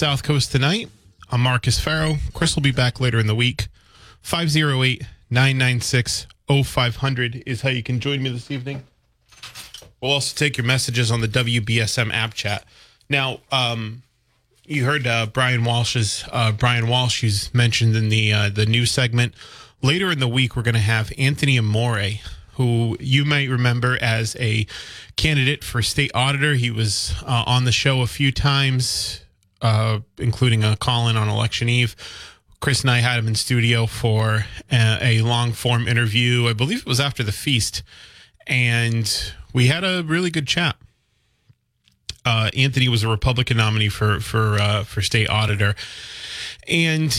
South 0.00 0.22
Coast 0.22 0.50
Tonight. 0.50 0.88
I'm 1.30 1.42
Marcus 1.42 1.78
Farrow. 1.78 2.16
Chris 2.32 2.54
will 2.54 2.62
be 2.62 2.72
back 2.72 3.00
later 3.00 3.18
in 3.18 3.26
the 3.26 3.34
week. 3.34 3.68
508 4.22 5.02
996 5.28 6.26
0500 6.64 7.42
is 7.44 7.60
how 7.60 7.68
you 7.68 7.82
can 7.82 8.00
join 8.00 8.22
me 8.22 8.30
this 8.30 8.50
evening. 8.50 8.82
We'll 10.00 10.12
also 10.12 10.34
take 10.34 10.56
your 10.56 10.64
messages 10.64 11.10
on 11.10 11.20
the 11.20 11.28
WBSM 11.28 12.14
app 12.14 12.32
chat. 12.32 12.64
Now, 13.10 13.40
um, 13.52 14.02
you 14.64 14.86
heard 14.86 15.06
uh, 15.06 15.26
Brian 15.26 15.64
Walshe's 15.64 16.24
uh, 16.32 16.52
Brian 16.52 16.86
Walshe, 16.86 17.20
who's 17.20 17.52
mentioned 17.52 17.94
in 17.94 18.08
the 18.08 18.32
uh, 18.32 18.48
the 18.48 18.64
news 18.64 18.90
segment. 18.90 19.34
Later 19.82 20.10
in 20.10 20.18
the 20.18 20.28
week, 20.28 20.56
we're 20.56 20.62
going 20.62 20.72
to 20.76 20.80
have 20.80 21.12
Anthony 21.18 21.58
Amore, 21.58 22.20
who 22.54 22.96
you 23.00 23.26
might 23.26 23.50
remember 23.50 23.98
as 24.00 24.34
a 24.40 24.66
candidate 25.16 25.62
for 25.62 25.82
state 25.82 26.10
auditor. 26.14 26.54
He 26.54 26.70
was 26.70 27.14
uh, 27.26 27.44
on 27.46 27.66
the 27.66 27.72
show 27.72 28.00
a 28.00 28.06
few 28.06 28.32
times 28.32 29.20
uh, 29.62 30.00
including 30.18 30.64
a 30.64 30.76
call 30.76 31.08
in 31.08 31.16
on 31.16 31.28
election 31.28 31.68
eve. 31.68 31.96
Chris 32.60 32.82
and 32.82 32.90
I 32.90 32.98
had 32.98 33.18
him 33.18 33.26
in 33.26 33.34
studio 33.34 33.86
for 33.86 34.44
a, 34.70 34.98
a 35.00 35.22
long 35.22 35.52
form 35.52 35.88
interview. 35.88 36.46
I 36.48 36.52
believe 36.52 36.80
it 36.80 36.86
was 36.86 37.00
after 37.00 37.22
the 37.22 37.32
feast, 37.32 37.82
and 38.46 39.32
we 39.54 39.68
had 39.68 39.82
a 39.82 40.02
really 40.02 40.30
good 40.30 40.46
chat. 40.46 40.76
Uh, 42.24 42.50
Anthony 42.54 42.88
was 42.88 43.02
a 43.02 43.08
Republican 43.08 43.56
nominee 43.56 43.88
for 43.88 44.20
for 44.20 44.58
uh, 44.58 44.84
for 44.84 45.00
state 45.00 45.30
auditor, 45.30 45.74
and 46.68 47.16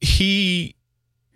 he, 0.00 0.74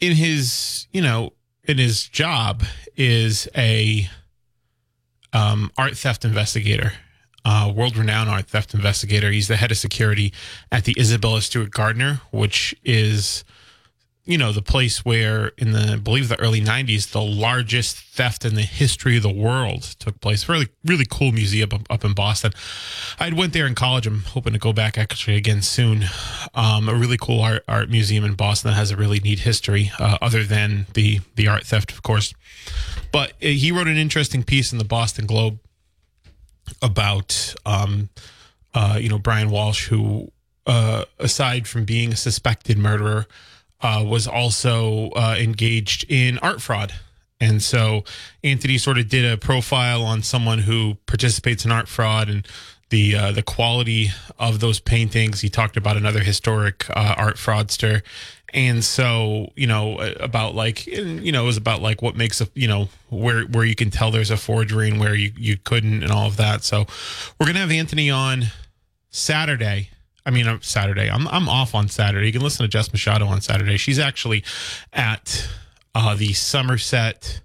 in 0.00 0.16
his 0.16 0.86
you 0.90 1.02
know 1.02 1.34
in 1.64 1.77
his 1.77 2.08
job, 2.08 2.62
is 2.96 3.48
a 3.55 4.08
um, 5.34 5.70
art 5.77 5.96
theft 5.96 6.24
investigator 6.24 6.94
uh, 7.44 7.72
world 7.74 7.96
renowned 7.96 8.30
art 8.30 8.46
theft 8.46 8.74
investigator. 8.74 9.30
He's 9.30 9.48
the 9.48 9.56
head 9.56 9.70
of 9.70 9.78
security 9.78 10.33
at 10.70 10.84
the 10.84 10.94
Isabella 10.98 11.42
Stewart 11.42 11.70
Gardner, 11.70 12.20
which 12.30 12.74
is, 12.84 13.45
you 14.24 14.36
know, 14.36 14.52
the 14.52 14.62
place 14.62 15.05
where 15.05 15.48
in 15.56 15.73
the 15.73 15.95
I 15.95 15.96
believe 15.96 16.28
the 16.28 16.39
early 16.39 16.61
'90s 16.61 17.11
the 17.11 17.23
largest 17.23 17.96
theft 17.96 18.45
in 18.45 18.55
the 18.55 18.62
history 18.62 19.17
of 19.17 19.23
the 19.23 19.33
world 19.33 19.83
took 19.98 20.20
place. 20.20 20.48
Really, 20.48 20.68
really 20.84 21.06
cool 21.11 21.33
museum 21.33 21.70
up, 21.73 21.83
up 21.89 22.05
in 22.05 22.12
Boston. 22.12 22.52
I 23.18 23.33
went 23.33 23.52
there 23.52 23.67
in 23.67 23.74
college. 23.74 24.07
I'm 24.07 24.22
hoping 24.22 24.52
to 24.52 24.58
go 24.58 24.72
back 24.72 24.98
actually 24.98 25.36
again 25.36 25.62
soon. 25.62 26.05
Um, 26.55 26.89
a 26.89 26.95
really 26.95 27.17
cool 27.17 27.40
art 27.40 27.64
art 27.67 27.89
museum 27.89 28.24
in 28.24 28.34
Boston 28.34 28.70
that 28.70 28.77
has 28.77 28.90
a 28.90 28.96
really 28.96 29.20
neat 29.20 29.40
history, 29.40 29.90
uh, 29.98 30.18
other 30.20 30.45
than 30.45 30.86
the 30.95 31.20
the 31.36 31.48
art 31.48 31.64
theft, 31.64 31.90
of 31.90 32.02
course. 32.02 32.34
But 33.12 33.30
uh, 33.42 33.46
he 33.46 33.72
wrote 33.72 33.89
an 33.89 33.96
interesting 33.96 34.42
piece 34.42 34.72
in 34.72 34.78
the 34.78 34.84
Boston 34.84 35.27
Globe 35.27 35.58
about 36.83 37.55
um, 37.67 38.08
uh, 38.75 38.98
you 39.01 39.08
know 39.08 39.19
Brian 39.19 39.51
Walshe, 39.51 39.89
who 39.89 40.31
uh, 40.67 41.05
aside 41.19 41.67
from 41.67 41.85
being 41.85 42.13
a 42.13 42.17
suspected 42.17 42.79
murderer, 42.79 43.27
uh, 43.81 44.05
was 44.07 44.27
also 44.27 45.11
uh, 45.11 45.36
engaged 45.39 46.05
in 46.08 46.39
art 46.39 46.61
fraud. 46.61 46.92
And 47.41 47.63
so 47.63 48.05
Anthony 48.45 48.77
sort 48.77 48.98
of 48.98 49.08
did 49.08 49.25
a 49.25 49.39
profile 49.39 50.03
on 50.03 50.23
someone 50.23 50.58
who 50.58 50.97
participates 51.07 51.64
in 51.64 51.73
art 51.73 51.89
fraud 51.89 52.29
and 52.29 52.47
the 52.91 53.17
uh, 53.17 53.33
the 53.33 53.42
quality 53.42 54.08
of 54.39 54.61
those 54.61 54.81
paintings. 54.81 55.41
He 55.41 55.48
talked 55.48 55.77
about 55.77 55.97
another 55.97 56.20
historic 56.20 56.89
uh, 56.91 57.14
art 57.17 57.37
fraudster 57.37 58.02
and 58.52 58.84
so 58.84 59.50
you 59.56 59.66
know 59.66 59.98
about 60.20 60.55
like 60.55 60.86
you 60.86 61.33
know 61.33 61.42
it 61.42 61.46
was 61.46 61.56
about 61.56 61.80
like 61.80 62.02
what 62.02 62.16
makes 62.16 62.40
a 62.40 62.48
you 62.55 62.68
know 62.68 62.88
where 63.08 63.42
where 63.44 63.64
you 63.64 63.74
can 63.74 63.90
tell 63.90 64.11
there's 64.11 64.30
a 64.30 64.36
forgery 64.36 64.88
and 64.88 65.00
where 65.00 65.14
you 65.14 65.33
you 65.36 65.56
couldn't 65.56 66.02
and 66.02 66.12
all 66.12 66.27
of 66.27 66.36
that. 66.36 66.64
So 66.64 66.86
we're 67.39 67.46
gonna 67.46 67.60
have 67.60 67.70
anthony 67.70 68.10
on 68.10 68.44
saturday. 69.10 69.90
I 70.27 70.30
mean 70.30 70.46
uh, 70.46 70.58
saturday. 70.60 71.08
I'm, 71.10 71.27
I'm 71.28 71.48
off 71.48 71.74
on 71.74 71.89
saturday. 71.89 72.27
You 72.27 72.33
can 72.33 72.42
listen 72.42 72.64
to 72.64 72.68
jess 72.68 72.92
machado 72.92 73.27
on 73.27 73.40
saturday. 73.40 73.77
She's 73.77 73.98
actually 73.98 74.44
at 74.92 75.48
uh, 75.94 76.14
the 76.14 76.33
somerset 76.33 77.40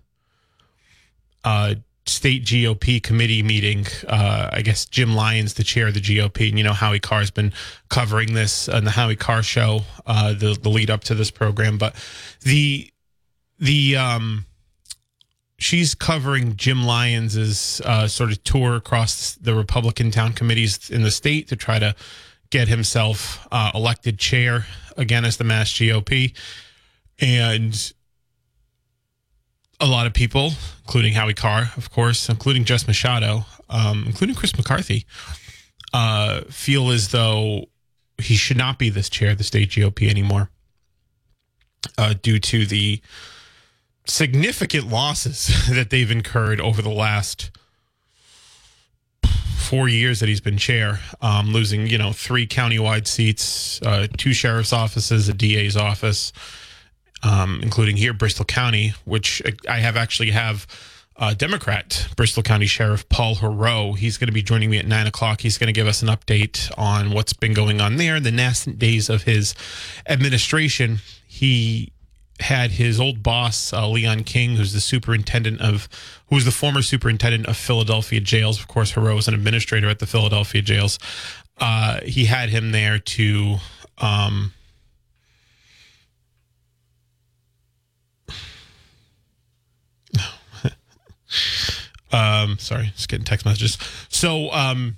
uh, 1.43 1.75
state 2.05 2.45
GOP 2.45 3.01
committee 3.01 3.43
meeting. 3.43 3.85
Uh, 4.07 4.49
I 4.51 4.61
guess 4.61 4.85
Jim 4.85 5.15
Lyons, 5.15 5.55
the 5.55 5.63
chair 5.63 5.87
of 5.87 5.93
the 5.93 6.01
GOP, 6.01 6.49
and 6.49 6.57
you 6.57 6.63
know 6.63 6.73
Howie 6.73 6.99
Carr's 6.99 7.31
been 7.31 7.53
covering 7.89 8.33
this 8.33 8.69
on 8.69 8.83
the 8.83 8.91
Howie 8.91 9.15
Carr 9.15 9.43
show, 9.43 9.81
uh, 10.05 10.33
the 10.33 10.57
the 10.61 10.69
lead 10.69 10.89
up 10.89 11.03
to 11.05 11.15
this 11.15 11.31
program. 11.31 11.77
But 11.77 11.95
the 12.41 12.91
the 13.59 13.95
um, 13.95 14.45
she's 15.57 15.95
covering 15.95 16.55
Jim 16.55 16.83
Lyons's 16.83 17.81
uh, 17.81 18.07
sort 18.07 18.31
of 18.31 18.43
tour 18.43 18.75
across 18.75 19.35
the 19.35 19.55
Republican 19.55 20.11
town 20.11 20.33
committees 20.33 20.89
in 20.89 21.03
the 21.03 21.11
state 21.11 21.47
to 21.49 21.55
try 21.55 21.79
to 21.79 21.95
get 22.51 22.67
himself 22.67 23.47
uh, 23.51 23.71
elected 23.73 24.19
chair 24.19 24.65
again 24.95 25.25
as 25.25 25.37
the 25.37 25.43
Mass 25.43 25.71
GOP, 25.73 26.37
and 27.19 27.93
a 29.79 29.85
lot 29.85 30.07
of 30.07 30.13
people, 30.13 30.51
including 30.85 31.13
Howie 31.13 31.33
Carr, 31.33 31.71
of 31.77 31.91
course, 31.91 32.29
including 32.29 32.65
Jess 32.65 32.87
Machado, 32.87 33.45
um, 33.69 34.03
including 34.05 34.35
Chris 34.35 34.55
McCarthy, 34.55 35.05
uh, 35.93 36.41
feel 36.49 36.91
as 36.91 37.09
though 37.09 37.65
he 38.17 38.35
should 38.35 38.57
not 38.57 38.79
be 38.79 38.89
this 38.89 39.09
chair 39.09 39.31
of 39.31 39.37
the 39.37 39.43
state 39.43 39.69
GOP 39.69 40.09
anymore 40.09 40.49
uh, 41.97 42.13
due 42.21 42.39
to 42.39 42.65
the 42.65 43.01
significant 44.05 44.87
losses 44.87 45.67
that 45.69 45.89
they've 45.89 46.11
incurred 46.11 46.61
over 46.61 46.81
the 46.81 46.89
last 46.89 47.51
four 49.57 49.89
years 49.89 50.19
that 50.19 50.29
he's 50.29 50.41
been 50.41 50.57
chair, 50.57 50.99
um, 51.21 51.51
losing, 51.51 51.87
you 51.87 51.97
know, 51.97 52.13
three 52.13 52.45
countywide 52.45 53.07
seats, 53.07 53.81
uh, 53.81 54.07
two 54.15 54.31
sheriff's 54.31 54.71
offices, 54.71 55.27
a 55.27 55.33
DA's 55.33 55.75
office 55.75 56.31
um, 57.25 57.59
including 57.63 57.97
here 57.97 58.13
Bristol 58.13 58.45
County, 58.45 58.93
which 59.03 59.41
I 59.67 59.79
have 59.79 59.97
actually 59.97 60.29
have 60.31 60.67
uh, 61.17 61.33
Democrat 61.33 62.07
Bristol 62.15 62.43
County 62.43 62.67
Sheriff 62.67 63.07
Paul 63.09 63.35
Heroux. 63.35 63.97
He's 63.97 64.17
going 64.17 64.27
to 64.27 64.33
be 64.33 64.43
joining 64.43 64.69
me 64.69 64.77
at 64.77 64.85
nine 64.85 65.07
o'clock. 65.07 65.41
He's 65.41 65.57
going 65.57 65.67
to 65.67 65.73
give 65.73 65.87
us 65.87 66.01
an 66.01 66.09
update 66.09 66.71
on 66.77 67.11
what's 67.11 67.33
been 67.33 67.53
going 67.53 67.81
on 67.81 67.97
there, 67.97 68.19
the 68.19 68.31
nascent 68.31 68.77
days 68.77 69.09
of 69.09 69.23
his 69.23 69.55
administration. 70.07 70.99
He 71.27 71.91
had 72.41 72.71
his 72.71 72.99
old 72.99 73.23
boss 73.23 73.73
uh, 73.73 73.87
Leon 73.87 74.25
King, 74.25 74.57
who's 74.57 74.73
the 74.73 74.81
superintendent 74.81 75.61
of, 75.61 75.89
who's 76.27 76.45
the 76.45 76.51
former 76.51 76.81
superintendent 76.81 77.47
of 77.47 77.57
Philadelphia 77.57 78.19
jails. 78.19 78.59
Of 78.59 78.67
course, 78.67 78.91
Heroux 78.91 79.17
is 79.17 79.27
an 79.27 79.33
administrator 79.33 79.89
at 79.89 79.99
the 79.99 80.05
Philadelphia 80.05 80.61
jails. 80.61 80.99
Uh, 81.57 82.01
he 82.01 82.25
had 82.25 82.49
him 82.49 82.71
there 82.71 82.99
to 82.99 83.55
um, 83.97 84.53
Um, 92.11 92.57
sorry, 92.59 92.91
just 92.95 93.09
getting 93.09 93.25
text 93.25 93.45
messages. 93.45 93.77
So, 94.09 94.51
um, 94.51 94.97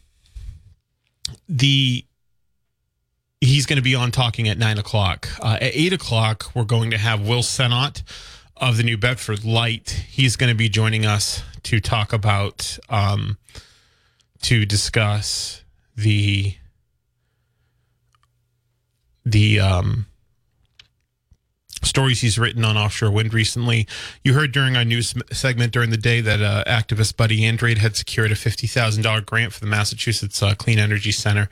the 1.50 2.06
he's 3.40 3.66
going 3.66 3.78
to 3.78 3.84
be 3.84 3.96
on 3.96 4.12
talking 4.12 4.48
at 4.48 4.58
nine 4.58 4.78
o'clock. 4.78 5.28
Uh, 5.42 5.58
at 5.62 5.72
eight 5.76 5.94
o'clock, 5.94 6.52
we're 6.54 6.64
going 6.64 6.92
to 6.92 6.98
have 6.98 7.28
Will 7.28 7.42
Sennott, 7.44 8.04
of 8.60 8.78
the 8.78 8.84
New 8.84 8.98
Bedford 8.98 9.44
Light. 9.46 9.90
He's 10.10 10.36
going 10.36 10.50
to 10.50 10.56
be 10.56 10.70
joining 10.70 11.06
us 11.06 11.44
to 11.64 11.80
talk 11.80 12.14
about, 12.14 12.78
um, 12.90 13.38
to 14.42 14.66
discuss 14.66 15.64
the 15.96 16.56
the 19.26 19.60
um, 19.60 20.07
stories 21.88 22.22
he's 22.22 22.38
written 22.38 22.64
on 22.64 22.78
offshore 22.78 23.12
wind 23.12 23.34
recently. 23.34 23.88
You 24.24 24.34
heard 24.34 24.52
during 24.52 24.76
our 24.76 24.86
news 24.86 25.14
segment 25.32 25.74
during 25.74 25.90
the 25.90 25.98
day 25.98 26.22
that 26.22 26.42
uh, 26.42 26.64
activist 26.66 27.18
Buddy 27.18 27.46
Andrade 27.46 27.80
had 27.80 27.96
secured 27.96 28.32
a 28.32 28.36
$50,000 28.36 29.26
grant 29.26 29.54
for 29.54 29.60
the 29.60 29.66
Massachusetts 29.68 30.42
uh, 30.44 30.54
Clean 30.56 30.80
Energy 30.80 31.12
Center 31.12 31.50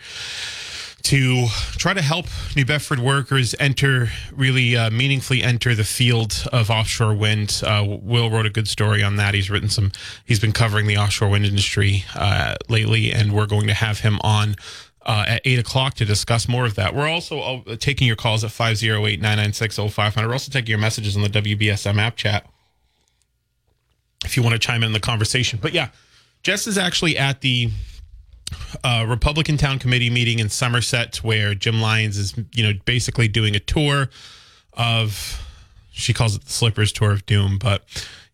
to 1.05 1.45
try 1.77 1.93
to 1.93 2.01
help 2.01 2.25
New 2.55 2.65
Bedford 2.65 2.97
workers 2.97 3.53
enter, 3.59 4.09
really 4.33 4.75
uh, 4.75 4.89
meaningfully 4.89 5.43
enter 5.43 5.75
the 5.75 5.83
field 5.83 6.47
of 6.51 6.71
offshore 6.71 7.13
wind. 7.13 7.61
Uh, 7.63 7.85
Will 8.01 8.31
wrote 8.31 8.47
a 8.47 8.49
good 8.49 8.67
story 8.67 9.03
on 9.03 9.15
that. 9.17 9.35
He's 9.35 9.51
written 9.51 9.69
some, 9.69 9.91
he's 10.25 10.39
been 10.39 10.51
covering 10.51 10.87
the 10.87 10.97
offshore 10.97 11.29
wind 11.29 11.45
industry 11.45 12.05
uh, 12.15 12.55
lately, 12.69 13.13
and 13.13 13.33
we're 13.33 13.45
going 13.45 13.67
to 13.67 13.75
have 13.75 13.99
him 13.99 14.19
on 14.23 14.55
uh, 15.06 15.25
at 15.28 15.42
8 15.46 15.60
o'clock 15.60 15.94
to 15.96 16.06
discuss 16.06 16.48
more 16.48 16.66
of 16.66 16.75
that. 16.75 16.96
We're 16.96 17.07
also 17.07 17.40
uh, 17.40 17.75
taking 17.78 18.07
your 18.07 18.16
calls 18.16 18.44
at 18.44 18.52
508 18.52 19.22
996 19.22 19.75
0500. 19.94 20.28
We're 20.28 20.34
also 20.34 20.52
taking 20.52 20.69
your 20.69 20.80
messages 20.80 21.16
on 21.16 21.22
the 21.22 21.30
WBSM 21.30 21.98
app 22.00 22.16
chat 22.16 22.48
if 24.24 24.36
you 24.36 24.44
want 24.44 24.54
to 24.54 24.60
chime 24.60 24.84
in 24.84 24.92
the 24.92 25.00
conversation. 25.00 25.60
But 25.62 25.74
yeah, 25.74 25.90
Jess 26.44 26.68
is 26.68 26.78
actually 26.78 27.18
at 27.18 27.42
the 27.42 27.69
uh, 28.84 29.06
Republican 29.07 29.57
Town 29.57 29.80
Committee 29.80 30.10
meeting 30.10 30.40
in 30.40 30.50
Somerset 30.50 31.18
where 31.18 31.54
Jim 31.54 31.81
Lyons 31.81 32.18
is, 32.18 32.34
you 32.54 32.63
know, 32.63 32.74
basically 32.86 33.28
doing 33.28 33.56
a 33.56 33.60
tour 33.60 34.10
of, 34.74 35.42
she 35.92 36.13
calls 36.13 36.36
it 36.36 36.44
the 36.46 36.52
Slippers 36.52 36.92
Tour 36.92 37.12
of 37.12 37.25
Doom, 37.25 37.57
but 37.57 37.84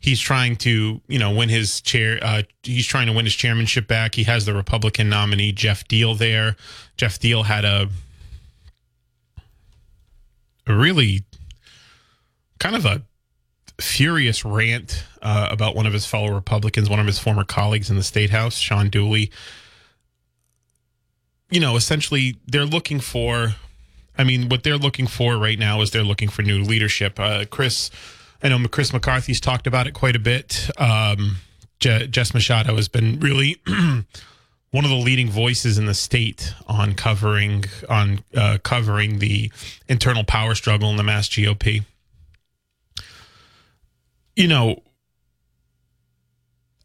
he's 0.02 0.20
trying 0.20 0.56
to, 0.58 1.00
you 1.08 1.20
know, 1.20 1.32
win 1.34 1.48
his 1.48 1.80
chair. 1.80 2.20
Uh, 2.22 2.42
he's 2.64 2.88
trying 2.88 3.08
to 3.08 3.14
win 3.14 3.26
his 3.26 3.36
chairmanship 3.36 3.88
back. 3.88 4.16
He 4.16 4.24
has 4.24 4.46
the 4.46 4.54
Republican 4.54 5.08
nominee 5.08 5.52
Geoff 5.54 5.88
Diehl 5.88 6.18
there. 6.18 6.58
Geoff 6.98 7.20
Diehl 7.20 7.46
had 7.46 7.64
a, 7.64 7.88
a 10.68 10.74
really 10.74 11.24
kind 12.60 12.76
of 12.76 12.86
a 12.86 13.04
furious 13.80 14.44
rant 14.44 15.06
uh, 15.22 15.48
about 15.52 15.76
one 15.76 15.86
of 15.86 15.94
his 15.94 16.06
fellow 16.06 16.34
Republicans, 16.34 16.90
one 16.90 17.00
of 17.00 17.06
his 17.06 17.20
former 17.20 17.44
colleagues 17.44 17.90
in 17.90 17.96
the 17.96 18.04
state 18.04 18.32
house, 18.32 18.56
Shawn 18.56 18.90
Dooley. 18.90 19.32
You 21.52 21.60
know, 21.60 21.76
essentially, 21.76 22.38
they're 22.48 22.66
looking 22.66 23.00
for. 23.00 23.56
I 24.18 24.24
mean, 24.24 24.50
what 24.50 24.64
they're 24.64 24.78
looking 24.78 25.08
for 25.08 25.38
right 25.38 25.58
now 25.58 25.82
is 25.82 25.92
they're 25.92 26.04
looking 26.04 26.30
for 26.30 26.42
new 26.42 26.64
leadership. 26.64 27.20
Uh, 27.20 27.46
Chris 27.50 27.90
I 28.44 28.50
know 28.50 28.68
Chris 28.68 28.92
McCarthy's 28.92 29.40
talked 29.40 29.68
about 29.68 29.88
it 29.88 29.94
quite 29.94 30.16
a 30.16 30.20
bit. 30.20 30.70
Um, 30.78 31.38
Je- 31.80 32.08
Jess 32.08 32.34
Machado 32.34 32.76
has 32.76 32.88
been 32.88 33.20
really 33.20 33.62
one 33.68 34.84
of 34.86 34.90
the 34.90 34.96
leading 34.96 35.30
voices 35.30 35.78
in 35.78 35.86
the 35.86 35.94
state 35.94 36.54
on 36.68 36.94
covering 36.96 37.66
on 37.90 38.24
uh, 38.36 38.58
covering 38.64 39.20
the 39.20 39.52
internal 39.88 40.24
power 40.24 40.56
struggle 40.56 40.90
in 40.90 40.98
the 40.98 41.04
Mass 41.04 41.28
GOP. 41.30 41.86
You 44.36 44.48
know, 44.48 44.82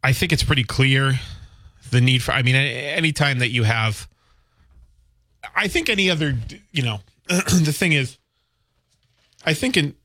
I 0.03 0.13
think 0.13 0.31
it's 0.31 0.43
pretty 0.43 0.63
clear 0.63 1.19
the 1.89 2.01
need 2.01 2.21
for. 2.21 2.33
I 2.33 2.43
mean, 2.43 2.55
anytime 2.55 3.39
that 3.39 3.49
you 3.49 3.63
have, 3.63 4.07
I 5.55 5.67
think 5.67 5.89
any 5.89 6.09
other, 6.09 6.35
you 6.71 6.83
know, 6.83 6.99
the 7.27 7.73
thing 7.73 7.93
is, 7.93 8.17
I 9.45 9.53
think 9.53 9.77
in 9.77 9.95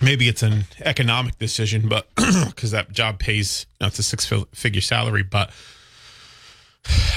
maybe 0.00 0.28
it's 0.28 0.42
an 0.42 0.64
economic 0.80 1.38
decision, 1.38 1.88
but 1.88 2.08
because 2.46 2.70
that 2.70 2.92
job 2.92 3.18
pays, 3.18 3.66
you 3.80 3.84
know, 3.84 3.88
it's 3.88 3.98
a 3.98 4.02
six 4.02 4.30
figure 4.52 4.80
salary. 4.80 5.22
But 5.22 5.50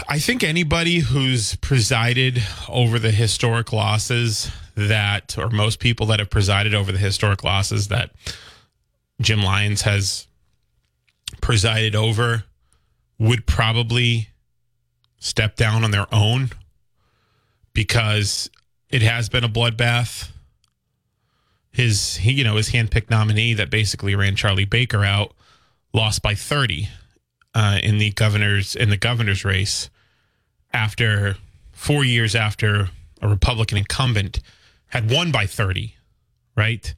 I 0.07 0.19
think 0.19 0.43
anybody 0.43 0.99
who's 0.99 1.55
presided 1.57 2.41
over 2.67 2.99
the 2.99 3.11
historic 3.11 3.71
losses 3.71 4.51
that, 4.75 5.37
or 5.37 5.49
most 5.49 5.79
people 5.79 6.05
that 6.07 6.19
have 6.19 6.29
presided 6.29 6.73
over 6.73 6.91
the 6.91 6.97
historic 6.97 7.43
losses 7.43 7.89
that 7.89 8.11
Jim 9.21 9.43
Lyons 9.43 9.81
has 9.83 10.27
presided 11.41 11.95
over 11.95 12.45
would 13.17 13.45
probably 13.45 14.29
step 15.19 15.55
down 15.57 15.83
on 15.83 15.91
their 15.91 16.07
own 16.13 16.49
because 17.73 18.49
it 18.89 19.01
has 19.01 19.29
been 19.29 19.43
a 19.43 19.49
bloodbath 19.49 20.31
his 21.79 22.19
you 22.25 22.43
know 22.43 22.57
his 22.57 22.69
handpicked 22.69 23.09
nominee 23.09 23.53
that 23.53 23.69
basically 23.69 24.13
ran 24.13 24.35
Charlie 24.35 24.65
Baker 24.65 25.05
out 25.05 25.33
lost 25.93 26.21
by 26.21 26.35
30 26.35 26.89
uh, 27.55 27.79
in 27.81 27.97
the 27.97 28.11
governor's 28.11 28.75
in 28.75 28.89
the 28.89 28.97
governor's 28.97 29.45
race 29.45 29.89
after 30.73 31.37
four 31.71 32.03
years 32.03 32.35
after 32.35 32.89
a 33.21 33.27
Republican 33.27 33.77
incumbent 33.77 34.41
had 34.87 35.09
won 35.09 35.31
by 35.31 35.45
30, 35.45 35.95
right? 36.55 36.93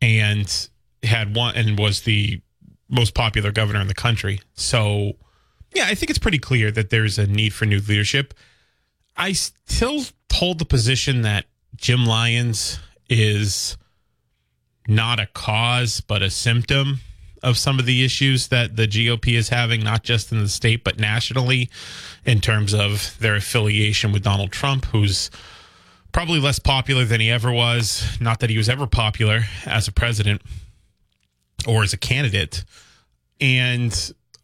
And 0.00 0.68
had 1.02 1.34
won 1.34 1.56
and 1.56 1.78
was 1.78 2.02
the 2.02 2.40
most 2.88 3.14
popular 3.14 3.50
governor 3.50 3.80
in 3.80 3.88
the 3.88 3.94
country. 3.94 4.40
So, 4.54 5.14
yeah, 5.74 5.86
I 5.86 5.94
think 5.94 6.10
it's 6.10 6.18
pretty 6.18 6.38
clear 6.38 6.70
that 6.70 6.90
there's 6.90 7.18
a 7.18 7.26
need 7.26 7.52
for 7.52 7.66
new 7.66 7.80
leadership. 7.80 8.34
I 9.16 9.32
still 9.32 10.04
hold 10.32 10.58
the 10.58 10.64
position 10.64 11.22
that 11.22 11.46
Jim 11.76 12.04
Lyons 12.06 12.78
is 13.08 13.76
not 14.86 15.20
a 15.20 15.26
cause, 15.26 16.00
but 16.00 16.22
a 16.22 16.30
symptom 16.30 17.00
of 17.42 17.58
some 17.58 17.78
of 17.78 17.84
the 17.86 18.04
issues 18.04 18.48
that 18.48 18.76
the 18.76 18.88
GOP 18.88 19.34
is 19.34 19.50
having, 19.50 19.84
not 19.84 20.02
just 20.02 20.32
in 20.32 20.38
the 20.38 20.48
state, 20.48 20.82
but 20.82 20.98
nationally, 20.98 21.68
in 22.24 22.40
terms 22.40 22.72
of 22.72 23.16
their 23.20 23.36
affiliation 23.36 24.12
with 24.12 24.22
Donald 24.22 24.50
Trump, 24.50 24.86
who's 24.86 25.30
probably 26.10 26.40
less 26.40 26.58
popular 26.58 27.04
than 27.04 27.20
he 27.20 27.30
ever 27.30 27.52
was. 27.52 28.16
Not 28.20 28.40
that 28.40 28.48
he 28.48 28.56
was 28.56 28.68
ever 28.68 28.86
popular 28.86 29.42
as 29.66 29.88
a 29.88 29.92
president 29.92 30.40
or 31.66 31.82
as 31.82 31.92
a 31.92 31.98
candidate. 31.98 32.64
And 33.40 33.92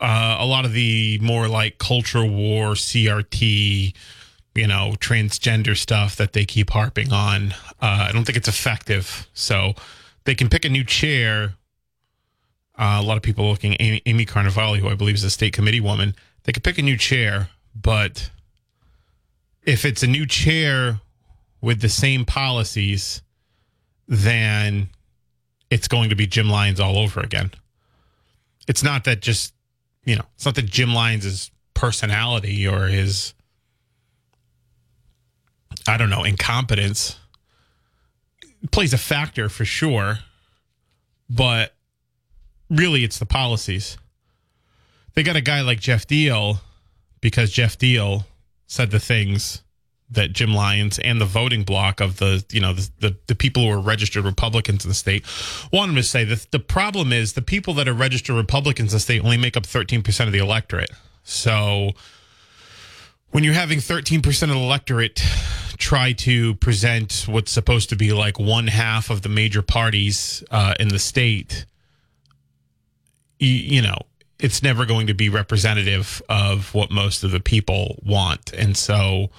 uh, 0.00 0.36
a 0.40 0.44
lot 0.44 0.64
of 0.64 0.72
the 0.72 1.18
more 1.22 1.48
like 1.48 1.78
culture 1.78 2.24
war, 2.24 2.72
CRT, 2.72 3.94
you 4.54 4.66
know, 4.66 4.94
transgender 4.98 5.76
stuff 5.76 6.16
that 6.16 6.32
they 6.32 6.44
keep 6.44 6.70
harping 6.70 7.12
on, 7.12 7.52
uh, 7.80 8.08
I 8.08 8.10
don't 8.12 8.24
think 8.24 8.36
it's 8.36 8.48
effective. 8.48 9.28
So, 9.32 9.74
they 10.30 10.36
can 10.36 10.48
pick 10.48 10.64
a 10.64 10.68
new 10.68 10.84
chair. 10.84 11.54
Uh, 12.78 12.98
a 13.00 13.02
lot 13.02 13.16
of 13.16 13.22
people 13.24 13.50
looking 13.50 13.76
Amy, 13.80 14.00
Amy 14.06 14.24
Carnevale, 14.24 14.78
who 14.78 14.88
I 14.88 14.94
believe 14.94 15.16
is 15.16 15.24
a 15.24 15.30
state 15.30 15.52
committee 15.52 15.80
woman. 15.80 16.14
They 16.44 16.52
could 16.52 16.62
pick 16.62 16.78
a 16.78 16.82
new 16.82 16.96
chair, 16.96 17.48
but 17.74 18.30
if 19.64 19.84
it's 19.84 20.04
a 20.04 20.06
new 20.06 20.26
chair 20.26 21.00
with 21.60 21.80
the 21.80 21.88
same 21.88 22.24
policies, 22.24 23.22
then 24.06 24.88
it's 25.68 25.88
going 25.88 26.10
to 26.10 26.14
be 26.14 26.28
Jim 26.28 26.48
Lyons 26.48 26.78
all 26.78 26.96
over 26.96 27.18
again. 27.18 27.50
It's 28.68 28.84
not 28.84 29.02
that 29.06 29.22
just, 29.22 29.52
you 30.04 30.14
know, 30.14 30.26
it's 30.36 30.46
not 30.46 30.54
that 30.54 30.66
Jim 30.66 30.94
Lyons' 30.94 31.50
personality 31.74 32.68
or 32.68 32.86
his, 32.86 33.34
I 35.88 35.96
don't 35.96 36.08
know, 36.08 36.22
incompetence 36.22 37.19
plays 38.70 38.92
a 38.92 38.98
factor 38.98 39.48
for 39.48 39.64
sure, 39.64 40.18
but 41.28 41.74
really 42.68 43.04
it's 43.04 43.18
the 43.18 43.26
policies. 43.26 43.96
They 45.14 45.22
got 45.22 45.36
a 45.36 45.40
guy 45.40 45.60
like 45.62 45.80
Geoff 45.80 46.06
Diehl 46.06 46.58
because 47.20 47.50
Geoff 47.50 47.78
Diehl 47.78 48.24
said 48.66 48.90
the 48.90 49.00
things 49.00 49.62
that 50.10 50.32
Jim 50.32 50.52
Lyons 50.52 50.98
and 50.98 51.20
the 51.20 51.24
voting 51.24 51.62
block 51.62 52.00
of 52.00 52.18
the 52.18 52.44
you 52.50 52.60
know 52.60 52.72
the, 52.72 52.90
the, 53.00 53.16
the 53.28 53.34
people 53.34 53.62
who 53.62 53.70
are 53.70 53.80
registered 53.80 54.24
Republicans 54.24 54.84
in 54.84 54.88
the 54.88 54.94
state 54.94 55.24
wanted 55.72 55.94
to 55.94 56.02
say 56.02 56.24
that 56.24 56.50
the 56.50 56.58
problem 56.58 57.12
is 57.12 57.34
the 57.34 57.42
people 57.42 57.74
that 57.74 57.88
are 57.88 57.94
registered 57.94 58.36
Republicans 58.36 58.92
in 58.92 58.96
the 58.96 59.00
state 59.00 59.22
only 59.22 59.36
make 59.36 59.56
up 59.56 59.64
13% 59.64 60.26
of 60.26 60.32
the 60.32 60.38
electorate. 60.38 60.90
So 61.22 61.92
when 63.30 63.44
you're 63.44 63.54
having 63.54 63.78
13% 63.78 64.42
of 64.42 64.48
the 64.48 64.56
electorate 64.56 65.22
try 65.80 66.12
to 66.12 66.54
present 66.56 67.24
what's 67.26 67.50
supposed 67.50 67.88
to 67.88 67.96
be 67.96 68.12
like 68.12 68.38
one 68.38 68.68
half 68.68 69.10
of 69.10 69.22
the 69.22 69.28
major 69.28 69.62
parties 69.62 70.44
uh, 70.50 70.74
in 70.78 70.88
the 70.88 70.98
state, 70.98 71.64
you, 73.38 73.48
you 73.48 73.82
know, 73.82 73.98
it's 74.38 74.62
never 74.62 74.86
going 74.86 75.06
to 75.08 75.14
be 75.14 75.28
representative 75.28 76.22
of 76.28 76.72
what 76.74 76.90
most 76.90 77.24
of 77.24 77.30
the 77.30 77.40
people 77.40 77.98
want. 78.04 78.52
And 78.52 78.76
so, 78.76 79.30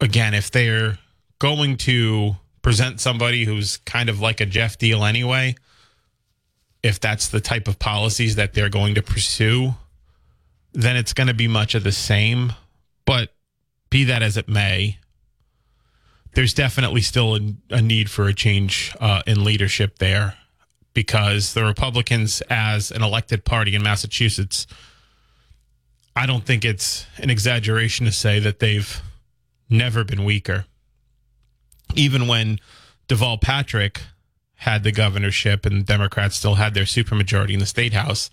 again, 0.00 0.34
if 0.34 0.50
they're 0.50 0.98
going 1.38 1.76
to 1.78 2.36
present 2.62 3.00
somebody 3.00 3.44
who's 3.44 3.78
kind 3.78 4.08
of 4.08 4.20
like 4.20 4.40
a 4.40 4.46
Geoff 4.46 4.76
Diehl 4.76 5.08
anyway, 5.08 5.54
if 6.82 6.98
that's 6.98 7.28
the 7.28 7.40
type 7.40 7.68
of 7.68 7.78
policies 7.78 8.36
that 8.36 8.54
they're 8.54 8.68
going 8.68 8.96
to 8.96 9.02
pursue, 9.02 9.74
then 10.72 10.96
it's 10.96 11.12
going 11.12 11.28
to 11.28 11.34
be 11.34 11.48
much 11.48 11.74
of 11.74 11.84
the 11.84 11.92
same. 11.92 12.52
But 13.04 13.32
be 13.90 14.04
that 14.04 14.22
as 14.22 14.36
it 14.36 14.48
may, 14.48 14.98
there's 16.34 16.54
definitely 16.54 17.00
still 17.00 17.36
a, 17.36 17.40
a 17.70 17.82
need 17.82 18.10
for 18.10 18.26
a 18.26 18.34
change 18.34 18.94
uh, 19.00 19.22
in 19.26 19.44
leadership 19.44 19.98
there 19.98 20.36
because 20.94 21.54
the 21.54 21.64
Republicans, 21.64 22.40
as 22.48 22.90
an 22.90 23.02
elected 23.02 23.44
party 23.44 23.74
in 23.74 23.82
Massachusetts, 23.82 24.66
I 26.14 26.26
don't 26.26 26.44
think 26.44 26.64
it's 26.64 27.06
an 27.18 27.30
exaggeration 27.30 28.06
to 28.06 28.12
say 28.12 28.38
that 28.40 28.58
they've 28.58 29.00
never 29.68 30.04
been 30.04 30.24
weaker. 30.24 30.66
Even 31.94 32.26
when 32.26 32.58
Deval 33.08 33.40
Patrick 33.40 34.02
had 34.56 34.82
the 34.82 34.92
governorship 34.92 35.64
and 35.64 35.80
the 35.80 35.84
Democrats 35.84 36.36
still 36.36 36.56
had 36.56 36.74
their 36.74 36.84
supermajority 36.84 37.54
in 37.54 37.60
the 37.60 37.66
state 37.66 37.92
house, 37.92 38.30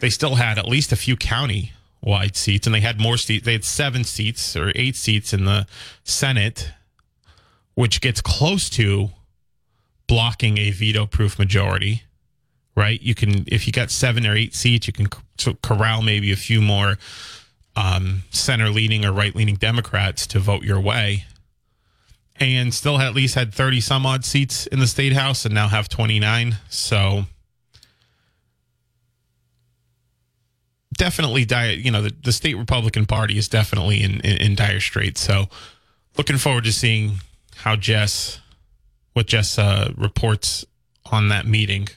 they 0.00 0.10
still 0.10 0.34
had 0.34 0.58
at 0.58 0.66
least 0.66 0.92
a 0.92 0.96
few 0.96 1.16
county 1.16 1.72
wide 2.04 2.36
seats 2.36 2.66
and 2.66 2.74
they 2.74 2.80
had 2.80 3.00
more 3.00 3.16
seats. 3.16 3.44
They 3.44 3.52
had 3.52 3.64
seven 3.64 4.04
seats 4.04 4.56
or 4.56 4.72
eight 4.74 4.96
seats 4.96 5.32
in 5.32 5.44
the 5.44 5.66
Senate, 6.04 6.72
which 7.74 8.00
gets 8.00 8.20
close 8.20 8.68
to 8.70 9.10
blocking 10.06 10.58
a 10.58 10.70
veto 10.70 11.06
proof 11.06 11.38
majority, 11.38 12.02
right? 12.76 13.00
You 13.00 13.14
can, 13.14 13.44
if 13.46 13.66
you 13.66 13.72
got 13.72 13.90
seven 13.90 14.26
or 14.26 14.36
eight 14.36 14.54
seats, 14.54 14.86
you 14.86 14.92
can 14.92 15.08
corral 15.62 16.02
maybe 16.02 16.30
a 16.30 16.36
few 16.36 16.60
more 16.60 16.98
um, 17.76 18.22
center 18.30 18.68
leaning 18.68 19.04
or 19.04 19.12
right 19.12 19.34
leaning 19.34 19.56
Democrats 19.56 20.26
to 20.28 20.38
vote 20.38 20.62
your 20.62 20.80
way. 20.80 21.24
And 22.36 22.74
still 22.74 22.98
at 22.98 23.14
least 23.14 23.36
had 23.36 23.54
30 23.54 23.80
some 23.80 24.04
odd 24.04 24.24
seats 24.24 24.66
in 24.66 24.80
the 24.80 24.88
state 24.88 25.12
house 25.12 25.44
and 25.44 25.54
now 25.54 25.68
have 25.68 25.88
29. 25.88 26.56
So 26.68 27.26
definitely, 30.96 31.44
dire, 31.44 31.72
you 31.72 31.90
know, 31.90 32.02
the, 32.02 32.14
the 32.22 32.32
state 32.32 32.56
Republican 32.56 33.06
Party 33.06 33.38
is 33.38 33.48
definitely 33.48 34.02
in, 34.02 34.20
in, 34.20 34.36
in 34.38 34.54
dire 34.54 34.80
straits. 34.80 35.20
So 35.20 35.46
looking 36.16 36.38
forward 36.38 36.64
to 36.64 36.72
seeing 36.72 37.18
how 37.56 37.76
Jess 37.76 38.40
what 39.14 39.26
Jess 39.26 39.58
uh, 39.58 39.92
reports 39.96 40.64
on 41.06 41.28
that 41.28 41.46
meeting. 41.46 41.88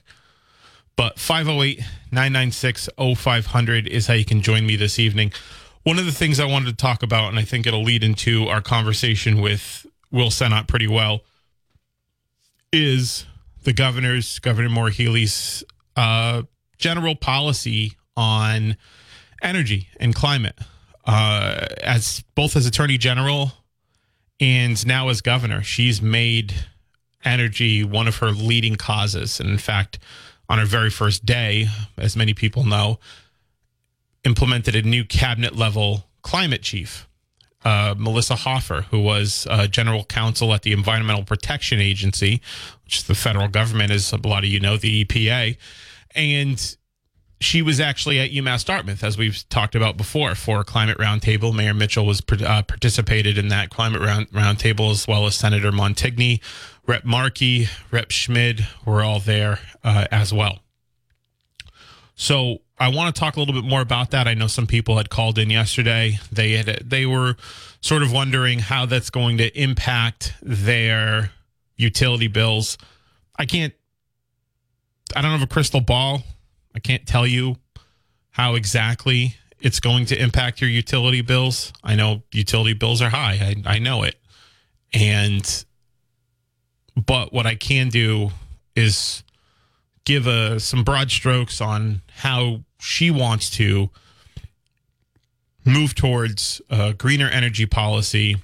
But 0.95 1.19
508 1.19 1.79
996 2.11 2.89
0500 2.97 3.87
is 3.87 4.07
how 4.07 4.13
you 4.13 4.25
can 4.25 4.41
join 4.41 4.65
me 4.65 4.75
this 4.75 4.97
evening. 4.97 5.33
One 5.83 5.99
of 5.99 6.05
the 6.05 6.11
things 6.11 6.39
I 6.39 6.45
wanted 6.45 6.67
to 6.67 6.75
talk 6.75 7.03
about, 7.03 7.29
and 7.29 7.39
I 7.39 7.43
think 7.43 7.67
it'll 7.67 7.83
lead 7.83 8.03
into 8.03 8.47
our 8.47 8.61
conversation 8.61 9.41
with 9.41 9.85
Will 10.11 10.29
Sennott 10.29 10.67
pretty 10.67 10.87
well, 10.87 11.21
is 12.71 13.25
the 13.63 13.73
governor's, 13.73 14.39
Governor 14.39 14.69
Maura 14.69 14.91
Healey's 14.91 15.63
uh, 15.95 16.43
general 16.77 17.15
policy 17.15 17.96
on 18.17 18.75
energy 19.41 19.87
and 19.99 20.13
climate. 20.13 20.57
Uh, 21.05 21.67
as 21.81 22.23
both 22.35 22.57
as 22.57 22.65
attorney 22.65 22.97
general 22.97 23.53
and 24.41 24.85
now 24.85 25.07
as 25.07 25.21
governor, 25.21 25.63
she's 25.63 26.01
made 26.01 26.53
energy 27.23 27.83
one 27.83 28.07
of 28.07 28.17
her 28.17 28.31
leading 28.31 28.75
causes. 28.75 29.39
And 29.39 29.49
in 29.49 29.57
fact, 29.57 29.99
on 30.49 30.59
her 30.59 30.65
very 30.65 30.89
first 30.89 31.25
day, 31.25 31.67
as 31.97 32.15
many 32.15 32.33
people 32.33 32.65
know, 32.65 32.99
implemented 34.23 34.75
a 34.75 34.81
new 34.81 35.05
cabinet 35.05 35.55
level 35.55 36.05
climate 36.21 36.61
chief, 36.61 37.07
uh, 37.63 37.95
Melissa 37.97 38.35
Hoffer, 38.35 38.85
who 38.91 38.99
was 38.99 39.47
uh, 39.49 39.67
general 39.67 40.03
counsel 40.05 40.53
at 40.53 40.63
the 40.63 40.73
Environmental 40.73 41.23
Protection 41.23 41.79
Agency, 41.79 42.41
which 42.83 43.05
the 43.05 43.15
federal 43.15 43.47
government, 43.47 43.91
as 43.91 44.11
a 44.11 44.27
lot 44.27 44.43
of 44.43 44.49
you 44.49 44.59
know, 44.59 44.77
the 44.77 45.05
EPA. 45.05 45.57
And 46.15 46.77
she 47.39 47.61
was 47.61 47.79
actually 47.79 48.19
at 48.19 48.31
UMass 48.31 48.65
Dartmouth, 48.65 49.03
as 49.03 49.17
we've 49.17 49.47
talked 49.49 49.75
about 49.75 49.95
before, 49.95 50.33
for 50.33 50.63
climate 50.63 50.97
roundtable. 50.97 51.53
Mayor 51.55 51.73
Mitchell 51.73 52.05
was 52.05 52.21
uh, 52.31 52.63
participated 52.63 53.37
in 53.37 53.49
that 53.49 53.69
climate 53.69 54.01
round 54.01 54.29
roundtable, 54.31 54.89
as 54.91 55.07
well 55.07 55.27
as 55.27 55.35
Senator 55.35 55.71
Montigny, 55.71 56.41
Rep. 56.87 57.05
Markey, 57.05 57.67
Rep. 57.91 58.09
Schmid 58.11 58.67
were 58.85 59.03
all 59.03 59.19
there 59.19 59.59
uh, 59.83 60.07
as 60.11 60.33
well. 60.33 60.59
So 62.15 62.61
I 62.79 62.87
want 62.89 63.15
to 63.15 63.19
talk 63.19 63.35
a 63.35 63.39
little 63.39 63.53
bit 63.53 63.63
more 63.63 63.81
about 63.81 64.09
that. 64.11 64.27
I 64.27 64.33
know 64.33 64.47
some 64.47 64.65
people 64.65 64.97
had 64.97 65.11
called 65.11 65.37
in 65.37 65.51
yesterday. 65.51 66.19
They 66.31 66.53
had 66.53 66.65
they 66.83 67.05
were 67.05 67.35
sort 67.81 68.01
of 68.01 68.11
wondering 68.11 68.59
how 68.59 68.87
that's 68.87 69.11
going 69.11 69.37
to 69.37 69.55
impact 69.59 70.33
their 70.41 71.31
utility 71.75 72.27
bills. 72.27 72.79
I 73.37 73.45
can't. 73.45 73.75
I 75.15 75.21
don't 75.21 75.31
have 75.31 75.43
a 75.43 75.47
crystal 75.47 75.81
ball 75.81 76.23
I 76.77 76.79
can't 76.79 77.07
tell 77.07 77.25
you 77.25 77.55
how 78.29 78.53
exactly 78.53 79.35
it's 79.59 79.79
going 79.79 80.05
to 80.05 80.21
impact 80.21 80.61
your 80.61 80.69
utility 80.69 81.21
bills. 81.21 81.73
I 81.83 81.95
know 81.95 82.21
utility 82.31 82.73
bills 82.73 83.01
are 83.01 83.09
high. 83.09 83.55
I, 83.65 83.77
I 83.77 83.79
know 83.79 84.03
it. 84.03 84.13
And, 84.93 85.65
but 86.95 87.33
what 87.33 87.47
I 87.47 87.55
can 87.55 87.89
do 87.89 88.29
is 88.75 89.23
give 90.05 90.27
a, 90.27 90.59
some 90.59 90.83
broad 90.83 91.09
strokes 91.09 91.61
on 91.61 92.03
how 92.17 92.59
she 92.79 93.09
wants 93.09 93.49
to 93.57 93.89
move 95.65 95.95
towards 95.95 96.61
a 96.69 96.93
greener 96.93 97.27
energy 97.27 97.65
policy 97.65 98.37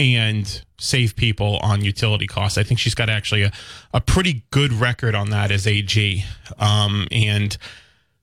and 0.00 0.64
save 0.78 1.14
people 1.14 1.58
on 1.58 1.84
utility 1.84 2.26
costs. 2.26 2.56
I 2.56 2.62
think 2.62 2.80
she's 2.80 2.94
got 2.94 3.10
actually 3.10 3.42
a, 3.42 3.52
a 3.92 4.00
pretty 4.00 4.44
good 4.50 4.72
record 4.72 5.14
on 5.14 5.28
that 5.30 5.50
as 5.50 5.66
AG. 5.66 6.24
Um, 6.58 7.06
and 7.12 7.56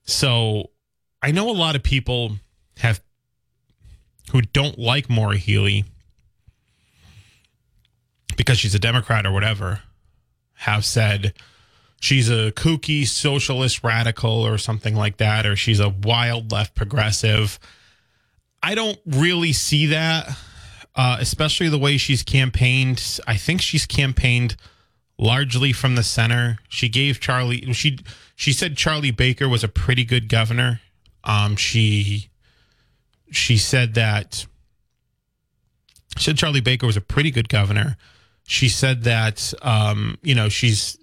so 0.02 0.70
I 1.22 1.30
know 1.30 1.48
a 1.48 1.52
lot 1.52 1.76
of 1.76 1.84
people 1.84 2.32
have 2.78 3.00
who 4.32 4.42
don't 4.42 4.78
like 4.78 5.08
Maura 5.08 5.36
Healey 5.36 5.84
because 8.36 8.58
she's 8.58 8.74
a 8.74 8.78
Democrat 8.78 9.24
or 9.24 9.32
whatever 9.32 9.80
have 10.54 10.84
said 10.84 11.32
she's 12.00 12.28
a 12.28 12.50
kooky 12.52 13.06
socialist 13.06 13.84
radical 13.84 14.30
or 14.30 14.58
something 14.58 14.96
like 14.96 15.18
that, 15.18 15.46
or 15.46 15.54
she's 15.54 15.78
a 15.78 15.88
wild 15.88 16.50
left 16.50 16.74
progressive. 16.74 17.60
I 18.60 18.74
don't 18.74 18.98
really 19.06 19.52
see 19.52 19.86
that 19.86 20.36
uh, 20.98 21.16
especially 21.20 21.68
the 21.68 21.78
way 21.78 21.96
she's 21.96 22.24
campaigned. 22.24 23.20
I 23.26 23.36
think 23.36 23.62
she's 23.62 23.86
campaigned 23.86 24.56
largely 25.16 25.72
from 25.72 25.94
the 25.94 26.02
center. 26.02 26.58
She 26.68 26.88
gave 26.88 27.20
Charlie 27.20 27.72
she 27.72 28.00
she 28.34 28.52
said 28.52 28.76
Charlie 28.76 29.12
Baker 29.12 29.48
was 29.48 29.62
a 29.62 29.68
pretty 29.68 30.04
good 30.04 30.28
governor. 30.28 30.80
Um, 31.22 31.54
she 31.54 32.30
she 33.30 33.56
said 33.56 33.94
that 33.94 34.44
she 36.16 36.24
said 36.24 36.36
Charlie 36.36 36.60
Baker 36.60 36.86
was 36.86 36.96
a 36.96 37.00
pretty 37.00 37.30
good 37.30 37.48
governor. 37.48 37.96
She 38.44 38.68
said 38.68 39.04
that 39.04 39.54
um, 39.62 40.18
you 40.22 40.34
know 40.34 40.48
she's 40.48 40.98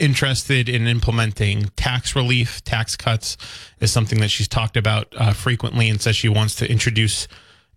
interested 0.00 0.68
in 0.68 0.88
implementing 0.88 1.70
tax 1.76 2.16
relief, 2.16 2.64
tax 2.64 2.96
cuts 2.96 3.36
is 3.78 3.92
something 3.92 4.20
that 4.20 4.28
she's 4.28 4.48
talked 4.48 4.76
about 4.76 5.14
uh, 5.16 5.32
frequently, 5.32 5.88
and 5.88 6.00
says 6.00 6.16
she 6.16 6.28
wants 6.28 6.56
to 6.56 6.68
introduce 6.68 7.28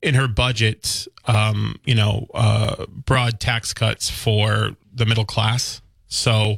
in 0.01 0.15
her 0.15 0.27
budget, 0.27 1.08
um, 1.25 1.79
you 1.86 1.96
know, 1.96 2.27
uh, 2.34 2.86
broad 2.88 3.39
tax 3.39 3.74
cuts 3.74 4.10
for 4.10 4.75
the 4.94 5.06
middle 5.06 5.25
class. 5.25 5.82
So 6.08 6.58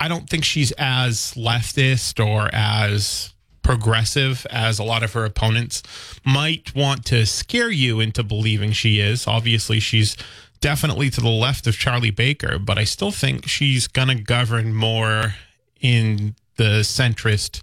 I 0.00 0.08
don't 0.08 0.28
think 0.28 0.44
she's 0.44 0.72
as 0.72 1.34
leftist 1.34 2.24
or 2.24 2.48
as 2.52 3.32
progressive 3.62 4.46
as 4.50 4.78
a 4.78 4.84
lot 4.84 5.02
of 5.02 5.12
her 5.12 5.24
opponents 5.24 5.82
might 6.24 6.74
want 6.74 7.04
to 7.04 7.26
scare 7.26 7.70
you 7.70 8.00
into 8.00 8.22
believing 8.22 8.72
she 8.72 9.00
is. 9.00 9.26
Obviously, 9.26 9.80
she's 9.80 10.16
definitely 10.60 11.10
to 11.10 11.20
the 11.20 11.28
left 11.28 11.66
of 11.66 11.76
Charlie 11.76 12.10
Baker, 12.10 12.58
but 12.58 12.78
I 12.78 12.84
still 12.84 13.10
think 13.10 13.46
she's 13.46 13.86
going 13.86 14.08
to 14.08 14.14
govern 14.14 14.74
more 14.74 15.34
in 15.80 16.34
the 16.56 16.80
centrist 16.80 17.60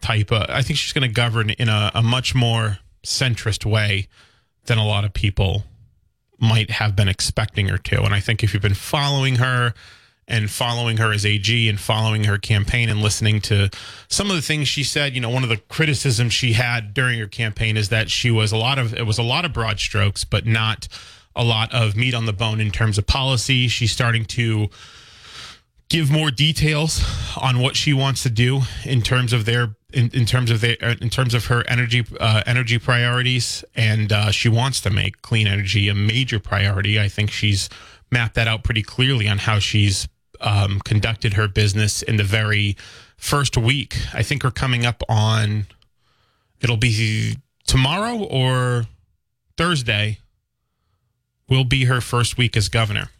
type. 0.00 0.32
Of, 0.32 0.48
I 0.48 0.62
think 0.62 0.78
she's 0.78 0.92
going 0.92 1.06
to 1.08 1.14
govern 1.14 1.50
in 1.50 1.68
a, 1.68 1.90
a 1.94 2.02
much 2.02 2.34
more 2.34 2.78
centrist 3.04 3.66
way 3.66 4.08
than 4.66 4.78
a 4.78 4.86
lot 4.86 5.04
of 5.04 5.12
people 5.12 5.64
might 6.38 6.70
have 6.70 6.96
been 6.96 7.08
expecting 7.08 7.68
her 7.68 7.78
to. 7.78 8.02
And 8.02 8.14
I 8.14 8.20
think 8.20 8.42
if 8.42 8.52
you've 8.52 8.62
been 8.62 8.74
following 8.74 9.36
her 9.36 9.74
and 10.26 10.50
following 10.50 10.96
her 10.96 11.12
as 11.12 11.26
AG 11.26 11.68
and 11.68 11.78
following 11.78 12.24
her 12.24 12.38
campaign 12.38 12.88
and 12.88 13.02
listening 13.02 13.40
to 13.42 13.70
some 14.08 14.30
of 14.30 14.36
the 14.36 14.42
things 14.42 14.68
she 14.68 14.82
said, 14.82 15.14
you 15.14 15.20
know, 15.20 15.28
one 15.28 15.42
of 15.42 15.48
the 15.48 15.56
criticisms 15.56 16.32
she 16.32 16.54
had 16.54 16.94
during 16.94 17.18
her 17.18 17.26
campaign 17.26 17.76
is 17.76 17.90
that 17.90 18.10
she 18.10 18.30
was 18.30 18.52
a 18.52 18.56
lot 18.56 18.78
of 18.78 18.94
it 18.94 19.06
was 19.06 19.18
a 19.18 19.22
lot 19.22 19.44
of 19.44 19.52
broad 19.52 19.78
strokes, 19.78 20.24
but 20.24 20.46
not 20.46 20.88
a 21.36 21.44
lot 21.44 21.72
of 21.74 21.96
meat 21.96 22.14
on 22.14 22.26
the 22.26 22.32
bone 22.32 22.60
in 22.60 22.70
terms 22.70 22.96
of 22.96 23.06
policy. 23.06 23.68
She's 23.68 23.92
starting 23.92 24.24
to 24.26 24.68
give 25.88 26.10
more 26.10 26.30
details 26.30 27.04
on 27.36 27.58
what 27.58 27.76
she 27.76 27.92
wants 27.92 28.22
to 28.22 28.30
do 28.30 28.62
in 28.84 29.02
terms 29.02 29.32
of 29.32 29.44
their 29.44 29.76
in, 29.94 30.10
in 30.12 30.26
terms 30.26 30.50
of 30.50 30.60
the 30.60 30.76
in 31.02 31.08
terms 31.08 31.34
of 31.34 31.46
her 31.46 31.64
energy 31.68 32.04
uh, 32.20 32.42
energy 32.46 32.78
priorities, 32.78 33.64
and 33.74 34.12
uh, 34.12 34.30
she 34.30 34.48
wants 34.48 34.80
to 34.82 34.90
make 34.90 35.22
clean 35.22 35.46
energy 35.46 35.88
a 35.88 35.94
major 35.94 36.38
priority. 36.38 37.00
I 37.00 37.08
think 37.08 37.30
she's 37.30 37.68
mapped 38.10 38.34
that 38.34 38.48
out 38.48 38.64
pretty 38.64 38.82
clearly 38.82 39.28
on 39.28 39.38
how 39.38 39.58
she's 39.58 40.08
um, 40.40 40.80
conducted 40.80 41.34
her 41.34 41.48
business 41.48 42.02
in 42.02 42.16
the 42.16 42.24
very 42.24 42.76
first 43.16 43.56
week. 43.56 43.96
I 44.12 44.22
think 44.22 44.44
we're 44.44 44.50
coming 44.50 44.84
up 44.84 45.02
on 45.08 45.66
it'll 46.60 46.76
be 46.76 47.36
tomorrow 47.66 48.22
or 48.22 48.86
Thursday 49.56 50.18
will 51.48 51.64
be 51.64 51.84
her 51.84 52.00
first 52.00 52.36
week 52.36 52.56
as 52.56 52.68
governor. 52.68 53.10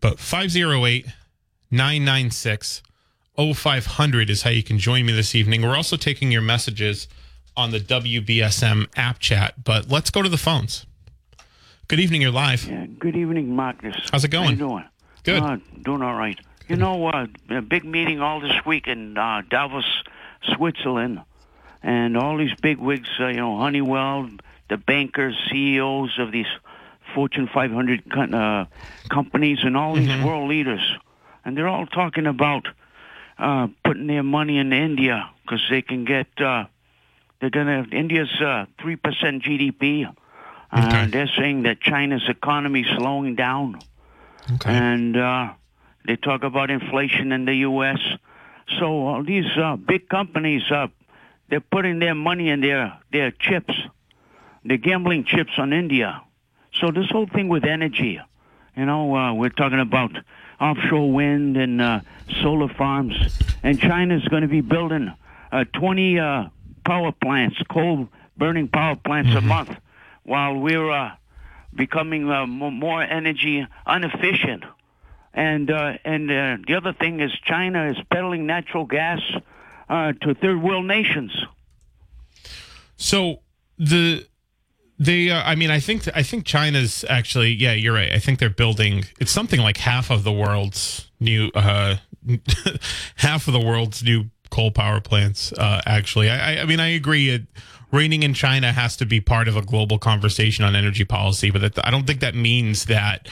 But 0.00 0.18
508 0.18 1.06
996 1.70 2.82
0500 3.36 4.30
is 4.30 4.42
how 4.42 4.50
you 4.50 4.62
can 4.62 4.78
join 4.78 5.06
me 5.06 5.12
this 5.12 5.34
evening. 5.34 5.62
We're 5.62 5.76
also 5.76 5.96
taking 5.96 6.30
your 6.30 6.42
messages 6.42 7.08
on 7.56 7.70
the 7.70 7.80
WBSM 7.80 8.88
app 8.96 9.18
chat, 9.18 9.64
but 9.64 9.88
let's 9.90 10.10
go 10.10 10.22
to 10.22 10.28
the 10.28 10.36
phones. 10.36 10.86
Good 11.88 12.00
evening, 12.00 12.22
you're 12.22 12.30
live. 12.30 12.64
Yeah, 12.64 12.86
good 12.98 13.16
evening, 13.16 13.54
Marcus. 13.54 13.96
How's 14.10 14.24
it 14.24 14.28
going? 14.30 14.44
How 14.44 14.50
you 14.50 14.56
doing? 14.56 14.84
Good. 15.24 15.42
Uh, 15.42 15.56
doing 15.82 16.02
all 16.02 16.14
right. 16.14 16.38
You 16.68 16.76
know, 16.76 17.06
uh, 17.08 17.26
a 17.50 17.60
big 17.60 17.84
meeting 17.84 18.20
all 18.20 18.40
this 18.40 18.64
week 18.64 18.86
in 18.86 19.18
uh, 19.18 19.42
Davos, 19.50 19.84
Switzerland, 20.54 21.20
and 21.82 22.16
all 22.16 22.38
these 22.38 22.54
big 22.62 22.78
wigs, 22.78 23.08
uh, 23.20 23.26
you 23.28 23.36
know, 23.36 23.58
Honeywell, 23.58 24.30
the 24.70 24.78
bankers, 24.78 25.36
CEOs 25.50 26.18
of 26.18 26.32
these 26.32 26.46
Fortune 27.14 27.48
500 27.52 28.10
co- 28.10 28.22
uh, 28.22 28.64
companies, 29.10 29.58
and 29.62 29.76
all 29.76 29.94
these 29.94 30.08
Mm-hmm. 30.08 30.24
world 30.24 30.48
leaders, 30.48 30.80
and 31.44 31.56
they're 31.56 31.68
all 31.68 31.86
talking 31.86 32.26
about 32.26 32.66
uh, 33.38 33.68
putting 33.84 34.06
their 34.06 34.22
money 34.22 34.58
in 34.58 34.72
India 34.72 35.30
because 35.42 35.64
they 35.70 35.82
can 35.82 36.04
get. 36.04 36.26
Uh, 36.40 36.64
they're 37.40 37.50
gonna. 37.50 37.86
India's 37.92 38.30
uh, 38.40 38.66
three 38.80 38.96
percent 38.96 39.42
GDP. 39.42 40.06
Uh, 40.06 40.12
Okay. 40.76 41.06
They're 41.06 41.30
saying 41.38 41.62
that 41.64 41.80
China's 41.80 42.24
economy 42.28 42.80
is 42.80 42.88
slowing 42.96 43.36
down 43.36 43.78
Okay. 44.54 44.70
and 44.74 45.16
uh, 45.16 45.52
they 46.04 46.16
talk 46.16 46.42
about 46.42 46.68
inflation 46.70 47.30
in 47.30 47.44
the 47.44 47.54
U.S. 47.70 48.00
So 48.80 49.06
all 49.06 49.22
these 49.22 49.46
uh, 49.56 49.76
big 49.76 50.08
companies, 50.08 50.62
uh, 50.72 50.88
they're 51.48 51.60
putting 51.60 52.00
their 52.00 52.14
money 52.16 52.48
in 52.48 52.60
their 52.60 52.98
their 53.12 53.30
chips, 53.30 53.72
they're 54.64 54.78
gambling 54.78 55.24
chips 55.24 55.52
on 55.58 55.72
India. 55.72 56.22
So 56.80 56.90
this 56.90 57.08
whole 57.10 57.26
thing 57.28 57.48
with 57.48 57.64
energy, 57.64 58.18
you 58.76 58.84
know, 58.84 59.14
uh, 59.14 59.32
we're 59.32 59.50
talking 59.50 59.78
about 59.80 60.10
offshore 60.60 61.12
wind 61.12 61.56
and 61.56 61.80
uh, 61.80 62.00
solar 62.42 62.68
farms, 62.68 63.14
and 63.62 63.78
China's 63.78 64.26
going 64.28 64.42
to 64.42 64.48
be 64.48 64.60
building 64.60 65.12
uh, 65.52 65.64
20 65.74 66.18
uh, 66.18 66.44
power 66.84 67.12
plants, 67.12 67.56
coal 67.70 68.08
burning 68.36 68.68
power 68.68 68.96
plants 68.96 69.34
a 69.34 69.40
month, 69.40 69.70
while 70.24 70.54
we're 70.58 70.90
uh, 70.90 71.12
becoming 71.74 72.30
uh, 72.30 72.46
mo- 72.46 72.70
more 72.70 73.02
energy 73.02 73.66
inefficient. 73.86 74.64
And 75.32 75.70
uh, 75.70 75.98
and 76.04 76.30
uh, 76.30 76.56
the 76.66 76.76
other 76.76 76.92
thing 76.92 77.20
is 77.20 77.32
China 77.44 77.90
is 77.90 77.96
peddling 78.10 78.46
natural 78.46 78.84
gas 78.84 79.20
uh, 79.88 80.12
to 80.12 80.34
third 80.34 80.62
world 80.62 80.86
nations. 80.86 81.32
So 82.96 83.40
the 83.76 84.26
they 84.98 85.30
uh, 85.30 85.42
I 85.42 85.54
mean 85.54 85.70
I 85.70 85.80
think 85.80 86.08
I 86.14 86.22
think 86.22 86.44
China's 86.44 87.04
actually 87.08 87.52
yeah 87.54 87.72
you're 87.72 87.94
right 87.94 88.12
I 88.12 88.18
think 88.18 88.38
they're 88.38 88.50
building 88.50 89.04
it's 89.20 89.32
something 89.32 89.60
like 89.60 89.76
half 89.78 90.10
of 90.10 90.24
the 90.24 90.32
world's 90.32 91.10
new 91.20 91.50
uh 91.54 91.96
half 93.16 93.46
of 93.46 93.52
the 93.52 93.60
world's 93.60 94.02
new 94.02 94.24
coal 94.50 94.70
power 94.70 95.00
plants 95.00 95.52
uh 95.54 95.80
actually 95.86 96.30
I 96.30 96.62
I- 96.62 96.64
mean 96.64 96.80
I 96.80 96.88
agree 96.88 97.30
it 97.30 97.42
reigning 97.90 98.22
in 98.22 98.34
China 98.34 98.72
has 98.72 98.96
to 98.96 99.06
be 99.06 99.20
part 99.20 99.46
of 99.48 99.56
a 99.56 99.62
global 99.62 99.98
conversation 99.98 100.64
on 100.64 100.74
energy 100.76 101.04
policy 101.04 101.50
but 101.50 101.60
that, 101.74 101.86
I 101.86 101.90
don't 101.90 102.06
think 102.06 102.20
that 102.20 102.34
means 102.34 102.86
that 102.86 103.28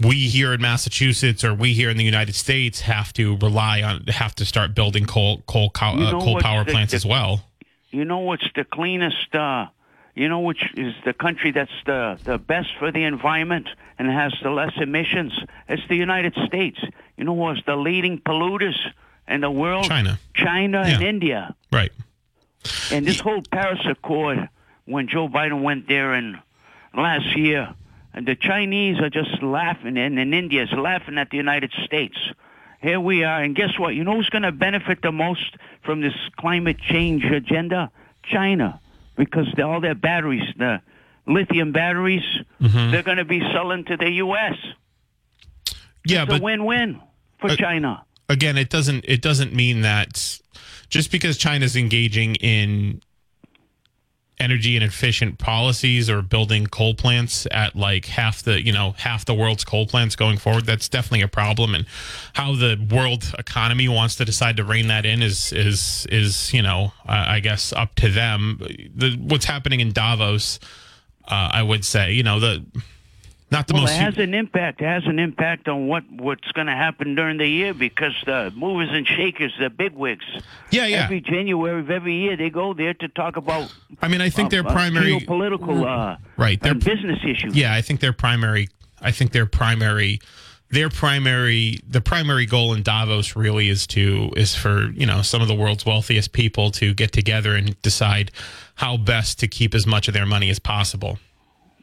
we 0.00 0.14
here 0.28 0.52
in 0.52 0.60
Massachusetts 0.60 1.42
or 1.42 1.54
we 1.54 1.72
here 1.72 1.88
in 1.88 1.96
the 1.96 2.04
United 2.04 2.34
States 2.34 2.80
have 2.82 3.12
to 3.14 3.36
rely 3.38 3.80
on 3.82 4.04
have 4.08 4.34
to 4.36 4.44
start 4.44 4.74
building 4.74 5.06
coal 5.06 5.42
coal 5.46 5.70
coal, 5.70 6.02
uh, 6.02 6.10
coal 6.12 6.38
power 6.40 6.64
the- 6.64 6.72
plants 6.72 6.90
the- 6.92 6.96
as 6.96 7.06
well 7.06 7.44
You 7.90 8.04
know 8.04 8.18
what's 8.18 8.46
the 8.54 8.64
cleanest? 8.64 9.34
Uh, 9.34 9.66
you 10.16 10.28
know 10.28 10.40
which 10.40 10.64
is 10.74 10.94
the 11.04 11.12
country 11.12 11.52
that's 11.52 11.70
the 11.84 12.18
the 12.24 12.38
best 12.38 12.70
for 12.78 12.90
the 12.90 13.04
environment 13.04 13.68
and 13.98 14.10
has 14.10 14.34
the 14.42 14.50
less 14.50 14.72
emissions? 14.78 15.32
It's 15.68 15.86
the 15.88 15.96
United 15.96 16.34
States. 16.46 16.80
You 17.16 17.24
know 17.24 17.34
what's 17.34 17.62
the 17.66 17.76
leading 17.76 18.18
polluters 18.18 18.78
in 19.28 19.42
the 19.42 19.50
world? 19.50 19.84
China. 19.84 20.18
China 20.34 20.82
and 20.84 21.02
India. 21.02 21.54
right 21.70 21.92
And 22.90 23.06
this 23.06 23.20
whole 23.20 23.42
Paris 23.42 23.80
Accord, 23.86 24.48
when 24.86 25.06
Joe 25.06 25.28
Biden 25.28 25.62
went 25.62 25.86
there 25.86 26.14
in 26.14 26.38
last 26.94 27.36
year, 27.36 27.74
and 28.14 28.26
the 28.26 28.34
Chinese 28.34 28.98
are 29.00 29.10
just 29.10 29.42
laughing, 29.42 29.98
and, 29.98 30.18
and 30.18 30.34
India 30.34 30.62
is 30.62 30.72
laughing 30.72 31.18
at 31.18 31.28
the 31.28 31.36
United 31.36 31.72
States. 31.84 32.16
Here 32.80 32.98
we 32.98 33.24
are, 33.24 33.42
and 33.42 33.54
guess 33.54 33.78
what? 33.78 33.94
You 33.94 34.04
know 34.04 34.16
who's 34.16 34.30
going 34.30 34.42
to 34.42 34.52
benefit 34.52 35.02
the 35.02 35.12
most 35.12 35.56
from 35.82 36.00
this 36.00 36.14
climate 36.38 36.78
change 36.78 37.24
agenda? 37.24 37.90
China, 38.22 38.80
because 39.16 39.46
the, 39.56 39.62
all 39.62 39.80
their 39.80 39.94
batteries, 39.94 40.42
the 40.56 40.80
lithium 41.26 41.72
batteries, 41.72 42.22
they're 42.60 43.02
going 43.02 43.16
to 43.18 43.24
be 43.24 43.40
selling 43.52 43.84
to 43.86 43.96
the 43.96 44.10
U.S. 44.24 44.54
yeah 46.06 46.22
It's 46.22 46.30
but 46.30 46.40
a 46.40 46.42
win-win 46.44 47.00
for 47.40 47.50
Uh, 47.50 47.56
China. 47.56 48.04
again, 48.28 48.56
it 48.56 48.70
doesn't 48.70 49.04
it 49.06 49.22
doesn't 49.22 49.52
mean 49.52 49.80
that 49.82 50.38
just 50.88 51.10
because 51.10 51.36
China's 51.36 51.76
engaging 51.76 52.36
in 52.36 53.00
energy 54.38 54.76
and 54.76 54.84
efficient 54.84 55.38
policies 55.38 56.10
or 56.10 56.20
building 56.20 56.66
coal 56.66 56.94
plants 56.94 57.46
at 57.50 57.74
like 57.74 58.04
half 58.06 58.42
the 58.42 58.64
you 58.64 58.72
know 58.72 58.92
half 58.98 59.24
the 59.24 59.34
world's 59.34 59.64
coal 59.64 59.86
plants 59.86 60.14
going 60.14 60.36
forward 60.36 60.66
that's 60.66 60.88
definitely 60.88 61.22
a 61.22 61.28
problem. 61.28 61.74
And 61.74 61.86
how 62.34 62.54
the 62.54 62.76
world 62.90 63.34
economy 63.38 63.88
wants 63.88 64.16
to 64.16 64.24
decide 64.24 64.56
to 64.58 64.64
rein 64.64 64.88
that 64.88 65.06
in 65.06 65.22
is 65.22 65.52
is 65.52 66.06
is 66.10 66.52
you 66.52 66.62
know 66.62 66.92
i 67.06 67.40
guess 67.40 67.72
up 67.72 67.94
to 67.96 68.08
them. 68.08 68.58
The 68.94 69.16
what's 69.20 69.46
happening 69.46 69.80
in 69.80 69.92
davos 69.92 70.58
uh, 71.28 71.50
i 71.52 71.62
would 71.62 71.84
say 71.84 72.12
you 72.12 72.22
know 72.22 72.40
the 72.40 72.64
not 73.50 73.68
the 73.68 73.74
Well, 73.74 73.82
most 73.82 73.92
it 73.92 74.00
has 74.00 74.18
an 74.18 74.34
impact. 74.34 74.80
It 74.80 74.86
has 74.86 75.04
an 75.06 75.18
impact 75.18 75.68
on 75.68 75.86
what 75.86 76.02
what's 76.10 76.50
going 76.52 76.66
to 76.66 76.74
happen 76.74 77.14
during 77.14 77.38
the 77.38 77.46
year 77.46 77.72
because 77.74 78.12
the 78.24 78.52
movers 78.56 78.88
and 78.90 79.06
shakers, 79.06 79.54
the 79.60 79.70
bigwigs, 79.70 80.24
yeah 80.70 80.86
yeah 80.86 81.04
every 81.04 81.20
January 81.20 81.80
of 81.80 81.90
every 81.90 82.14
year 82.16 82.36
they 82.36 82.50
go 82.50 82.74
there 82.74 82.94
to 82.94 83.08
talk 83.08 83.36
about 83.36 83.72
i 84.02 84.08
mean 84.08 84.20
i 84.20 84.28
think 84.28 84.50
their 84.50 84.64
uh, 84.66 84.68
uh, 84.68 84.72
primary 84.72 85.20
geopolitical 85.20 85.84
uh, 85.86 86.16
Right, 86.36 86.60
they're- 86.60 86.74
business 86.74 87.20
issues. 87.24 87.54
Yeah, 87.54 87.72
I 87.72 87.82
think 87.82 88.00
their 88.00 88.12
primary. 88.12 88.68
I 89.00 89.12
think 89.12 89.32
their 89.32 89.46
primary. 89.46 90.20
Their 90.68 90.88
primary, 90.90 91.78
the 91.88 92.00
primary 92.00 92.44
goal 92.44 92.74
in 92.74 92.82
Davos 92.82 93.36
really 93.36 93.68
is 93.68 93.86
to 93.88 94.32
is 94.36 94.56
for 94.56 94.90
you 94.90 95.06
know 95.06 95.22
some 95.22 95.40
of 95.40 95.46
the 95.46 95.54
world's 95.54 95.86
wealthiest 95.86 96.32
people 96.32 96.72
to 96.72 96.92
get 96.92 97.12
together 97.12 97.54
and 97.54 97.80
decide 97.82 98.32
how 98.74 98.96
best 98.96 99.38
to 99.38 99.46
keep 99.46 99.76
as 99.76 99.86
much 99.86 100.08
of 100.08 100.14
their 100.14 100.26
money 100.26 100.50
as 100.50 100.58
possible. 100.58 101.20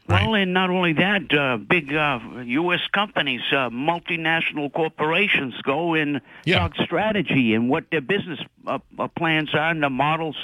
Right. 0.07 0.25
Well, 0.25 0.35
and 0.35 0.53
not 0.53 0.69
only 0.69 0.93
that, 0.93 1.33
uh, 1.33 1.55
big 1.57 1.93
uh, 1.93 2.19
U.S. 2.43 2.81
companies, 2.91 3.41
uh, 3.51 3.69
multinational 3.69 4.71
corporations 4.71 5.53
go 5.63 5.93
and 5.93 6.19
Yeah. 6.45 6.59
talk 6.59 6.75
strategy 6.75 7.53
and 7.53 7.69
what 7.69 7.89
their 7.89 8.01
business 8.01 8.39
uh, 8.67 8.79
uh, 8.99 9.07
plans 9.07 9.53
are 9.53 9.69
and 9.69 9.81
the 9.81 9.89
models 9.89 10.35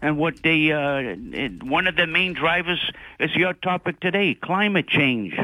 and 0.00 0.18
what 0.18 0.42
they. 0.44 0.70
Uh, 0.70 1.16
one 1.64 1.88
of 1.88 1.96
the 1.96 2.06
main 2.06 2.32
drivers 2.32 2.80
is 3.18 3.34
your 3.34 3.54
topic 3.54 3.98
today: 3.98 4.34
climate 4.34 4.86
change. 4.86 5.34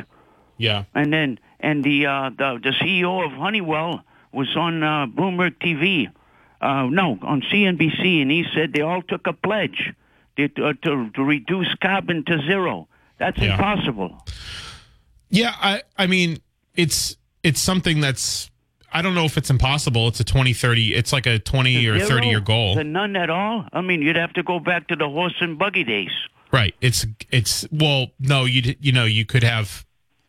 Yeah, 0.56 0.84
And 0.94 1.12
then, 1.12 1.40
and 1.58 1.82
the 1.82 2.06
uh, 2.06 2.30
the 2.30 2.60
the 2.62 2.70
CEO 2.80 3.26
of 3.26 3.32
Honeywell 3.32 4.04
was 4.30 4.54
on 4.56 4.84
uh, 4.84 5.06
Bloomberg 5.06 5.56
TV, 5.58 6.08
uh, 6.60 6.86
no, 6.90 7.18
on 7.22 7.42
CNBC, 7.42 8.22
and 8.22 8.30
he 8.30 8.44
said 8.54 8.72
they 8.72 8.82
all 8.82 9.02
took 9.02 9.26
a 9.26 9.32
pledge 9.32 9.92
to 10.36 10.44
uh, 10.44 10.74
to, 10.82 11.10
to 11.10 11.24
reduce 11.24 11.74
carbon 11.82 12.22
to 12.26 12.38
zero. 12.46 12.86
That's 13.18 13.38
Yeah. 13.38 13.54
impossible. 13.54 14.26
yeah. 15.30 15.54
I 15.60 15.82
I 15.96 16.06
mean 16.06 16.38
it's 16.74 17.16
it's 17.42 17.60
something 17.60 18.00
that's 18.00 18.50
I 18.92 19.02
don't 19.02 19.14
know 19.16 19.24
if 19.24 19.36
it's 19.36 19.50
impossible. 19.50 20.06
It's 20.08 20.20
a 20.20 20.24
2030. 20.24 20.94
It's 20.94 21.12
like 21.12 21.26
a 21.26 21.38
20 21.40 21.76
or 21.88 21.98
Zero? 21.98 22.08
30 22.08 22.26
year 22.28 22.40
goal. 22.40 22.76
To 22.76 22.84
none 22.84 23.16
at 23.16 23.28
all. 23.28 23.66
I 23.72 23.80
mean, 23.80 24.00
you'd 24.02 24.14
have 24.14 24.32
to 24.34 24.44
go 24.44 24.60
back 24.60 24.86
to 24.88 24.94
the 24.96 25.08
horse 25.08 25.34
and 25.40 25.58
buggy 25.58 25.82
days. 25.82 26.12
Right. 26.52 26.74
It's 26.80 27.04
it's 27.30 27.66
well, 27.72 28.08
no, 28.20 28.44
you 28.44 28.76
you 28.80 28.92
know, 28.92 29.04
you 29.04 29.24
could 29.24 29.42
have 29.42 29.84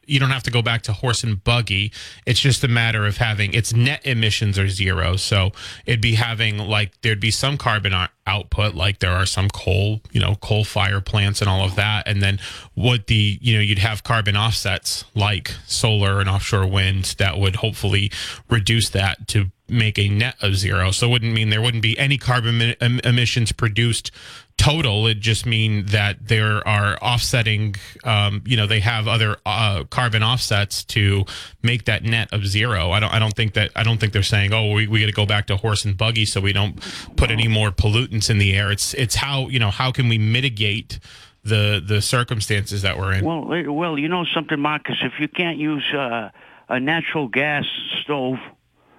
you 0.07 0.19
don't 0.19 0.29
have 0.29 0.43
to 0.43 0.51
go 0.51 0.61
back 0.61 0.81
to 0.83 0.93
horse 0.93 1.23
and 1.23 1.43
buggy. 1.43 1.91
It's 2.25 2.39
just 2.39 2.63
a 2.63 2.67
matter 2.67 3.05
of 3.05 3.17
having 3.17 3.53
its 3.53 3.73
net 3.73 4.05
emissions 4.05 4.57
are 4.59 4.69
zero. 4.69 5.15
So 5.15 5.51
it'd 5.85 6.01
be 6.01 6.15
having 6.15 6.57
like 6.57 6.99
there'd 7.01 7.19
be 7.19 7.31
some 7.31 7.57
carbon 7.57 7.93
output, 8.27 8.75
like 8.75 8.99
there 8.99 9.11
are 9.11 9.25
some 9.25 9.49
coal, 9.49 10.01
you 10.11 10.19
know, 10.19 10.35
coal 10.35 10.63
fire 10.63 11.01
plants 11.01 11.41
and 11.41 11.49
all 11.49 11.63
of 11.63 11.75
that. 11.75 12.07
And 12.07 12.21
then 12.21 12.39
what 12.73 13.07
the 13.07 13.37
you 13.41 13.55
know 13.55 13.61
you'd 13.61 13.79
have 13.79 14.03
carbon 14.03 14.35
offsets 14.35 15.05
like 15.15 15.51
solar 15.65 16.19
and 16.19 16.29
offshore 16.29 16.67
wind 16.67 17.15
that 17.17 17.37
would 17.37 17.57
hopefully 17.57 18.11
reduce 18.49 18.89
that 18.89 19.27
to 19.29 19.51
make 19.67 19.97
a 19.97 20.07
net 20.09 20.35
of 20.41 20.55
zero. 20.55 20.91
So 20.91 21.07
it 21.07 21.11
wouldn't 21.11 21.33
mean 21.33 21.49
there 21.49 21.61
wouldn't 21.61 21.83
be 21.83 21.97
any 21.97 22.17
carbon 22.17 22.61
em- 22.61 22.99
emissions 23.03 23.51
produced 23.51 24.11
total. 24.57 25.07
It 25.07 25.19
just 25.19 25.45
mean 25.45 25.87
that 25.87 26.27
there 26.27 26.65
are 26.67 26.97
offsetting. 27.01 27.75
Um, 28.03 28.43
you 28.45 28.57
know, 28.57 28.67
they 28.67 28.79
have 28.79 29.07
other 29.07 29.37
uh, 29.45 29.83
carbon 29.85 30.23
offsets 30.23 30.83
to 30.85 31.25
make 31.61 31.85
that 31.85 32.03
net 32.03 32.31
of 32.31 32.45
zero. 32.45 32.91
I 32.91 32.99
don't. 32.99 33.13
I 33.13 33.19
don't 33.19 33.35
think 33.35 33.53
that. 33.53 33.71
I 33.75 33.83
don't 33.83 33.99
think 33.99 34.13
they're 34.13 34.23
saying, 34.23 34.53
oh, 34.53 34.71
we, 34.71 34.87
we 34.87 34.99
got 34.99 35.07
to 35.07 35.11
go 35.11 35.25
back 35.25 35.47
to 35.47 35.57
horse 35.57 35.85
and 35.85 35.97
buggy 35.97 36.25
so 36.25 36.41
we 36.41 36.53
don't 36.53 36.79
put 37.15 37.31
any 37.31 37.47
more 37.47 37.71
pollutants 37.71 38.29
in 38.29 38.37
the 38.37 38.53
air. 38.55 38.71
It's 38.71 38.93
it's 38.93 39.15
how 39.15 39.47
you 39.49 39.59
know 39.59 39.71
how 39.71 39.91
can 39.91 40.07
we 40.07 40.17
mitigate 40.17 40.99
the 41.43 41.81
the 41.85 42.01
circumstances 42.01 42.81
that 42.81 42.97
we're 42.97 43.13
in. 43.13 43.25
Well, 43.25 43.73
well, 43.73 43.97
you 43.97 44.09
know 44.09 44.25
something, 44.25 44.59
Marcus. 44.59 44.97
If 45.01 45.13
you 45.19 45.27
can't 45.27 45.57
use 45.57 45.85
uh, 45.93 46.31
a 46.69 46.79
natural 46.79 47.27
gas 47.27 47.65
stove 48.01 48.37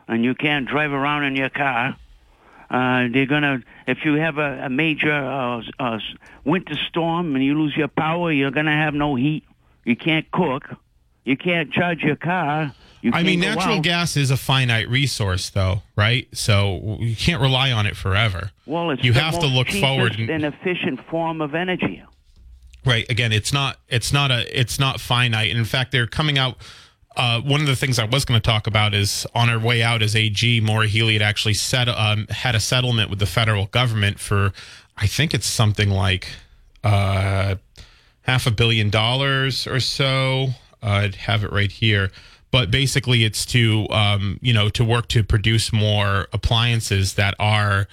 and 0.08 0.24
you 0.24 0.34
can't 0.34 0.66
drive 0.68 0.92
around 0.92 1.24
in 1.24 1.36
your 1.36 1.50
car, 1.50 1.96
uh, 2.70 3.06
they're 3.12 3.26
gonna. 3.26 3.60
If 3.86 3.98
you 4.04 4.14
have 4.14 4.38
a, 4.38 4.64
a 4.66 4.68
major 4.68 5.12
uh, 5.12 5.62
uh, 5.78 5.98
winter 6.44 6.74
storm 6.88 7.34
and 7.36 7.44
you 7.44 7.54
lose 7.60 7.76
your 7.76 7.88
power, 7.88 8.32
you're 8.32 8.50
gonna 8.50 8.76
have 8.76 8.94
no 8.94 9.14
heat. 9.14 9.44
You 9.84 9.96
can't 9.96 10.28
cook. 10.32 10.64
You 11.24 11.36
can't 11.36 11.72
charge 11.72 12.02
your 12.02 12.16
car. 12.16 12.72
You 13.02 13.12
I 13.14 13.22
mean, 13.22 13.40
natural 13.40 13.76
out. 13.76 13.82
gas 13.84 14.16
is 14.16 14.30
a 14.32 14.36
finite 14.36 14.88
resource, 14.88 15.50
though, 15.50 15.82
right? 15.96 16.26
So 16.32 16.96
you 17.00 17.14
can't 17.14 17.40
rely 17.40 17.70
on 17.70 17.86
it 17.86 17.96
forever. 17.96 18.50
Well, 18.64 18.90
it's 18.90 19.04
you 19.04 19.12
have 19.12 19.38
to 19.38 19.46
look 19.46 19.68
forward 19.70 20.18
and- 20.18 20.30
and 20.30 20.44
efficient 20.44 21.00
form 21.08 21.40
of 21.40 21.54
energy. 21.54 22.02
Right. 22.84 23.08
Again, 23.10 23.32
it's 23.32 23.52
not 23.52 23.78
it's 23.88 24.12
not 24.12 24.30
a 24.30 24.58
it's 24.58 24.78
not 24.78 25.00
finite. 25.00 25.50
In 25.50 25.64
fact, 25.64 25.92
they're 25.92 26.06
coming 26.06 26.38
out. 26.38 26.56
Uh, 27.16 27.40
one 27.40 27.62
of 27.62 27.66
the 27.66 27.76
things 27.76 27.98
I 27.98 28.04
was 28.04 28.24
going 28.26 28.38
to 28.38 28.44
talk 28.44 28.66
about 28.66 28.92
is 28.92 29.26
on 29.34 29.48
our 29.48 29.58
way 29.58 29.82
out 29.82 30.02
as 30.02 30.14
AG, 30.14 30.60
Maura 30.60 30.86
Healey 30.86 31.14
had 31.14 31.22
actually 31.22 31.54
set 31.54 31.88
um, 31.88 32.26
had 32.28 32.54
a 32.54 32.60
settlement 32.60 33.08
with 33.08 33.18
the 33.18 33.26
federal 33.26 33.66
government 33.66 34.20
for, 34.20 34.52
I 34.98 35.06
think 35.06 35.32
it's 35.32 35.46
something 35.46 35.88
like 35.88 36.28
uh, 36.84 37.56
half 38.22 38.46
a 38.46 38.50
billion 38.50 38.90
dollars 38.90 39.66
or 39.66 39.80
so. 39.80 40.48
Uh, 40.82 40.86
I'd 40.86 41.14
have 41.14 41.42
it 41.42 41.52
right 41.52 41.72
here. 41.72 42.10
But 42.50 42.70
basically, 42.70 43.24
it's 43.24 43.44
to 43.46 43.88
um, 43.90 44.38
you 44.42 44.52
know 44.52 44.68
to 44.70 44.84
work 44.84 45.08
to 45.08 45.24
produce 45.24 45.72
more 45.72 46.28
appliances 46.32 47.14
that 47.14 47.34
are 47.38 47.88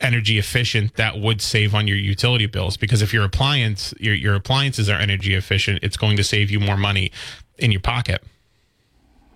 energy 0.00 0.38
efficient 0.38 0.94
that 0.94 1.18
would 1.18 1.40
save 1.40 1.74
on 1.74 1.88
your 1.88 1.96
utility 1.96 2.46
bills 2.46 2.76
because 2.76 3.02
if 3.02 3.12
your 3.12 3.24
appliance 3.24 3.92
your, 3.98 4.14
your 4.14 4.34
appliances 4.34 4.88
are 4.88 4.98
energy 4.98 5.34
efficient 5.34 5.80
it's 5.82 5.96
going 5.96 6.16
to 6.16 6.22
save 6.22 6.52
you 6.52 6.60
more 6.60 6.76
money 6.76 7.10
in 7.58 7.72
your 7.72 7.80
pocket 7.80 8.22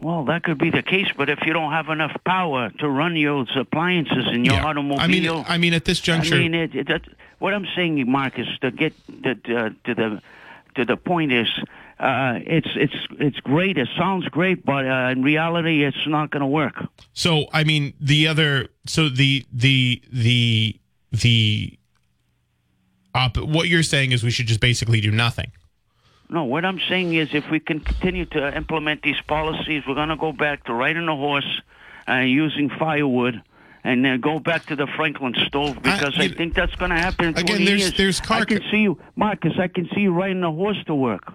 Well, 0.03 0.25
that 0.25 0.43
could 0.43 0.59
be 0.59 0.71
the 0.71 0.83
case, 0.83 1.07
but 1.17 1.29
if 1.31 1.39
you 1.47 1.53
don't 1.53 1.71
have 1.71 1.89
enough 1.89 2.15
power 2.25 2.71
to 2.81 2.89
run 2.89 3.15
your 3.17 3.47
appliances 3.55 4.27
in 4.33 4.45
your 4.45 4.57
automobile, 4.57 5.01
i 5.01 5.07
mean 5.07 5.45
i 5.47 5.57
mean 5.59 5.75
at 5.75 5.85
this 5.85 6.01
juncture 6.01 6.35
I 6.35 6.39
mean, 6.39 6.55
it, 6.55 6.75
it, 6.75 6.89
that, 6.89 7.03
what 7.39 7.55
I'm 7.55 7.67
saying, 7.77 8.11
Marcus, 8.11 8.49
to 8.63 8.71
get 8.73 8.93
to, 9.25 9.31
uh, 9.31 9.71
to 9.85 9.95
the 9.95 10.23
to 10.75 10.85
the 10.85 10.97
point 10.97 11.33
is, 11.33 11.49
uh, 12.01 12.39
it's 12.57 12.69
it's 12.75 12.95
it's 13.21 13.41
great. 13.41 13.79
It 13.79 13.89
sounds 13.97 14.27
great, 14.29 14.65
but 14.65 14.87
uh, 14.87 15.11
in 15.15 15.23
reality, 15.23 15.85
it's 15.85 16.07
not 16.07 16.31
going 16.31 16.41
to 16.41 16.47
work. 16.63 16.77
so 17.13 17.47
i 17.53 17.63
mean 17.65 17.93
the 18.01 18.27
other 18.27 18.69
so 18.87 19.09
the 19.09 19.45
the 19.53 20.03
the 20.13 20.81
the 21.13 21.79
op- 23.15 23.37
what 23.37 23.69
you're 23.69 23.83
saying 23.83 24.13
is 24.13 24.23
we 24.25 24.31
should 24.31 24.47
just 24.47 24.61
basically 24.61 25.01
do 25.01 25.11
nothing 25.11 25.53
No, 26.33 26.45
what 26.45 26.65
I'm 26.65 26.81
saying 26.89 27.15
is, 27.15 27.29
if 27.35 27.49
we 27.51 27.61
can 27.61 27.79
continue 27.81 28.25
to 28.27 28.57
implement 28.57 29.03
these 29.03 29.21
policies, 29.29 29.83
we're 29.87 29.95
going 29.95 30.09
to 30.09 30.17
go 30.17 30.33
back 30.33 30.65
to 30.65 30.73
riding 30.75 31.07
a 31.09 31.15
horse, 31.17 31.61
uh, 32.09 32.15
using 32.21 32.71
firewood. 32.71 33.43
And 33.85 34.05
then 34.05 34.21
go 34.21 34.39
back 34.39 34.67
to 34.67 34.77
the 34.77 34.87
Franklin 34.87 35.35
stove 35.47 35.83
because 35.83 36.15
I, 36.17 36.23
you- 36.25 36.29
think 36.35 36.55
that's 36.55 36.75
going 36.77 36.93
to 36.93 36.97
happen. 36.97 37.27
In 37.27 37.31
Again, 37.33 37.47
20 37.57 37.65
there's- 37.65 37.81
years. 37.81 37.97
there's 37.97 38.21
car- 38.21 38.43
I 38.43 38.45
can 38.45 38.63
see 38.71 38.79
you, 38.79 38.97
Marcus. 39.17 39.55
I 39.59 39.67
can 39.67 39.89
see 39.93 40.03
you 40.03 40.13
riding 40.13 40.43
a 40.45 40.53
horse 40.53 40.77
to 40.87 40.95
work. 40.95 41.35